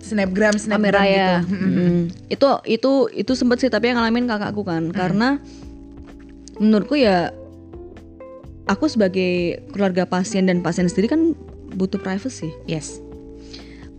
snapgram 0.00 0.56
snapgram 0.56 0.80
kamera 0.80 1.02
ya. 1.04 1.28
gitu. 1.44 1.54
Mm. 1.54 2.00
Itu 2.32 2.48
itu 2.64 2.92
itu 3.12 3.32
sempet 3.36 3.60
sih 3.60 3.70
tapi 3.70 3.92
yang 3.92 4.00
ngalamin 4.00 4.26
kakakku 4.26 4.64
kan 4.64 4.90
karena 4.90 5.38
menurutku 6.60 6.96
ya 6.96 7.32
aku 8.68 8.88
sebagai 8.88 9.64
keluarga 9.72 10.04
pasien 10.08 10.48
dan 10.48 10.64
pasien 10.64 10.88
sendiri 10.88 11.08
kan 11.10 11.32
butuh 11.76 12.00
privacy. 12.00 12.50
Yes. 12.64 13.00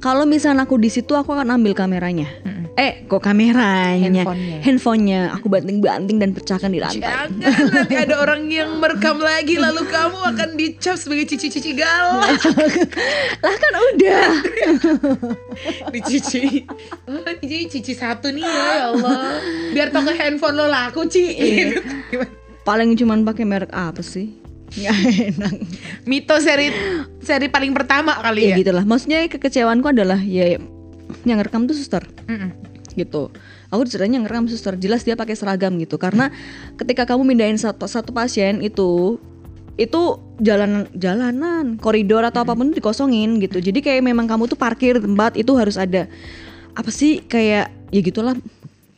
Kalau 0.01 0.25
misalnya 0.25 0.65
aku 0.65 0.81
di 0.81 0.89
situ 0.89 1.13
aku 1.13 1.29
akan 1.29 1.61
ambil 1.61 1.77
kameranya. 1.77 2.25
Mm-mm. 2.41 2.73
Eh, 2.73 3.05
kok 3.05 3.21
kameranya? 3.21 4.25
Handphonenya. 4.25 4.57
Handphonenya 4.65 5.19
aku 5.37 5.45
banting-banting 5.45 6.17
dan 6.17 6.33
pecahkan 6.33 6.73
di 6.73 6.81
lantai. 6.81 7.05
Jangan 7.05 7.29
nanti 7.69 7.95
ada 8.01 8.15
orang 8.25 8.49
yang 8.49 8.81
merekam 8.81 9.21
lagi 9.21 9.61
lalu 9.61 9.85
kamu 9.85 10.17
akan 10.17 10.49
dicap 10.57 10.97
sebagai 10.97 11.29
cici-cici 11.29 11.77
galak. 11.77 12.33
lah 13.45 13.55
kan 13.61 13.73
udah. 13.93 14.29
Dicuci. 15.93 16.65
Oh, 17.05 17.21
cici 17.45 17.93
satu 17.93 18.33
nih 18.33 18.41
ya, 18.41 18.65
ya 18.73 18.83
Allah. 18.97 19.37
Biar 19.69 19.93
toko 19.93 20.09
handphone 20.17 20.57
lo 20.57 20.65
laku, 20.65 21.05
Ci. 21.05 21.23
Paling 22.65 22.97
cuman 22.97 23.21
pakai 23.21 23.45
merek 23.45 23.69
apa 23.69 24.01
sih? 24.01 24.33
Nggak 24.71 24.95
enak. 25.35 25.53
Mito 26.07 26.35
seri 26.39 26.71
seri 27.19 27.47
paling 27.51 27.75
pertama 27.75 28.15
kali 28.19 28.47
Ya 28.47 28.55
ya. 28.55 28.57
gitu 28.63 28.71
lah. 28.71 28.83
Maksudnya 28.87 29.27
kekecewaanku 29.27 29.91
adalah 29.91 30.19
ya 30.19 30.55
yang 31.27 31.37
ngerekam 31.39 31.67
tuh 31.67 31.75
suster. 31.75 32.03
Mm-mm. 32.27 32.51
gitu. 32.91 33.31
Aku 33.71 33.87
ceritanya 33.87 34.19
ngerekam 34.23 34.51
suster 34.51 34.75
jelas 34.75 35.07
dia 35.07 35.15
pakai 35.15 35.35
seragam 35.35 35.75
gitu 35.79 35.95
karena 35.95 36.27
ketika 36.75 37.07
kamu 37.07 37.23
mindahin 37.23 37.55
satu, 37.55 37.87
satu 37.87 38.11
pasien 38.11 38.59
itu 38.59 39.15
itu 39.79 40.19
jalanan 40.43 40.85
jalanan 40.93 41.79
koridor 41.79 42.27
atau 42.27 42.43
apa 42.43 42.51
pun 42.53 42.69
itu 42.69 42.83
dikosongin 42.83 43.39
gitu 43.39 43.63
jadi 43.63 43.79
kayak 43.79 44.03
memang 44.03 44.27
kamu 44.27 44.51
tuh 44.51 44.59
parkir 44.59 44.99
tempat 44.99 45.39
itu 45.39 45.55
harus 45.55 45.79
ada 45.79 46.11
apa 46.75 46.91
sih 46.91 47.23
kayak 47.23 47.71
ya 47.89 47.99
gitulah 48.03 48.35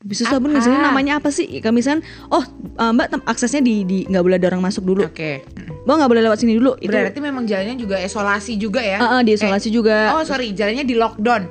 bisa 0.03 0.27
sabun 0.27 0.51
Apa? 0.51 0.59
misalnya 0.59 0.81
namanya 0.83 1.13
apa 1.15 1.31
sih 1.31 1.47
kayak 1.63 1.71
misalnya 1.71 2.03
oh 2.27 2.43
eh, 2.75 2.91
mbak 2.91 3.23
aksesnya 3.23 3.63
di 3.63 3.87
di 3.87 3.97
nggak 4.03 4.19
boleh 4.19 4.35
ada 4.35 4.51
orang 4.51 4.59
masuk 4.59 4.83
dulu 4.83 5.07
Oke. 5.07 5.47
Mm. 5.47 5.87
mbak 5.87 5.95
nggak 5.95 6.09
boleh 6.11 6.23
lewat 6.27 6.37
sini 6.43 6.59
dulu 6.59 6.75
itu 6.77 6.91
Berarti 6.91 7.19
memang 7.23 7.47
jalannya 7.47 7.79
juga 7.79 7.95
isolasi 7.97 8.59
juga 8.59 8.83
ya? 8.83 8.99
Ah, 8.99 9.09
ah, 9.17 9.21
diisolasi 9.23 9.71
juga 9.71 10.11
Oh 10.11 10.23
sorry, 10.27 10.51
jalannya 10.51 10.83
di 10.83 10.95
lockdown. 10.99 11.47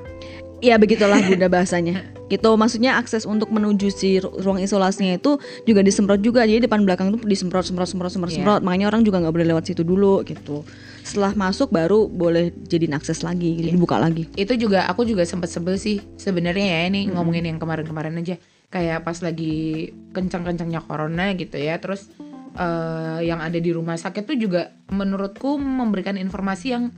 Ya 0.60 0.76
begitulah 0.76 1.18
bunda 1.24 1.48
bahasanya. 1.56 2.12
Gitu 2.28 2.48
maksudnya 2.54 2.96
akses 2.96 3.24
untuk 3.24 3.48
menuju 3.50 3.88
si 3.88 4.20
ru- 4.20 4.36
ruang 4.40 4.60
isolasinya 4.60 5.16
itu 5.16 5.40
juga 5.64 5.80
disemprot 5.80 6.20
juga. 6.20 6.44
Jadi 6.44 6.64
depan 6.64 6.84
belakang 6.84 7.08
tuh 7.10 7.20
disemprot 7.24 7.64
semprot 7.64 7.88
semprot 7.88 8.12
semprot 8.12 8.30
Iya. 8.30 8.40
semprot. 8.40 8.60
Makanya 8.62 8.92
orang 8.92 9.02
juga 9.02 9.20
nggak 9.20 9.32
boleh 9.32 9.46
lewat 9.52 9.64
situ 9.68 9.82
dulu 9.82 10.20
gitu. 10.22 10.60
Setelah 11.02 11.34
masuk 11.34 11.74
baru 11.74 12.06
boleh 12.06 12.54
jadiin 12.70 12.94
akses 12.94 13.26
lagi, 13.26 13.58
Iya. 13.58 13.74
jadi 13.74 13.76
buka 13.78 13.98
lagi. 13.98 14.30
Itu 14.38 14.54
juga 14.54 14.86
aku 14.86 15.02
juga 15.02 15.26
sempat 15.26 15.50
sebel 15.50 15.76
sih 15.76 15.98
sebenarnya 16.16 16.66
ya 16.66 16.80
ini 16.88 17.10
ngomongin 17.10 17.44
yang 17.46 17.58
kemarin-kemarin 17.58 18.14
aja. 18.22 18.38
Kayak 18.72 19.04
pas 19.04 19.18
lagi 19.20 19.90
kencang-kencangnya 20.14 20.80
corona 20.86 21.34
gitu 21.34 21.58
ya. 21.58 21.76
Terus 21.82 22.08
eh, 22.52 23.18
yang 23.26 23.42
ada 23.42 23.58
di 23.58 23.70
rumah 23.74 23.98
sakit 23.98 24.24
tuh 24.24 24.38
juga 24.38 24.72
menurutku 24.88 25.58
memberikan 25.58 26.16
informasi 26.16 26.66
yang 26.72 26.88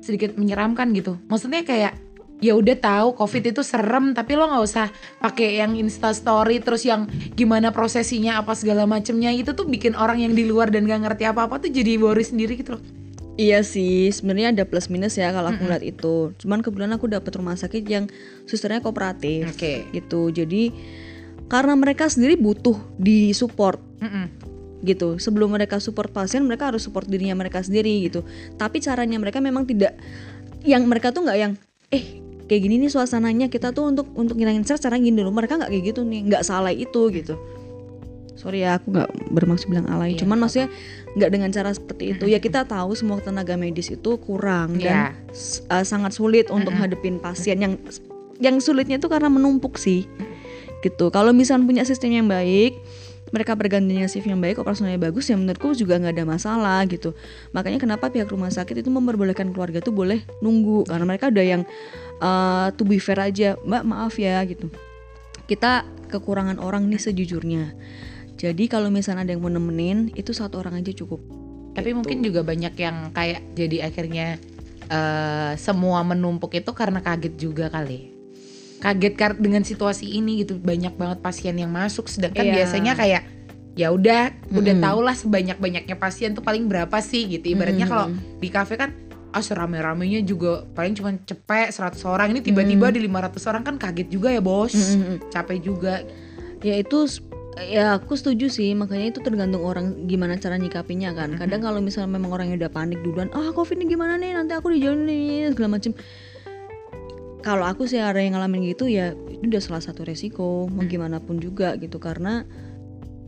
sedikit 0.00 0.34
menyeramkan 0.36 0.90
gitu. 0.96 1.16
Maksudnya 1.28 1.62
kayak 1.62 1.94
ya 2.40 2.56
udah 2.56 2.76
tahu 2.76 3.08
covid 3.14 3.52
itu 3.52 3.60
serem 3.60 4.16
tapi 4.16 4.34
lo 4.34 4.48
nggak 4.48 4.64
usah 4.64 4.88
pakai 5.20 5.60
yang 5.60 5.76
insta 5.76 6.10
story 6.16 6.58
terus 6.64 6.88
yang 6.88 7.04
gimana 7.36 7.70
prosesinya 7.70 8.40
apa 8.40 8.56
segala 8.56 8.88
macemnya 8.88 9.28
itu 9.30 9.52
tuh 9.52 9.68
bikin 9.68 9.92
orang 9.92 10.24
yang 10.24 10.32
di 10.32 10.48
luar 10.48 10.72
dan 10.72 10.88
gak 10.88 11.04
ngerti 11.04 11.28
apa-apa 11.28 11.60
tuh 11.60 11.70
jadi 11.70 12.00
worry 12.00 12.24
sendiri 12.24 12.56
gitu 12.56 12.80
loh. 12.80 12.82
Iya 13.40 13.64
sih, 13.64 14.12
sebenarnya 14.12 14.52
ada 14.52 14.64
plus 14.68 14.92
minus 14.92 15.16
ya 15.16 15.32
kalau 15.32 15.48
aku 15.48 15.64
ngeliat 15.64 15.80
itu. 15.80 16.36
Cuman 16.36 16.60
kebetulan 16.60 16.92
aku 16.92 17.08
dapet 17.08 17.32
rumah 17.40 17.56
sakit 17.56 17.88
yang 17.88 18.04
susternya 18.44 18.84
kooperatif 18.84 19.56
Oke. 19.56 19.88
gitu. 19.96 20.28
Jadi 20.28 20.68
karena 21.48 21.72
mereka 21.72 22.04
sendiri 22.12 22.36
butuh 22.36 22.76
di 23.00 23.32
support 23.32 23.80
Mm-mm. 24.04 24.28
gitu. 24.84 25.16
Sebelum 25.16 25.56
mereka 25.56 25.80
support 25.80 26.12
pasien, 26.12 26.44
mereka 26.44 26.68
harus 26.68 26.84
support 26.84 27.08
dirinya 27.08 27.32
mereka 27.32 27.64
sendiri 27.64 28.12
gitu. 28.12 28.28
Tapi 28.60 28.76
caranya 28.84 29.16
mereka 29.16 29.40
memang 29.40 29.64
tidak 29.64 29.96
yang 30.60 30.84
mereka 30.84 31.08
tuh 31.08 31.24
nggak 31.24 31.38
yang 31.40 31.52
eh 31.88 32.20
kayak 32.50 32.66
gini 32.66 32.82
nih 32.82 32.90
suasananya 32.90 33.46
kita 33.46 33.70
tuh 33.70 33.86
untuk 33.86 34.10
untuk 34.18 34.34
ngilangin 34.34 34.66
stres 34.66 34.82
cara 34.82 34.98
gini 34.98 35.14
dulu. 35.14 35.30
Mereka 35.30 35.54
nggak 35.54 35.70
kayak 35.70 35.84
gitu 35.94 36.02
nih, 36.02 36.26
nggak 36.26 36.42
salah 36.42 36.74
itu 36.74 37.06
gitu. 37.14 37.38
Sorry 38.34 38.66
ya, 38.66 38.82
aku 38.82 38.90
nggak 38.90 39.30
bermaksud 39.30 39.70
bilang 39.70 39.86
alay. 39.86 40.18
Iya, 40.18 40.26
Cuman 40.26 40.42
maksudnya 40.42 40.66
nggak 41.14 41.30
dengan 41.30 41.54
cara 41.54 41.70
seperti 41.70 42.18
itu. 42.18 42.26
Ya 42.26 42.42
kita 42.42 42.66
tahu 42.66 42.98
semua 42.98 43.22
tenaga 43.22 43.54
medis 43.54 43.86
itu 43.86 44.10
kurang 44.18 44.82
Iya. 44.82 45.14
dan 45.14 45.30
uh, 45.70 45.84
sangat 45.86 46.10
sulit 46.18 46.50
untuk 46.50 46.74
hadepin 46.74 47.22
pasien 47.22 47.62
yang 47.62 47.78
yang 48.42 48.58
sulitnya 48.58 48.98
itu 48.98 49.06
karena 49.06 49.30
menumpuk 49.30 49.78
sih 49.78 50.10
gitu. 50.82 51.12
Kalau 51.14 51.30
misalnya 51.30 51.68
punya 51.68 51.84
sistem 51.84 52.16
yang 52.16 52.26
baik, 52.26 52.80
mereka 53.30 53.54
bergantinya 53.54 54.08
shift 54.10 54.26
yang 54.26 54.42
baik 54.42 54.58
operasionalnya 54.58 54.98
bagus 54.98 55.30
ya 55.30 55.38
menurutku 55.38 55.76
juga 55.78 56.00
nggak 56.02 56.14
ada 56.18 56.26
masalah 56.26 56.82
gitu 56.90 57.14
makanya 57.54 57.78
kenapa 57.78 58.10
pihak 58.10 58.26
rumah 58.26 58.50
sakit 58.50 58.82
itu 58.82 58.90
memperbolehkan 58.90 59.54
keluarga 59.54 59.78
tuh 59.78 59.94
boleh 59.94 60.24
nunggu 60.42 60.88
karena 60.90 61.04
mereka 61.06 61.30
udah 61.30 61.44
yang 61.46 61.62
uh, 62.20 62.68
to 62.76 62.84
be 62.84 62.96
fair 62.96 63.18
aja 63.18 63.56
mbak 63.64 63.82
maaf 63.82 64.14
ya 64.16 64.38
gitu 64.44 64.68
kita 65.44 65.82
kekurangan 66.08 66.60
orang 66.62 66.86
nih 66.86 67.00
sejujurnya 67.00 67.74
jadi 68.36 68.64
kalau 68.68 68.88
misalnya 68.88 69.26
ada 69.26 69.32
yang 69.34 69.42
mau 69.42 69.52
nemenin 69.52 70.12
itu 70.14 70.32
satu 70.32 70.60
orang 70.60 70.80
aja 70.80 70.92
cukup 70.94 71.20
Tapi 71.70 71.86
Gitu. 71.86 71.98
mungkin 72.02 72.18
juga 72.26 72.42
banyak 72.42 72.74
yang 72.74 73.14
kayak 73.14 73.54
jadi 73.54 73.86
akhirnya 73.86 74.26
eh, 74.90 75.52
semua 75.54 76.02
menumpuk 76.02 76.50
itu 76.50 76.66
karena 76.74 76.98
kaget 76.98 77.38
juga 77.38 77.70
kali. 77.70 78.10
Kaget 78.82 79.38
dengan 79.38 79.62
situasi 79.62 80.18
ini 80.18 80.42
gitu 80.42 80.58
banyak 80.58 80.98
banget 80.98 81.22
pasien 81.22 81.54
yang 81.54 81.70
masuk 81.70 82.10
sedangkan 82.10 82.42
Iya. 82.42 82.54
biasanya 82.58 82.92
kayak 82.98 83.22
ya 83.78 83.94
udah 83.94 84.34
udah 84.50 84.74
Mm-mm. 84.74 84.82
tau 84.82 84.98
lah 84.98 85.14
sebanyak-banyaknya 85.14 85.94
pasien 85.94 86.34
tuh 86.34 86.42
paling 86.42 86.66
berapa 86.66 86.98
sih 86.98 87.30
gitu. 87.30 87.54
Ibaratnya 87.54 87.86
Mm-mm. 87.86 87.94
kalau 87.94 88.06
di 88.42 88.48
kafe 88.50 88.74
kan 88.74 88.90
ah 89.30 89.42
serame-ramenya 89.42 90.26
juga 90.26 90.66
paling 90.74 90.94
cuma 90.98 91.14
cepet 91.14 91.70
100 91.70 92.02
orang. 92.06 92.34
Ini 92.34 92.40
tiba-tiba 92.42 92.90
di 92.90 93.00
500 93.06 93.50
orang 93.50 93.62
kan 93.62 93.74
kaget 93.78 94.08
juga 94.10 94.28
ya 94.34 94.42
bos. 94.42 94.74
Mm-mm. 94.74 95.30
Capek 95.30 95.58
juga. 95.62 96.02
ya 96.60 96.76
itu 96.76 97.08
ya 97.56 97.96
aku 97.96 98.18
setuju 98.18 98.50
sih. 98.52 98.74
Makanya 98.74 99.16
itu 99.16 99.20
tergantung 99.22 99.64
orang 99.64 100.04
gimana 100.10 100.36
cara 100.36 100.58
nyikapinya 100.58 101.14
kan. 101.14 101.38
Kadang 101.38 101.62
kalau 101.62 101.80
misalnya 101.80 102.10
memang 102.18 102.34
orangnya 102.34 102.66
udah 102.66 102.70
panik 102.72 103.00
duluan 103.00 103.30
ah 103.32 103.54
covid 103.54 103.78
ini 103.80 103.96
gimana 103.96 104.18
nih? 104.20 104.34
Nanti 104.36 104.52
aku 104.52 104.74
dijauhin 104.74 105.06
nih 105.08 105.54
segala 105.54 105.78
macem. 105.78 105.94
Kalau 107.40 107.64
aku 107.64 107.88
sih 107.88 107.96
ada 107.96 108.20
yang 108.20 108.36
ngalamin 108.36 108.68
gitu 108.68 108.84
ya 108.84 109.16
itu 109.32 109.48
udah 109.48 109.62
salah 109.64 109.80
satu 109.80 110.04
resiko 110.04 110.68
mau 110.68 110.84
gimana 110.84 111.22
pun 111.22 111.40
juga 111.40 111.72
gitu. 111.80 111.96
Karena 111.96 112.44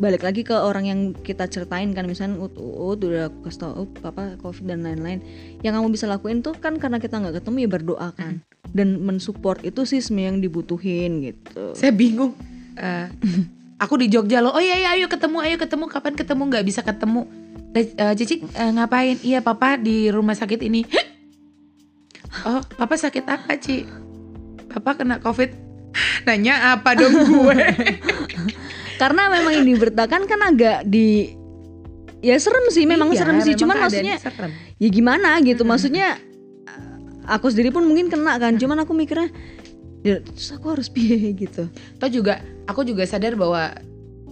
balik 0.03 0.27
lagi 0.27 0.43
ke 0.43 0.51
orang 0.51 0.91
yang 0.91 1.01
kita 1.15 1.47
ceritain 1.47 1.95
kan 1.95 2.11
misalnya 2.11 2.43
ut, 2.43 2.59
ut 2.59 2.99
udah 2.99 3.31
aku 3.31 3.47
kasih 3.47 3.61
tau 3.63 3.87
papa 4.03 4.35
covid 4.43 4.67
dan 4.67 4.83
lain-lain 4.83 5.23
yang 5.63 5.79
kamu 5.79 5.95
bisa 5.95 6.11
lakuin 6.11 6.43
tuh 6.43 6.59
kan 6.59 6.75
karena 6.83 6.99
kita 6.99 7.23
nggak 7.23 7.39
ketemu 7.39 7.57
ya 7.63 7.69
berdoa 7.71 8.09
kan 8.19 8.43
dan 8.75 8.99
mensupport 8.99 9.63
itu 9.63 9.87
sih 9.87 10.03
sebenarnya 10.03 10.29
yang 10.35 10.39
dibutuhin 10.43 11.13
gitu 11.23 11.77
Saya 11.79 11.95
bingung. 11.95 12.35
Eh, 12.75 13.07
aku 13.83 14.01
di 14.01 14.09
Jogja 14.09 14.41
loh. 14.41 14.57
Oh 14.57 14.63
iya 14.65 14.81
iya 14.81 14.89
ayo 14.97 15.07
ketemu 15.07 15.45
ayo 15.45 15.57
ketemu 15.61 15.85
kapan 15.87 16.15
ketemu 16.17 16.43
nggak 16.49 16.65
bisa 16.65 16.81
ketemu. 16.81 17.29
Eh, 17.77 17.93
eh, 17.93 18.15
Cici 18.17 18.41
eh, 18.43 18.71
ngapain? 18.73 19.21
Iya 19.21 19.45
papa 19.45 19.77
di 19.77 20.11
rumah 20.11 20.35
sakit 20.35 20.61
ini. 20.67 20.83
Oh 22.49 22.65
papa 22.65 22.97
sakit 22.97 23.29
apa 23.29 23.61
Ci? 23.61 23.85
Papa 24.73 24.97
kena 24.97 25.21
covid. 25.21 25.53
Nanya 26.27 26.73
apa 26.73 26.97
dong 26.97 27.13
gue? 27.13 27.61
karena 29.03 29.23
memang 29.29 29.53
yang 29.53 29.67
diberitakan 29.67 30.23
kan 30.25 30.41
agak 30.45 30.79
di 30.85 31.35
ya 32.21 32.39
serem 32.39 32.71
sih 32.71 32.87
memang 32.87 33.11
Iya, 33.11 33.19
serem 33.19 33.39
sih 33.39 33.51
memang 33.51 33.61
cuman 33.61 33.77
maksudnya 33.83 34.17
serem. 34.17 34.51
ya 34.79 34.89
gimana 34.89 35.31
gitu 35.43 35.63
maksudnya 35.63 36.09
aku 37.25 37.51
sendiri 37.51 37.71
pun 37.71 37.83
mungkin 37.83 38.07
kena 38.07 38.39
kan 38.39 38.55
cuman 38.55 38.79
aku 38.81 38.93
mikirnya 38.93 39.31
ya 40.01 40.19
terus 40.19 40.51
aku 40.51 40.67
harus 40.71 40.87
piye 40.87 41.35
gitu 41.35 41.67
Toh 41.97 42.07
juga 42.07 42.39
aku 42.65 42.83
juga 42.83 43.03
sadar 43.03 43.35
bahwa 43.35 43.75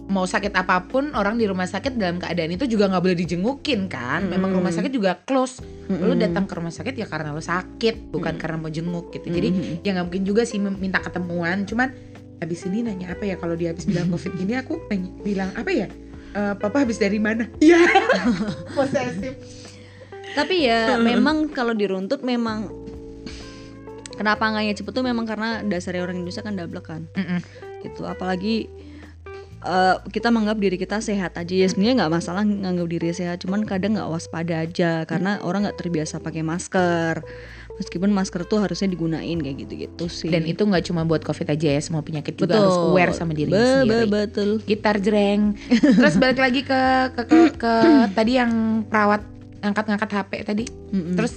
mau 0.07 0.27
sakit 0.27 0.51
apa 0.51 0.83
pun 0.85 1.15
orang 1.15 1.35
di 1.35 1.47
rumah 1.47 1.63
sakit 1.63 1.95
dalam 1.95 2.19
keadaan 2.19 2.51
itu 2.51 2.67
juga 2.67 2.91
nggak 2.91 2.99
boleh 2.99 3.15
dijengukin 3.15 3.87
kan. 3.87 4.27
Memang 4.27 4.51
Mm. 4.51 4.57
rumah 4.59 4.73
sakit 4.75 4.91
juga 4.91 5.15
close. 5.23 5.63
Lu 5.87 6.11
Mm-mm. 6.11 6.19
datang 6.19 6.43
ke 6.43 6.51
rumah 6.51 6.67
sakit 6.67 6.99
ya 6.99 7.07
karena 7.07 7.31
lu 7.31 7.39
sakit, 7.39 8.11
bukan 8.11 8.35
karena 8.35 8.59
mau 8.59 8.67
jenguk 8.67 9.07
gitu. 9.15 9.31
Jadi 9.31 9.49
Mm-mm. 9.55 9.87
ya 9.87 9.95
nggak 9.95 10.05
mungkin 10.11 10.23
juga 10.27 10.43
sih 10.43 10.59
minta 10.59 10.99
ketemuan. 10.99 11.63
Cuman 11.63 11.95
habis 12.41 12.65
ini 12.65 12.81
nanya 12.81 13.13
apa 13.13 13.23
ya 13.23 13.37
kalau 13.37 13.53
dia 13.53 13.69
habis 13.71 13.85
bilang 13.85 14.09
covid 14.13 14.33
gini 14.33 14.57
aku 14.57 14.81
nanya, 14.89 15.09
bilang 15.21 15.49
apa 15.53 15.69
ya? 15.69 15.87
Eh, 16.31 16.53
papa 16.57 16.83
habis 16.83 16.97
dari 16.97 17.21
mana? 17.21 17.45
Iya. 17.63 17.79
Posesif. 18.75 19.35
tapi 20.31 20.63
ya 20.63 20.95
memang 20.95 21.51
kalau 21.51 21.75
diruntut 21.75 22.23
memang 22.23 22.71
kenapa 24.15 24.47
nggaknya 24.47 24.79
cepet 24.79 24.93
tuh 24.95 25.03
memang 25.03 25.27
karena 25.27 25.59
dasarnya 25.59 26.07
orang 26.07 26.23
Indonesia 26.23 26.39
kan 26.39 26.55
dablek 26.55 26.87
kan 26.87 27.03
Mm-mm. 27.19 27.43
gitu 27.83 28.07
apalagi 28.07 28.71
eh, 29.59 29.95
kita 30.07 30.31
menganggap 30.31 30.63
diri 30.63 30.79
kita 30.79 31.03
sehat 31.03 31.35
aja 31.35 31.51
ya 31.51 31.67
sebenarnya 31.67 32.07
nggak 32.07 32.13
masalah 32.15 32.47
nganggap 32.47 32.87
diri 32.87 33.11
sehat 33.11 33.43
cuman 33.43 33.67
kadang 33.67 33.99
nggak 33.99 34.07
waspada 34.07 34.63
aja 34.63 35.03
karena 35.03 35.43
orang 35.43 35.67
nggak 35.67 35.75
terbiasa 35.83 36.23
pakai 36.23 36.47
masker 36.47 37.27
meskipun 37.75 38.09
masker 38.09 38.43
tuh 38.43 38.59
harusnya 38.59 38.87
digunain 38.87 39.37
kayak 39.37 39.57
gitu-gitu 39.59 40.05
sih. 40.07 40.27
Dan 40.27 40.43
itu 40.43 40.61
nggak 40.61 40.83
cuma 40.83 41.01
buat 41.01 41.21
covid 41.21 41.47
aja 41.47 41.67
ya, 41.69 41.79
semua 41.79 42.01
penyakit 42.01 42.35
juga 42.35 42.57
harus 42.57 42.75
aware 42.75 43.11
sama 43.11 43.31
diri 43.31 43.47
Be- 43.47 43.57
sendiri. 43.57 44.05
be- 44.05 44.09
betul. 44.09 44.49
Gitar 44.61 44.97
jreng. 44.97 45.55
Terus 45.99 46.15
balik 46.15 46.37
lagi 46.37 46.61
ke 46.61 46.81
ke, 47.13 47.21
ke, 47.23 47.37
ke 47.57 47.73
tadi 48.17 48.35
yang 48.35 48.51
perawat 48.85 49.21
ngangkat-ngangkat 49.59 50.09
HP 50.11 50.31
tadi. 50.43 50.65
Mm-mm. 50.91 51.15
Terus 51.15 51.33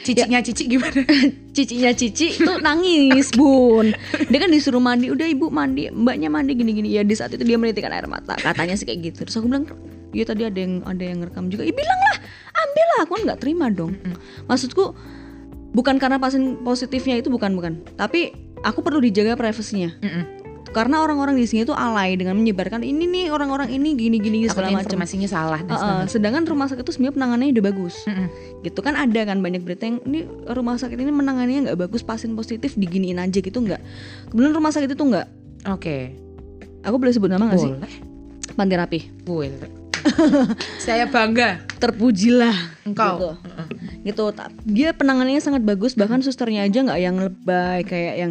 cicinya 0.00 0.40
cici 0.40 0.64
gimana? 0.66 1.00
cicinya 1.56 1.92
cici 1.92 2.32
tuh 2.34 2.56
nangis 2.58 3.28
bun. 3.38 3.92
Dia 4.26 4.38
kan 4.40 4.48
disuruh 4.48 4.80
mandi 4.80 5.08
udah 5.08 5.28
ibu 5.28 5.48
mandi. 5.48 5.88
Mbaknya 5.88 6.28
mandi 6.28 6.56
gini-gini. 6.56 6.88
Ya 6.90 7.02
di 7.02 7.12
saat 7.12 7.30
itu 7.30 7.44
dia 7.44 7.54
menitikkan 7.54 7.92
air 7.92 8.08
mata. 8.08 8.34
Katanya 8.34 8.74
sih 8.74 8.88
kayak 8.88 9.12
gitu. 9.12 9.18
Terus 9.24 9.36
aku 9.36 9.46
bilang 9.46 9.68
iya 10.10 10.24
tadi 10.24 10.42
ada 10.42 10.56
yang 10.56 10.80
ada 10.82 11.02
yang 11.02 11.20
ngerekam 11.20 11.46
juga. 11.48 11.62
Ya 11.62 11.70
bilang 11.70 12.00
lah 12.00 12.16
ambil 12.50 12.86
lah 12.86 12.98
aku 13.04 13.12
kan 13.12 13.22
nggak 13.28 13.40
terima 13.40 13.66
dong. 13.68 13.92
Maksudku 14.44 14.84
bukan 15.70 15.96
karena 16.02 16.18
pasien 16.18 16.58
positifnya 16.60 17.18
itu 17.18 17.30
bukan 17.30 17.54
bukan 17.54 17.82
tapi 17.94 18.34
aku 18.66 18.82
perlu 18.82 18.98
dijaga 18.98 19.38
privasinya 19.38 19.94
Mm-mm. 20.02 20.24
karena 20.70 21.02
orang-orang 21.02 21.34
di 21.38 21.46
sini 21.46 21.62
tuh 21.62 21.74
alay 21.74 22.14
dengan 22.14 22.38
menyebarkan 22.38 22.82
ini 22.82 23.06
nih 23.06 23.26
orang-orang 23.30 23.70
ini 23.70 23.94
gini-gini 23.94 24.46
segala 24.46 24.70
Takutnya 24.70 24.82
macam 24.82 24.86
informasinya 24.86 25.28
salah 25.30 25.60
dan 25.62 25.74
segala 25.78 26.02
sedangkan 26.06 26.42
rumah 26.46 26.66
sakit 26.70 26.82
itu 26.82 26.92
sebenarnya 26.98 27.14
penanganannya 27.18 27.52
udah 27.54 27.66
bagus 27.70 27.94
Mm-mm. 28.06 28.26
gitu 28.66 28.80
kan 28.82 28.94
ada 28.98 29.20
kan 29.26 29.38
banyak 29.38 29.62
berita 29.62 29.86
yang 29.86 29.98
ini 30.06 30.26
rumah 30.50 30.74
sakit 30.78 30.98
ini 30.98 31.10
menangannya 31.14 31.70
nggak 31.70 31.78
bagus 31.86 32.02
pasien 32.02 32.34
positif 32.34 32.74
diginiin 32.74 33.18
aja 33.22 33.38
gitu 33.38 33.58
nggak 33.62 33.80
kemudian 34.34 34.50
rumah 34.50 34.74
sakit 34.74 34.90
itu 34.90 35.02
nggak 35.02 35.26
Oke. 35.70 36.16
aku 36.82 36.96
boleh 36.98 37.12
sebut 37.14 37.30
nama 37.30 37.46
nggak 37.46 37.60
sih 37.62 37.72
Boleh. 37.72 37.92
panti 38.58 38.74
rapi 38.74 39.00
Boleh. 39.22 39.79
Saya 40.86 41.08
bangga. 41.08 41.64
terpujilah 41.80 42.54
Engkau. 42.84 43.16
gitu, 43.16 43.30
gitu. 44.04 44.24
Dia 44.68 44.92
penanganannya 44.92 45.40
sangat 45.40 45.64
bagus 45.64 45.96
bahkan 45.96 46.20
susternya 46.20 46.68
aja 46.68 46.84
nggak 46.84 47.00
yang 47.00 47.16
lebay 47.16 47.80
kayak 47.88 48.14
yang 48.20 48.30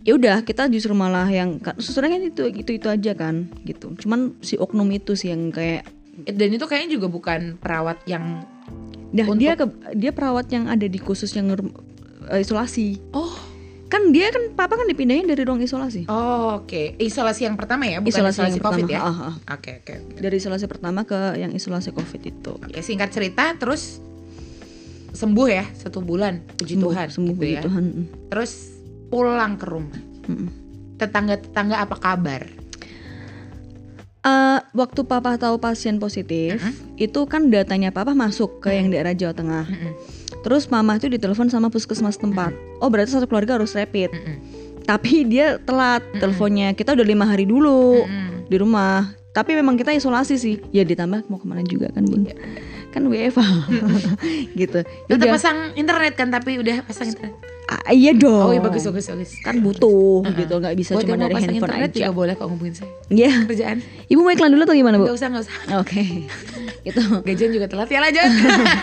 ya 0.00 0.12
udah 0.16 0.36
kita 0.46 0.70
justru 0.72 0.94
malah 0.96 1.26
yang 1.28 1.60
susternya 1.76 2.16
kan 2.16 2.22
itu 2.24 2.42
itu 2.54 2.70
itu 2.80 2.88
aja 2.88 3.12
kan 3.12 3.50
gitu 3.68 3.92
cuman 4.00 4.32
si 4.40 4.56
oknum 4.56 4.88
itu 4.94 5.12
sih 5.12 5.28
yang 5.34 5.52
kayak 5.52 5.84
Dan 6.20 6.52
itu 6.52 6.68
kayaknya 6.68 7.00
juga 7.00 7.08
bukan 7.08 7.56
perawat 7.56 8.04
yang 8.04 8.44
Nah, 9.10 9.26
Untuk- 9.26 9.42
dia 9.42 9.58
ke, 9.58 9.66
dia 9.98 10.12
perawat 10.14 10.46
yang 10.54 10.70
ada 10.70 10.86
di 10.86 10.98
khusus 11.00 11.34
yang 11.34 11.50
eh, 12.30 12.40
isolasi. 12.40 13.02
Oh. 13.10 13.49
Kan 13.90 14.14
dia 14.14 14.30
kan 14.30 14.54
papa 14.54 14.78
kan 14.78 14.86
dipindahin 14.86 15.26
dari 15.26 15.42
ruang 15.42 15.58
isolasi. 15.58 16.06
Oh, 16.06 16.62
oke. 16.62 16.94
Isolasi 16.96 17.42
yang 17.42 17.58
pertama 17.58 17.90
ya, 17.90 17.98
bukan 17.98 18.22
isolasi, 18.22 18.38
isolasi, 18.38 18.54
yang 18.54 18.62
Covid 18.62 18.84
pertama. 18.86 18.94
ya. 18.94 19.00
Oke, 19.50 19.70
oke. 19.82 19.92
oke. 19.98 20.14
Dari 20.22 20.36
isolasi 20.38 20.66
pertama 20.70 21.00
ke 21.02 21.18
yang 21.34 21.50
isolasi 21.50 21.90
Covid 21.90 22.22
itu. 22.22 22.52
Oke, 22.54 22.80
singkat 22.86 23.10
cerita 23.10 23.50
terus 23.58 23.98
sembuh 25.10 25.48
ya 25.50 25.66
satu 25.74 25.98
bulan, 26.06 26.38
puji 26.54 26.78
Sembuh, 26.78 26.94
Tuhan 26.94 27.06
sembuh 27.10 27.34
gitu 27.34 27.42
puji 27.42 27.54
ya. 27.58 27.62
Tuhan. 27.66 27.82
Mm, 27.82 28.04
Terus 28.30 28.52
pulang 29.10 29.52
ke 29.58 29.66
rumah. 29.66 30.00
Tetangga-tetangga 31.02 31.82
apa 31.82 31.96
kabar? 31.98 32.42
Eh, 34.20 34.58
waktu 34.76 35.00
papa 35.02 35.34
tahu 35.34 35.56
pasien 35.58 35.96
positif, 35.96 36.60
itu 36.94 37.20
kan 37.24 37.48
datanya 37.48 37.88
papa 37.90 38.12
masuk 38.12 38.60
ke 38.60 38.70
yang 38.70 38.92
daerah 38.92 39.16
Jawa 39.16 39.32
Tengah. 39.34 39.66
Mm-mm. 39.66 39.92
Terus 40.40 40.68
mama 40.72 40.96
itu 40.96 41.06
ditelepon 41.12 41.52
sama 41.52 41.68
puskesmas 41.68 42.16
tempat. 42.16 42.52
Oh 42.80 42.88
berarti 42.88 43.12
satu 43.12 43.28
keluarga 43.28 43.60
harus 43.60 43.76
rapid. 43.76 44.12
Mm-mm. 44.12 44.36
Tapi 44.88 45.28
dia 45.28 45.60
telat 45.62 46.00
teleponnya. 46.16 46.72
Kita 46.72 46.96
udah 46.96 47.06
lima 47.06 47.28
hari 47.28 47.44
dulu 47.44 48.04
Mm-mm. 48.04 48.48
di 48.48 48.56
rumah. 48.56 49.12
Tapi 49.30 49.54
memang 49.54 49.78
kita 49.78 49.94
isolasi 49.94 50.34
sih. 50.40 50.56
Ya 50.74 50.82
ditambah 50.82 51.28
mau 51.28 51.38
ke 51.38 51.46
mana 51.46 51.62
juga 51.62 51.92
kan 51.92 52.02
bun? 52.08 52.26
Kan 52.90 53.06
WFA 53.06 53.46
gitu. 54.60 54.82
Ya 55.06 55.12
udah. 55.14 55.30
pasang 55.38 55.58
internet 55.78 56.14
kan 56.18 56.28
tapi 56.30 56.58
udah 56.58 56.82
pasang 56.82 57.10
internet. 57.10 57.38
Ah, 57.70 57.94
iya 57.94 58.10
dong. 58.10 58.50
Oh, 58.50 58.50
iya 58.50 58.58
bagus 58.58 58.82
bagus 58.82 59.06
bagus. 59.06 59.30
Kan 59.46 59.62
butuh 59.62 60.26
gitu, 60.34 60.58
nggak 60.58 60.74
bisa 60.74 60.98
Buat 60.98 61.06
cuma 61.06 61.22
dari 61.22 61.34
pasang 61.38 61.54
handphone 61.54 61.70
internet 61.70 61.90
aja. 61.94 61.98
juga 62.02 62.10
boleh 62.10 62.32
kok 62.34 62.46
ngubungin 62.50 62.74
saya. 62.74 62.90
Iya. 63.14 63.30
Kerjaan. 63.46 63.78
Ibu 64.10 64.20
mau 64.26 64.32
iklan 64.34 64.50
dulu 64.50 64.62
atau 64.66 64.74
gimana 64.74 64.98
bu? 64.98 65.06
Gak 65.06 65.14
usah 65.14 65.28
gak 65.30 65.44
usah. 65.46 65.54
Oke. 65.78 66.02
gitu. 66.86 67.02
Gajian 67.22 67.50
juga 67.54 67.70
telat 67.70 67.86
ya 67.86 68.02
lanjut. 68.02 68.26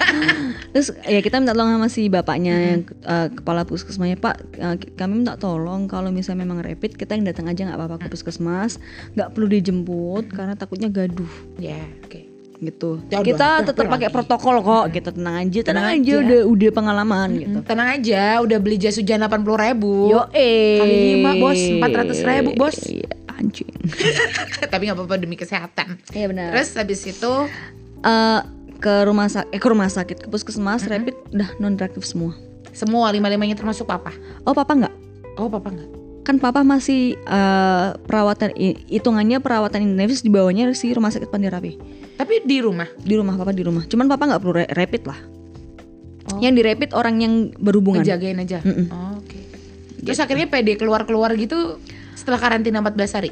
Terus 0.78 0.88
ya 1.04 1.20
kita 1.20 1.44
minta 1.44 1.52
tolong 1.52 1.76
sama 1.76 1.88
si 1.92 2.08
bapaknya 2.08 2.56
yang 2.56 2.82
eh, 2.88 3.28
kepala 3.36 3.68
puskesmasnya 3.68 4.24
Pak 4.24 4.36
eh, 4.56 4.76
kami 4.96 5.20
minta 5.20 5.36
tolong 5.36 5.92
kalau 5.92 6.08
misalnya 6.08 6.48
memang 6.48 6.64
rapid 6.64 6.96
kita 6.96 7.20
yang 7.20 7.28
datang 7.28 7.52
aja 7.52 7.68
nggak 7.68 7.76
apa-apa 7.76 8.08
ke 8.08 8.08
puskesmas 8.08 8.80
nggak 9.20 9.36
perlu 9.36 9.52
dijemput 9.52 10.32
karena 10.32 10.56
takutnya 10.56 10.88
gaduh 10.88 11.32
ya, 11.60 11.82
oke. 12.08 12.27
Gitu 12.60 13.00
Ya 13.08 13.20
kita 13.20 13.62
udah, 13.62 13.68
tetap 13.68 13.86
pakai 13.88 14.10
protokol 14.10 14.56
kok 14.60 14.86
gitu 14.90 15.10
tenang 15.12 15.36
aja 15.40 15.60
tenang, 15.62 15.84
Tenang 15.84 15.88
aja, 15.96 16.10
aja. 16.10 16.16
udah 16.20 16.42
udah 16.48 16.70
pengalaman 16.72 17.28
gitu 17.36 17.58
Hmm, 17.58 17.66
Tenang 17.66 17.90
aja, 17.92 18.22
udah 18.40 18.58
beli 18.58 18.78
jas 18.78 18.96
hujan 18.96 19.22
80 19.22 19.46
ribu. 19.60 19.94
yo 20.08 20.26
eh 20.32 20.78
Kali 20.78 20.96
lima, 21.16 21.32
bos. 21.36 21.58
400.000, 21.58 22.54
bos. 22.54 22.78
Iya. 22.84 23.10
anjing 23.30 23.70
Tapi 24.72 24.82
nggak 24.84 24.98
apa-apa 24.98 25.16
demi 25.16 25.36
kesehatan. 25.36 26.02
iya 26.10 26.26
benar 26.26 26.50
Terus 26.52 26.74
habis 26.74 27.02
itu 27.04 27.34
Eh, 28.00 28.40
ke 28.76 28.94
rumah 29.04 29.26
sakit 29.26 29.50
eh, 29.50 29.58
ke 29.58 29.68
rumah 29.68 29.86
sakit 29.88 30.18
ke 30.20 30.28
puskesmas 30.28 30.86
rapid 30.86 31.18
udah 31.32 31.50
non 31.58 31.74
reaktif 31.74 32.02
semua 32.04 32.38
semua 32.70 33.10
lima-limanya 33.10 33.54
termasuk 33.54 33.86
papa. 33.86 34.14
oh 34.42 34.54
papa 34.54 34.74
nggak 34.76 34.94
Oh 35.36 35.46
papa 35.48 35.70
nggak? 35.70 35.90
Kan 36.28 36.38
papa 36.38 36.60
masih 36.62 37.16
eh, 37.16 37.88
perawatan 38.04 38.52
hitungannya 38.86 39.40
perawatan 39.40 39.88
intensif 39.88 40.20
di 40.20 40.28
bawahnya 40.28 40.68
si 40.74 40.92
rumah 40.92 41.08
sakit 41.08 41.28
Pandirapi 41.28 41.72
Tapi 42.14 42.44
di 42.44 42.60
rumah. 42.60 42.92
di 42.98 43.16
rumah 43.16 43.34
papa 43.34 43.50
di 43.50 43.64
rumah 43.64 43.84
cuman 43.84 44.06
papa 44.06 44.28
nggak 44.28 44.42
perlu 44.42 44.54
ra- 44.54 44.72
rapid 44.76 45.04
lah 45.06 45.20
Oh. 46.28 46.44
yang 46.44 46.52
di 46.52 46.60
rapid 46.60 46.92
orang 46.92 47.16
yang 47.18 47.34
berhubungan 47.56 48.04
Ngejagain 48.04 48.36
aja. 48.38 48.60
Mm-mm. 48.60 48.92
Oh, 48.92 49.16
Oke. 49.16 49.40
Terus 49.98 50.20
akhirnya 50.20 50.44
PD 50.46 50.76
keluar-keluar 50.76 51.32
gitu 51.34 51.80
setelah 52.14 52.36
karantina 52.38 52.84
14 52.84 53.16
hari. 53.16 53.32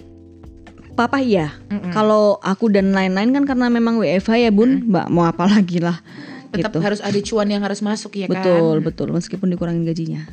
papa 0.94 1.20
iya 1.20 1.52
Mm-mm. 1.68 1.92
kalau 1.92 2.40
aku 2.40 2.72
dan 2.72 2.96
lain-lain 2.96 3.36
kan 3.36 3.44
karena 3.44 3.68
memang 3.68 4.00
WFH 4.00 4.40
ya 4.40 4.48
bun 4.48 4.88
mbak 4.88 5.12
mau 5.12 5.28
apa 5.28 5.44
lagi 5.46 5.84
lah 5.84 6.00
Tetap 6.48 6.72
gitu 6.72 6.78
harus 6.80 7.04
ada 7.04 7.20
cuan 7.20 7.52
yang 7.52 7.60
harus 7.60 7.84
masuk 7.84 8.16
ya 8.16 8.32
betul 8.32 8.80
kan. 8.80 8.86
betul 8.88 9.08
meskipun 9.12 9.52
dikurangin 9.52 9.84
gajinya 9.84 10.24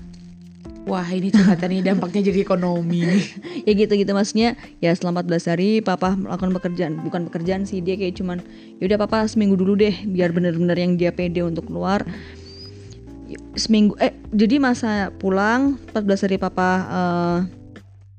Wah 0.83 1.07
ini 1.15 1.31
curhatan 1.31 1.71
ini 1.79 1.83
dampaknya 1.87 2.27
jadi 2.27 2.43
ekonomi. 2.43 3.07
ya 3.67 3.73
gitu 3.73 3.95
gitu 3.95 4.11
maksudnya 4.11 4.59
ya 4.83 4.91
selama 4.99 5.23
14 5.23 5.51
hari 5.55 5.71
papa 5.79 6.19
melakukan 6.19 6.51
pekerjaan 6.59 6.93
bukan 7.07 7.31
pekerjaan 7.31 7.63
sih 7.63 7.79
dia 7.79 7.95
kayak 7.95 8.19
cuman 8.19 8.43
ya 8.83 8.91
udah 8.91 8.99
papa 9.07 9.31
seminggu 9.31 9.55
dulu 9.55 9.79
deh 9.79 9.95
biar 10.11 10.35
bener-bener 10.35 10.75
yang 10.75 10.99
dia 10.99 11.15
pede 11.15 11.47
untuk 11.47 11.71
keluar 11.71 12.03
seminggu 13.55 13.95
eh 14.03 14.13
jadi 14.35 14.59
masa 14.59 15.15
pulang 15.23 15.79
14 15.95 16.25
hari 16.27 16.37
papa 16.43 16.69
eh, 16.83 17.39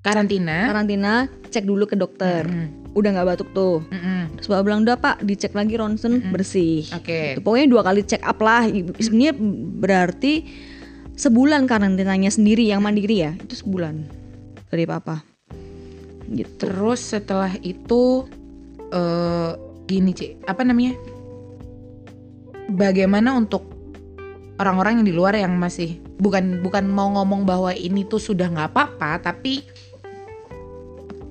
Karantina. 0.03 0.67
karantina 0.67 1.13
cek 1.47 1.63
dulu 1.63 1.87
ke 1.87 1.95
dokter 1.95 2.43
Mm-mm. 2.43 2.95
udah 2.95 3.09
nggak 3.15 3.27
batuk 3.27 3.49
tuh 3.55 3.83
Mm-mm. 3.87 4.35
terus 4.39 4.47
papa 4.51 4.61
bilang 4.67 4.83
udah 4.83 4.99
pak 4.99 5.23
dicek 5.23 5.55
lagi 5.55 5.79
ronsen 5.79 6.19
bersih 6.31 6.87
Oke. 6.91 7.35
Gitu. 7.35 7.39
pokoknya 7.43 7.67
dua 7.71 7.81
kali 7.87 8.01
check 8.03 8.23
up 8.23 8.39
lah 8.43 8.67
sebenarnya 8.99 9.33
berarti 9.79 10.33
sebulan 11.13 11.69
karantinanya 11.69 12.33
sendiri 12.33 12.65
yang 12.65 12.81
mandiri 12.81 13.25
ya 13.25 13.31
itu 13.37 13.59
sebulan 13.61 14.05
dari 14.73 14.85
papa 14.89 15.21
gitu 16.33 16.53
Terus 16.63 17.13
setelah 17.13 17.51
itu 17.61 18.25
eh 18.93 19.51
gini 19.83 20.15
Cik, 20.15 20.47
apa 20.47 20.63
namanya? 20.63 20.95
Bagaimana 22.71 23.35
untuk 23.35 23.67
orang-orang 24.57 25.01
yang 25.01 25.07
di 25.11 25.13
luar 25.13 25.35
yang 25.35 25.59
masih 25.59 25.99
bukan 26.17 26.63
bukan 26.63 26.87
mau 26.87 27.11
ngomong 27.11 27.43
bahwa 27.43 27.75
ini 27.75 28.07
tuh 28.07 28.21
sudah 28.21 28.47
nggak 28.47 28.71
apa-apa, 28.71 29.19
tapi 29.19 29.65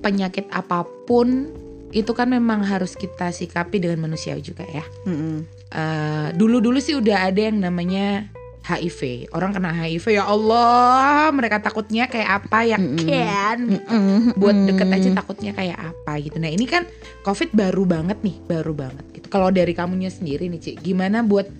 penyakit 0.03 0.45
apa 0.53 0.85
pun 1.09 1.49
itu 1.93 2.09
kan 2.13 2.29
memang 2.29 2.61
harus 2.61 2.93
kita 2.93 3.33
sikapi 3.33 3.81
dengan 3.81 4.05
manusia 4.05 4.37
juga 4.37 4.65
ya. 4.69 4.85
Mm-mm. 5.09 5.45
Eh, 5.73 6.27
dulu-dulu 6.37 6.77
sih 6.77 6.93
udah 6.93 7.33
ada 7.33 7.49
yang 7.49 7.57
namanya 7.57 8.29
HIV. 8.63 9.27
Orang 9.35 9.51
kena 9.51 9.75
HIV 9.75 10.15
ya 10.15 10.23
Allah, 10.23 11.27
mereka 11.35 11.59
takutnya 11.59 12.07
kayak 12.07 12.43
apa 12.43 12.63
ya 12.63 12.79
Mm-mm. 12.79 13.03
kan? 13.03 13.57
Mm-mm. 13.59 14.39
buat 14.39 14.55
deket 14.55 14.87
aja 14.87 15.09
takutnya 15.19 15.51
kayak 15.51 15.77
apa 15.91 16.11
gitu. 16.23 16.39
Nah 16.39 16.47
ini 16.47 16.63
kan 16.63 16.87
COVID 17.27 17.51
baru 17.51 17.83
banget 17.83 18.23
nih, 18.23 18.39
baru 18.47 18.71
banget 18.71 19.03
gitu. 19.11 19.27
Kalau 19.27 19.51
dari 19.51 19.75
kamunya 19.75 20.07
sendiri 20.07 20.47
nih 20.47 20.59
Cik, 20.63 20.75
gimana 20.79 21.19
buat 21.21 21.51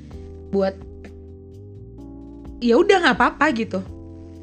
buat 0.55 0.75
ya 2.63 2.79
udah 2.79 2.97
nggak 3.03 3.17
apa-apa 3.19 3.45
gitu. 3.51 3.83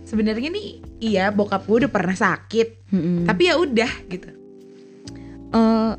Sebenarnya 0.04 0.52
nih 0.52 0.66
iya 1.00 1.32
bokap 1.32 1.64
gue 1.64 1.88
udah 1.88 1.92
pernah 1.92 2.12
sakit, 2.12 2.92
Mm-mm. 2.92 3.24
tapi 3.24 3.48
ya 3.48 3.56
udah 3.56 3.92
gitu. 4.12 4.28
Eh, 5.50 5.92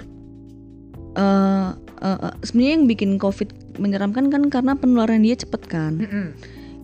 eh, 1.18 1.70
eh, 2.02 2.18
eh, 2.22 2.34
sebenarnya 2.46 2.74
yang 2.78 2.86
bikin 2.86 3.12
covid 3.18 3.50
menyeramkan 3.80 4.28
kan 4.32 4.44
karena 4.52 4.76
penularan 4.76 5.24
dia 5.24 5.36
cepet 5.36 5.62
kan 5.68 5.94
Mm-mm. 6.00 6.26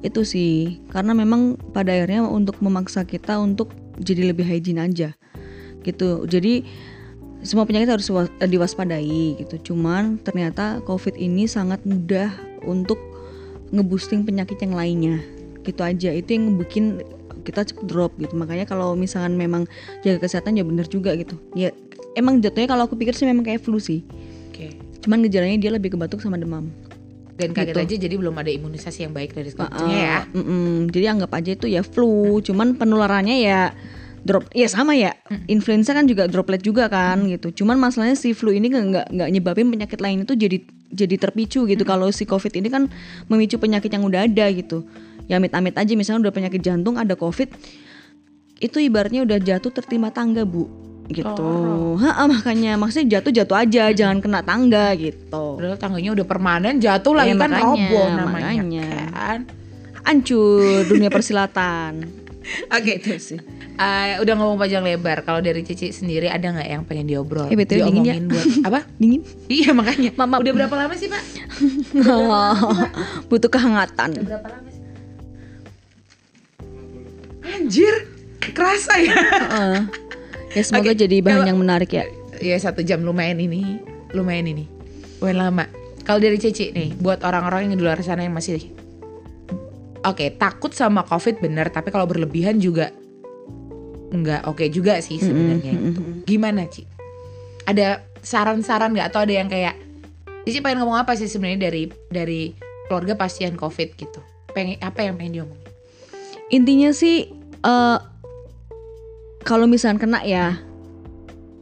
Itu 0.02 0.22
sih. 0.26 0.82
Karena 0.94 1.14
memang 1.14 1.58
pada 1.74 1.94
akhirnya 1.94 2.26
untuk 2.26 2.60
memaksa 2.60 3.06
kita 3.06 3.38
untuk 3.42 3.74
jadi 3.98 4.30
lebih 4.34 4.46
hygiene 4.46 4.84
aja. 4.84 5.14
Gitu. 5.82 6.26
Jadi 6.28 6.66
semua 7.46 7.64
penyakit 7.70 7.90
harus 7.90 8.08
wa- 8.10 8.30
diwaspadai 8.42 9.38
gitu. 9.42 9.74
Cuman 9.74 10.22
ternyata 10.22 10.82
covid 10.86 11.16
ini 11.18 11.46
sangat 11.46 11.82
mudah 11.86 12.34
untuk 12.66 12.98
ngeboosting 13.74 14.26
penyakit 14.26 14.58
yang 14.62 14.74
lainnya. 14.78 15.18
Gitu 15.62 15.82
aja. 15.82 16.10
Itu 16.14 16.30
yang 16.38 16.58
bikin 16.58 17.02
kita 17.48 17.64
cepet 17.64 17.88
drop 17.88 18.14
gitu. 18.20 18.36
Makanya 18.36 18.68
kalau 18.68 18.94
misalkan 18.94 19.40
memang 19.40 19.66
jaga 20.04 20.28
kesehatan 20.28 20.60
ya 20.60 20.64
bener 20.68 20.86
juga 20.86 21.16
gitu. 21.16 21.40
Ya 21.56 21.72
emang 22.18 22.42
jatuhnya 22.42 22.68
kalau 22.70 22.90
aku 22.90 22.98
pikir 22.98 23.14
sih 23.14 23.30
memang 23.30 23.46
kayak 23.46 23.64
flu 23.64 23.78
sih. 23.82 24.02
Oke. 24.58 24.74
cuman 25.06 25.22
gejalanya 25.22 25.58
dia 25.62 25.72
lebih 25.72 25.94
ke 25.94 25.98
batuk 26.02 26.18
sama 26.18 26.34
demam 26.36 26.68
Dan 27.38 27.54
kaget 27.54 27.70
Gitu. 27.70 27.80
aja 27.86 27.96
jadi 28.10 28.16
belum 28.18 28.34
ada 28.34 28.50
imunisasi 28.50 29.06
yang 29.06 29.14
baik 29.14 29.38
dari 29.38 29.54
Ah, 29.54 29.70
sebelumnya 29.70 29.98
ya. 30.02 30.18
mm-mm. 30.34 30.90
Jadi 30.90 31.06
anggap 31.06 31.32
aja 31.38 31.52
itu 31.54 31.66
ya 31.70 31.86
flu, 31.86 32.42
cuman 32.42 32.74
penularannya 32.74 33.38
ya 33.40 33.62
drop, 34.26 34.50
ya 34.52 34.66
sama 34.66 34.98
ya. 34.98 35.14
Influenza 35.46 35.94
kan 35.94 36.10
juga 36.10 36.26
droplet 36.26 36.60
juga 36.60 36.90
kan 36.90 37.30
gitu. 37.30 37.54
Cuman 37.64 37.78
masalahnya 37.78 38.18
si 38.18 38.34
flu 38.34 38.50
ini 38.50 38.74
nggak 38.74 39.14
nggak 39.14 39.30
nyebabin 39.30 39.70
penyakit 39.70 40.02
lain 40.02 40.26
itu 40.26 40.34
jadi 40.34 40.58
jadi 40.90 41.16
terpicu 41.16 41.70
gitu. 41.70 41.84
Kalau 41.86 42.10
si 42.10 42.26
covid 42.26 42.58
ini 42.58 42.68
kan 42.68 42.90
memicu 43.30 43.62
penyakit 43.62 43.94
yang 43.94 44.02
udah 44.02 44.26
ada 44.26 44.50
gitu. 44.50 44.84
Ya 45.30 45.38
amit-amit 45.38 45.78
aja 45.78 45.92
misalnya 45.94 46.28
udah 46.28 46.34
penyakit 46.34 46.64
jantung 46.64 46.98
ada 46.98 47.14
covid, 47.14 47.52
itu 48.58 48.78
ibaratnya 48.80 49.22
udah 49.28 49.38
jatuh 49.38 49.70
tertimpa 49.70 50.10
tangga 50.10 50.42
bu 50.42 50.66
gitu. 51.08 51.44
Oh. 51.44 51.96
Ha, 51.98 52.24
makanya 52.26 52.76
maksudnya 52.76 53.18
jatuh 53.18 53.32
jatuh 53.32 53.58
aja, 53.58 53.84
jangan 53.90 54.20
kena 54.20 54.40
tangga 54.42 54.92
gitu. 54.94 55.56
Padahal 55.56 55.76
tangganya 55.76 56.12
udah 56.14 56.26
permanen 56.26 56.76
jatuh 56.78 57.14
lagi 57.14 57.32
Ya, 57.32 57.36
kan 57.38 57.50
makanya, 57.50 57.64
roboh 57.64 58.06
namanya 58.10 58.46
makanya. 58.52 58.88
kan. 59.12 59.40
Hancur 60.04 60.84
dunia 60.92 61.08
persilatan. 61.08 62.08
Oke, 62.72 62.98
Itu 62.98 63.16
sih. 63.18 63.40
Eh, 63.78 64.18
udah 64.18 64.34
ngomong 64.34 64.58
panjang 64.58 64.82
lebar. 64.82 65.22
Kalau 65.22 65.38
dari 65.38 65.62
Cici 65.62 65.92
sendiri 65.92 66.26
ada 66.26 66.50
nggak 66.50 66.66
yang 66.66 66.82
pengen 66.82 67.06
diobrol? 67.06 67.46
Eh, 67.46 67.54
BTW 67.54 67.78
dingin 67.84 68.02
ya. 68.02 68.16
Diomongin 68.16 68.26
buat 68.26 68.46
apa? 68.72 68.80
Dingin. 68.98 69.22
iya 69.48 69.70
makanya. 69.70 70.10
Maaf. 70.18 70.42
Udah 70.42 70.54
berapa 70.56 70.76
lama 70.76 70.94
sih 70.94 71.06
Pak? 71.06 71.24
butuh 73.30 73.48
kehangatan. 73.48 74.10
Berapa 74.24 74.48
lama 74.50 74.66
sih? 74.66 74.82
Anjir, 77.48 77.94
kerasa 78.42 78.98
ya. 78.98 79.14
Heeh. 79.14 79.78
Ya 80.54 80.62
semoga 80.62 80.92
Oke, 80.92 81.00
jadi 81.00 81.18
bahan 81.20 81.36
kalau- 81.42 81.50
yang 81.50 81.60
menarik 81.60 81.92
ya. 81.92 82.04
ya 82.38 82.56
satu 82.56 82.82
jam 82.82 83.02
lumayan 83.02 83.40
ini, 83.40 83.82
lumayan 84.14 84.48
ini. 84.48 84.66
Lumayan 85.20 85.40
lama. 85.42 85.66
Kalau 86.04 86.20
dari 86.20 86.38
Cici 86.38 86.72
nih, 86.72 86.96
buat 86.96 87.20
orang-orang 87.22 87.68
yang 87.68 87.76
di 87.76 87.84
luar 87.84 88.00
sana 88.00 88.24
yang 88.24 88.32
masih 88.32 88.62
Oke, 90.06 90.32
takut 90.32 90.72
sama 90.72 91.04
COVID 91.04 91.44
bener, 91.44 91.68
tapi 91.68 91.92
kalau 91.92 92.08
berlebihan 92.08 92.64
juga 92.64 92.96
nggak 94.08 94.48
oke 94.48 94.64
juga 94.72 95.04
sih 95.04 95.20
sebenarnya. 95.20 95.74
Mm-mm, 95.76 95.84
gitu. 95.92 96.00
mm-mm. 96.00 96.18
Gimana, 96.24 96.64
Ci? 96.72 96.88
Ada 97.68 98.08
saran-saran 98.24 98.96
nggak 98.96 99.12
atau 99.12 99.28
ada 99.28 99.34
yang 99.36 99.52
kayak 99.52 99.76
Cici 100.48 100.64
pengen 100.64 100.80
ngomong 100.80 100.96
apa 100.96 101.12
sih 101.20 101.28
sebenarnya 101.28 101.68
dari 101.68 101.92
dari 102.08 102.42
keluarga 102.88 103.20
pasien 103.20 103.60
COVID 103.60 103.90
gitu? 104.00 104.24
Pengen 104.56 104.80
apa 104.80 105.04
yang 105.04 105.20
pengen 105.20 105.44
diomongin? 105.44 105.68
Intinya 106.48 106.96
sih 106.96 107.28
eh 107.60 107.98
kalau 109.48 109.64
misalnya 109.64 110.04
kena 110.04 110.20
ya 110.28 110.60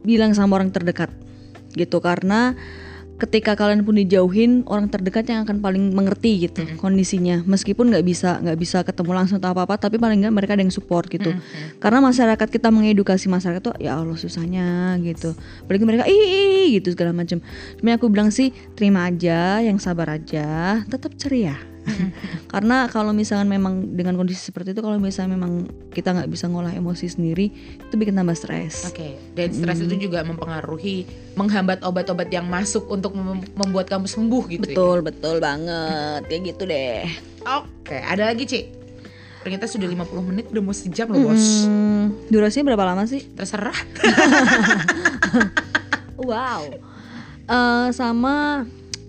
bilang 0.02 0.34
sama 0.34 0.58
orang 0.58 0.74
terdekat 0.74 1.14
gitu. 1.78 2.02
Karena 2.02 2.58
ketika 3.16 3.56
kalian 3.56 3.86
pun 3.86 3.96
dijauhin 3.96 4.60
orang 4.68 4.92
terdekat 4.92 5.24
yang 5.30 5.48
akan 5.48 5.62
paling 5.62 5.94
mengerti 5.94 6.50
gitu 6.50 6.66
Mm-mm. 6.66 6.82
kondisinya. 6.82 7.46
Meskipun 7.46 7.94
nggak 7.94 8.04
bisa 8.04 8.42
nggak 8.42 8.58
bisa 8.58 8.82
ketemu 8.82 9.22
langsung 9.22 9.38
atau 9.38 9.54
apa 9.54 9.70
apa 9.70 9.74
tapi 9.78 10.02
paling 10.02 10.26
nggak 10.26 10.34
mereka 10.34 10.58
ada 10.58 10.66
yang 10.66 10.74
support 10.74 11.06
gitu. 11.06 11.30
Mm-mm. 11.30 11.78
karena 11.78 12.02
masyarakat 12.02 12.48
kita 12.50 12.68
mengedukasi 12.74 13.30
masyarakat 13.30 13.62
tuh 13.62 13.74
ya 13.78 13.96
Allah 14.02 14.18
susahnya 14.18 14.98
gitu. 15.06 15.32
Apalagi 15.64 15.84
mereka 15.86 16.04
ih," 16.10 16.76
gitu 16.82 16.90
segala 16.92 17.14
macam. 17.14 17.38
Cuma 17.78 17.94
aku 17.94 18.10
bilang 18.10 18.28
sih 18.34 18.50
terima 18.74 19.06
aja 19.06 19.62
yang 19.62 19.78
sabar 19.78 20.18
aja 20.18 20.82
tetap 20.90 21.14
ceria 21.16 21.75
karena 22.52 22.90
kalau 22.90 23.14
misalnya 23.14 23.46
memang 23.46 23.94
dengan 23.94 24.18
kondisi 24.18 24.42
seperti 24.42 24.74
itu 24.74 24.82
kalau 24.82 24.98
misalnya 24.98 25.38
memang 25.38 25.70
kita 25.94 26.12
nggak 26.12 26.28
bisa 26.28 26.50
ngolah 26.50 26.74
emosi 26.74 27.06
sendiri 27.06 27.46
itu 27.78 27.94
bikin 27.94 28.18
tambah 28.18 28.34
stres 28.34 28.90
Oke, 28.90 29.14
dan 29.38 29.54
stres 29.54 29.80
itu 29.82 30.10
juga 30.10 30.26
mempengaruhi 30.26 31.06
menghambat 31.38 31.86
obat-obat 31.86 32.26
yang 32.28 32.46
masuk 32.50 32.90
untuk 32.90 33.14
mem- 33.14 33.46
membuat 33.54 33.86
kamu 33.86 34.10
sembuh 34.10 34.44
gitu. 34.50 34.66
ya? 34.66 34.74
betul 34.74 34.98
betul 35.00 35.36
banget 35.38 36.26
kayak 36.26 36.42
gitu 36.54 36.62
deh 36.66 37.06
Oke, 37.46 37.94
ada 38.02 38.34
lagi, 38.34 38.42
Ci. 38.42 38.60
Ternyata 39.46 39.70
sudah 39.70 39.86
50 39.86 40.18
menit 40.18 40.50
udah 40.50 40.62
mau 40.66 40.74
sejam 40.74 41.06
loh, 41.06 41.30
Bos. 41.30 41.62
Hmm, 41.62 42.10
durasinya 42.26 42.74
berapa 42.74 42.82
lama 42.90 43.06
sih 43.06 43.22
Terserah. 43.30 43.78
Wow. 46.16 46.74
Eh, 47.46 47.88
sama 47.94 48.66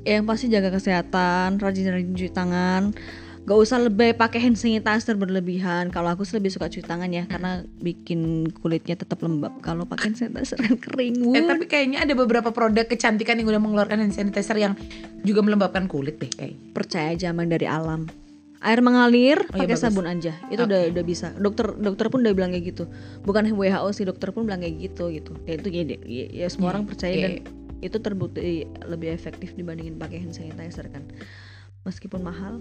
yang 0.08 0.24
pasti 0.24 0.48
jaga 0.48 0.72
kesehatan, 0.72 1.60
rajin-rajin 1.60 2.16
cuci 2.16 2.32
tangan. 2.32 2.96
Gak 3.44 3.56
usah 3.56 3.80
lebih 3.80 4.12
pakai 4.14 4.44
hand 4.44 4.56
sanitizer 4.56 5.16
berlebihan. 5.16 5.88
Kalau 5.88 6.12
aku 6.12 6.24
sih 6.24 6.36
lebih 6.36 6.52
suka 6.52 6.68
cuci 6.68 6.84
tangan 6.84 7.08
ya, 7.08 7.24
karena 7.26 7.64
bikin 7.80 8.52
kulitnya 8.52 8.96
tetap 8.96 9.20
lembab. 9.20 9.60
Kalau 9.60 9.84
pakai 9.84 10.12
hand 10.12 10.20
sanitizer 10.20 10.60
kan 10.60 10.76
kering. 10.76 11.32
Eh 11.32 11.44
tapi 11.44 11.64
kayaknya 11.64 12.04
ada 12.04 12.12
beberapa 12.12 12.52
produk 12.52 12.84
kecantikan 12.84 13.40
yang 13.40 13.48
udah 13.48 13.60
mengeluarkan 13.60 14.04
hand 14.04 14.12
sanitizer 14.12 14.56
yang 14.58 14.76
juga 15.24 15.40
melembabkan 15.40 15.88
kulit 15.88 16.16
deh 16.18 16.28
kayak. 16.28 16.56
percaya 16.72 17.12
aja 17.12 17.32
emang 17.32 17.48
dari 17.48 17.64
alam 17.64 18.08
air 18.58 18.82
mengalir 18.82 19.38
Oh, 19.48 19.54
iya, 19.54 19.70
pakai 19.70 19.78
bagus. 19.78 19.86
sabun 19.86 20.06
aja 20.06 20.34
itu 20.50 20.58
udah 20.60 20.90
udah 20.90 21.04
bisa 21.06 21.30
dokter 21.38 21.78
dokter 21.78 22.10
pun 22.10 22.26
udah 22.26 22.34
bilang 22.34 22.50
kayak 22.50 22.74
gitu 22.74 22.90
bukan 23.22 23.46
WHO 23.48 23.90
sih 23.94 24.02
dokter 24.02 24.34
pun 24.34 24.44
bilang 24.44 24.60
kayak 24.60 24.82
gitu 24.82 25.14
gitu 25.14 25.38
ya 25.46 25.56
itu 25.56 25.70
ya, 25.70 25.84
ya, 25.86 26.26
ya 26.34 26.48
semua 26.50 26.68
Iya, 26.68 26.74
orang 26.74 26.84
percaya 26.84 27.14
iya. 27.14 27.22
dan 27.22 27.34
itu 27.80 27.98
terbukti 27.98 28.42
lebih 28.84 29.10
efektif 29.10 29.54
dibandingin 29.54 29.96
pakai 29.96 30.20
hand 30.20 30.34
sanitizer 30.34 30.88
kan 30.88 31.06
meskipun 31.84 32.22
mahal 32.22 32.58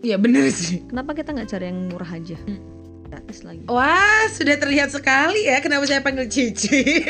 Iya 0.00 0.16
bener 0.16 0.46
sih. 0.48 0.82
kenapa 0.84 1.12
kita 1.12 1.30
nggak 1.30 1.48
cari 1.48 1.64
yang 1.64 1.78
murah 1.86 2.10
aja 2.10 2.34
Hmm. 2.38 2.58
gratis 3.06 3.42
lagi 3.42 3.62
Wah 3.64 4.24
sudah 4.28 4.56
terlihat 4.56 4.88
sekali 4.88 5.44
ya 5.44 5.58
kenapa 5.58 5.84
saya 5.84 6.00
panggil 6.00 6.26
Cici. 6.26 6.80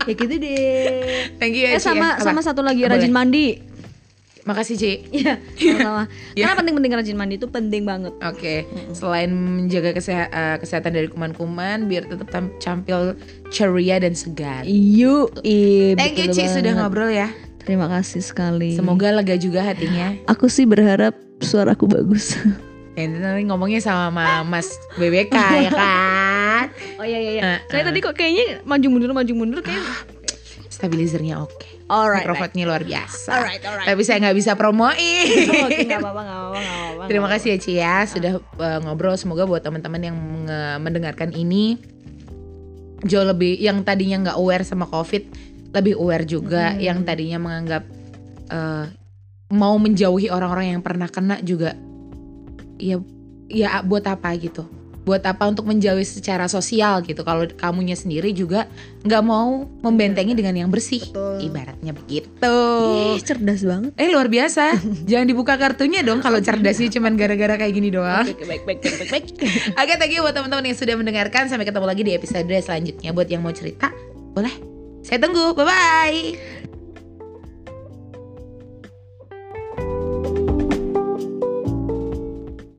ya 0.00 0.12
gitu 0.12 0.34
deh 0.34 0.88
Thank 1.36 1.54
you 1.54 1.64
ya 1.64 1.76
eh 1.76 1.82
sama 1.82 2.06
ya. 2.06 2.16
Apa? 2.16 2.24
sama 2.24 2.40
satu 2.40 2.60
lagi 2.60 2.82
Boleh. 2.82 2.96
rajin 2.96 3.12
mandi 3.12 3.60
Makasih 4.50 4.74
Ci. 4.74 4.92
Iya, 5.10 5.38
sama-sama. 5.54 6.02
Ya. 6.38 6.44
Karena 6.50 6.54
penting-penting 6.58 6.92
rajin 6.92 7.16
mandi 7.16 7.34
itu 7.38 7.46
penting 7.46 7.86
banget. 7.86 8.12
Oke, 8.18 8.66
selain 8.90 9.30
menjaga 9.30 9.94
keseha- 9.94 10.26
eh, 10.26 10.56
kesehatan 10.58 10.90
dari 10.90 11.06
kuman-kuman 11.06 11.86
biar 11.86 12.10
tetap 12.10 12.26
tampil 12.58 13.14
ceria 13.48 14.02
dan 14.02 14.18
segar. 14.18 14.66
Iya. 14.66 15.30
Thank 15.94 16.18
you 16.18 16.28
Ci 16.30 16.50
sudah 16.50 16.74
ngobrol 16.74 17.08
ya. 17.08 17.30
Terima 17.62 17.86
kasih 17.86 18.24
sekali. 18.24 18.74
Semoga 18.74 19.14
lega 19.14 19.38
juga 19.38 19.62
hatinya. 19.62 20.16
Aku 20.26 20.50
sih 20.50 20.66
berharap 20.66 21.14
suaraku 21.38 21.86
bagus. 21.86 22.34
Ya, 22.98 23.06
nanti 23.06 23.46
ngomongnya 23.46 23.78
sama 23.78 24.42
Mas 24.42 24.66
BBK 24.98 25.32
ya 25.62 25.70
kan. 25.70 26.66
Oh 27.00 27.06
iya 27.08 27.16
iya 27.16 27.32
iya. 27.32 27.42
Eh, 27.42 27.58
Saya 27.72 27.82
eh. 27.82 27.86
tadi 27.88 27.98
kok 28.04 28.12
kayaknya 28.12 28.60
maju 28.68 28.86
mundur 28.92 29.10
maju 29.16 29.32
mundur 29.32 29.60
kayak. 29.64 29.80
Stabilizernya 30.80 31.44
oke. 31.44 31.84
Alright. 31.92 32.24
Mikrofonnya 32.24 32.64
luar 32.64 32.82
biasa. 32.88 33.36
Alright, 33.36 33.60
alright. 33.60 33.84
Tapi 33.84 34.00
saya 34.00 34.16
nggak 34.24 34.36
bisa 34.40 34.56
promoin. 34.56 34.96
Oke, 35.68 35.84
nggak 35.84 36.00
apa-apa, 36.00 36.20
nggak 36.24 36.38
apa-apa, 36.40 36.56
apa-apa. 36.56 37.04
Terima 37.04 37.28
kasih 37.28 37.48
ya 37.52 37.58
Ci 37.60 37.72
ya 37.76 37.96
sudah 38.08 38.32
uh, 38.40 38.78
ngobrol. 38.80 39.12
Semoga 39.20 39.44
buat 39.44 39.60
teman-teman 39.60 40.00
yang 40.00 40.16
mendengarkan 40.80 41.36
ini 41.36 41.76
jauh 43.04 43.28
lebih 43.28 43.60
yang 43.60 43.84
tadinya 43.84 44.28
nggak 44.28 44.38
aware 44.40 44.64
sama 44.64 44.88
COVID 44.88 45.22
lebih 45.76 46.00
aware 46.00 46.24
juga. 46.24 46.72
Hmm. 46.72 46.80
Yang 46.80 46.98
tadinya 47.04 47.38
menganggap 47.44 47.84
uh, 48.48 48.88
mau 49.52 49.76
menjauhi 49.76 50.32
orang-orang 50.32 50.78
yang 50.78 50.80
pernah 50.80 51.12
kena 51.12 51.44
juga. 51.44 51.76
Ya 52.80 52.96
ya 53.52 53.84
buat 53.84 54.08
apa 54.08 54.32
gitu? 54.40 54.64
Buat 55.00 55.24
apa 55.24 55.48
untuk 55.48 55.64
menjauhi 55.64 56.04
secara 56.04 56.46
sosial 56.46 57.00
gitu? 57.02 57.24
Kalau 57.24 57.48
kamunya 57.56 57.96
sendiri 57.96 58.30
juga 58.36 58.68
nggak 59.02 59.22
mau 59.24 59.64
membentengi 59.80 60.36
dengan 60.36 60.54
yang 60.56 60.70
bersih. 60.70 61.00
Betul. 61.10 61.50
Ibaratnya 61.50 61.92
begitu. 61.96 62.56
Ih, 63.16 63.20
cerdas 63.24 63.64
banget. 63.64 63.92
Eh 63.96 64.08
luar 64.12 64.28
biasa. 64.28 64.76
Jangan 65.10 65.26
dibuka 65.26 65.56
kartunya 65.56 66.04
dong 66.04 66.20
kalau 66.20 66.38
cerdasnya 66.38 66.92
cuman 66.92 67.16
gara-gara 67.16 67.56
kayak 67.56 67.72
gini 67.72 67.88
doang. 67.88 68.28
Oke, 68.28 68.44
baik, 68.44 68.62
baik, 68.68 68.80
baik, 68.84 68.96
baik, 69.00 69.10
baik. 69.10 69.26
Oke, 69.80 69.92
thank 69.96 70.12
you 70.12 70.20
buat 70.20 70.36
teman-teman 70.36 70.68
yang 70.68 70.78
sudah 70.78 70.94
mendengarkan. 70.94 71.48
Sampai 71.48 71.64
ketemu 71.64 71.86
lagi 71.88 72.02
di 72.04 72.12
episode 72.12 72.48
selanjutnya. 72.60 73.10
Buat 73.16 73.28
yang 73.32 73.40
mau 73.40 73.52
cerita, 73.56 73.88
boleh. 74.36 74.52
Saya 75.00 75.16
tunggu. 75.16 75.56
Bye 75.56 75.64
bye. 75.64 76.59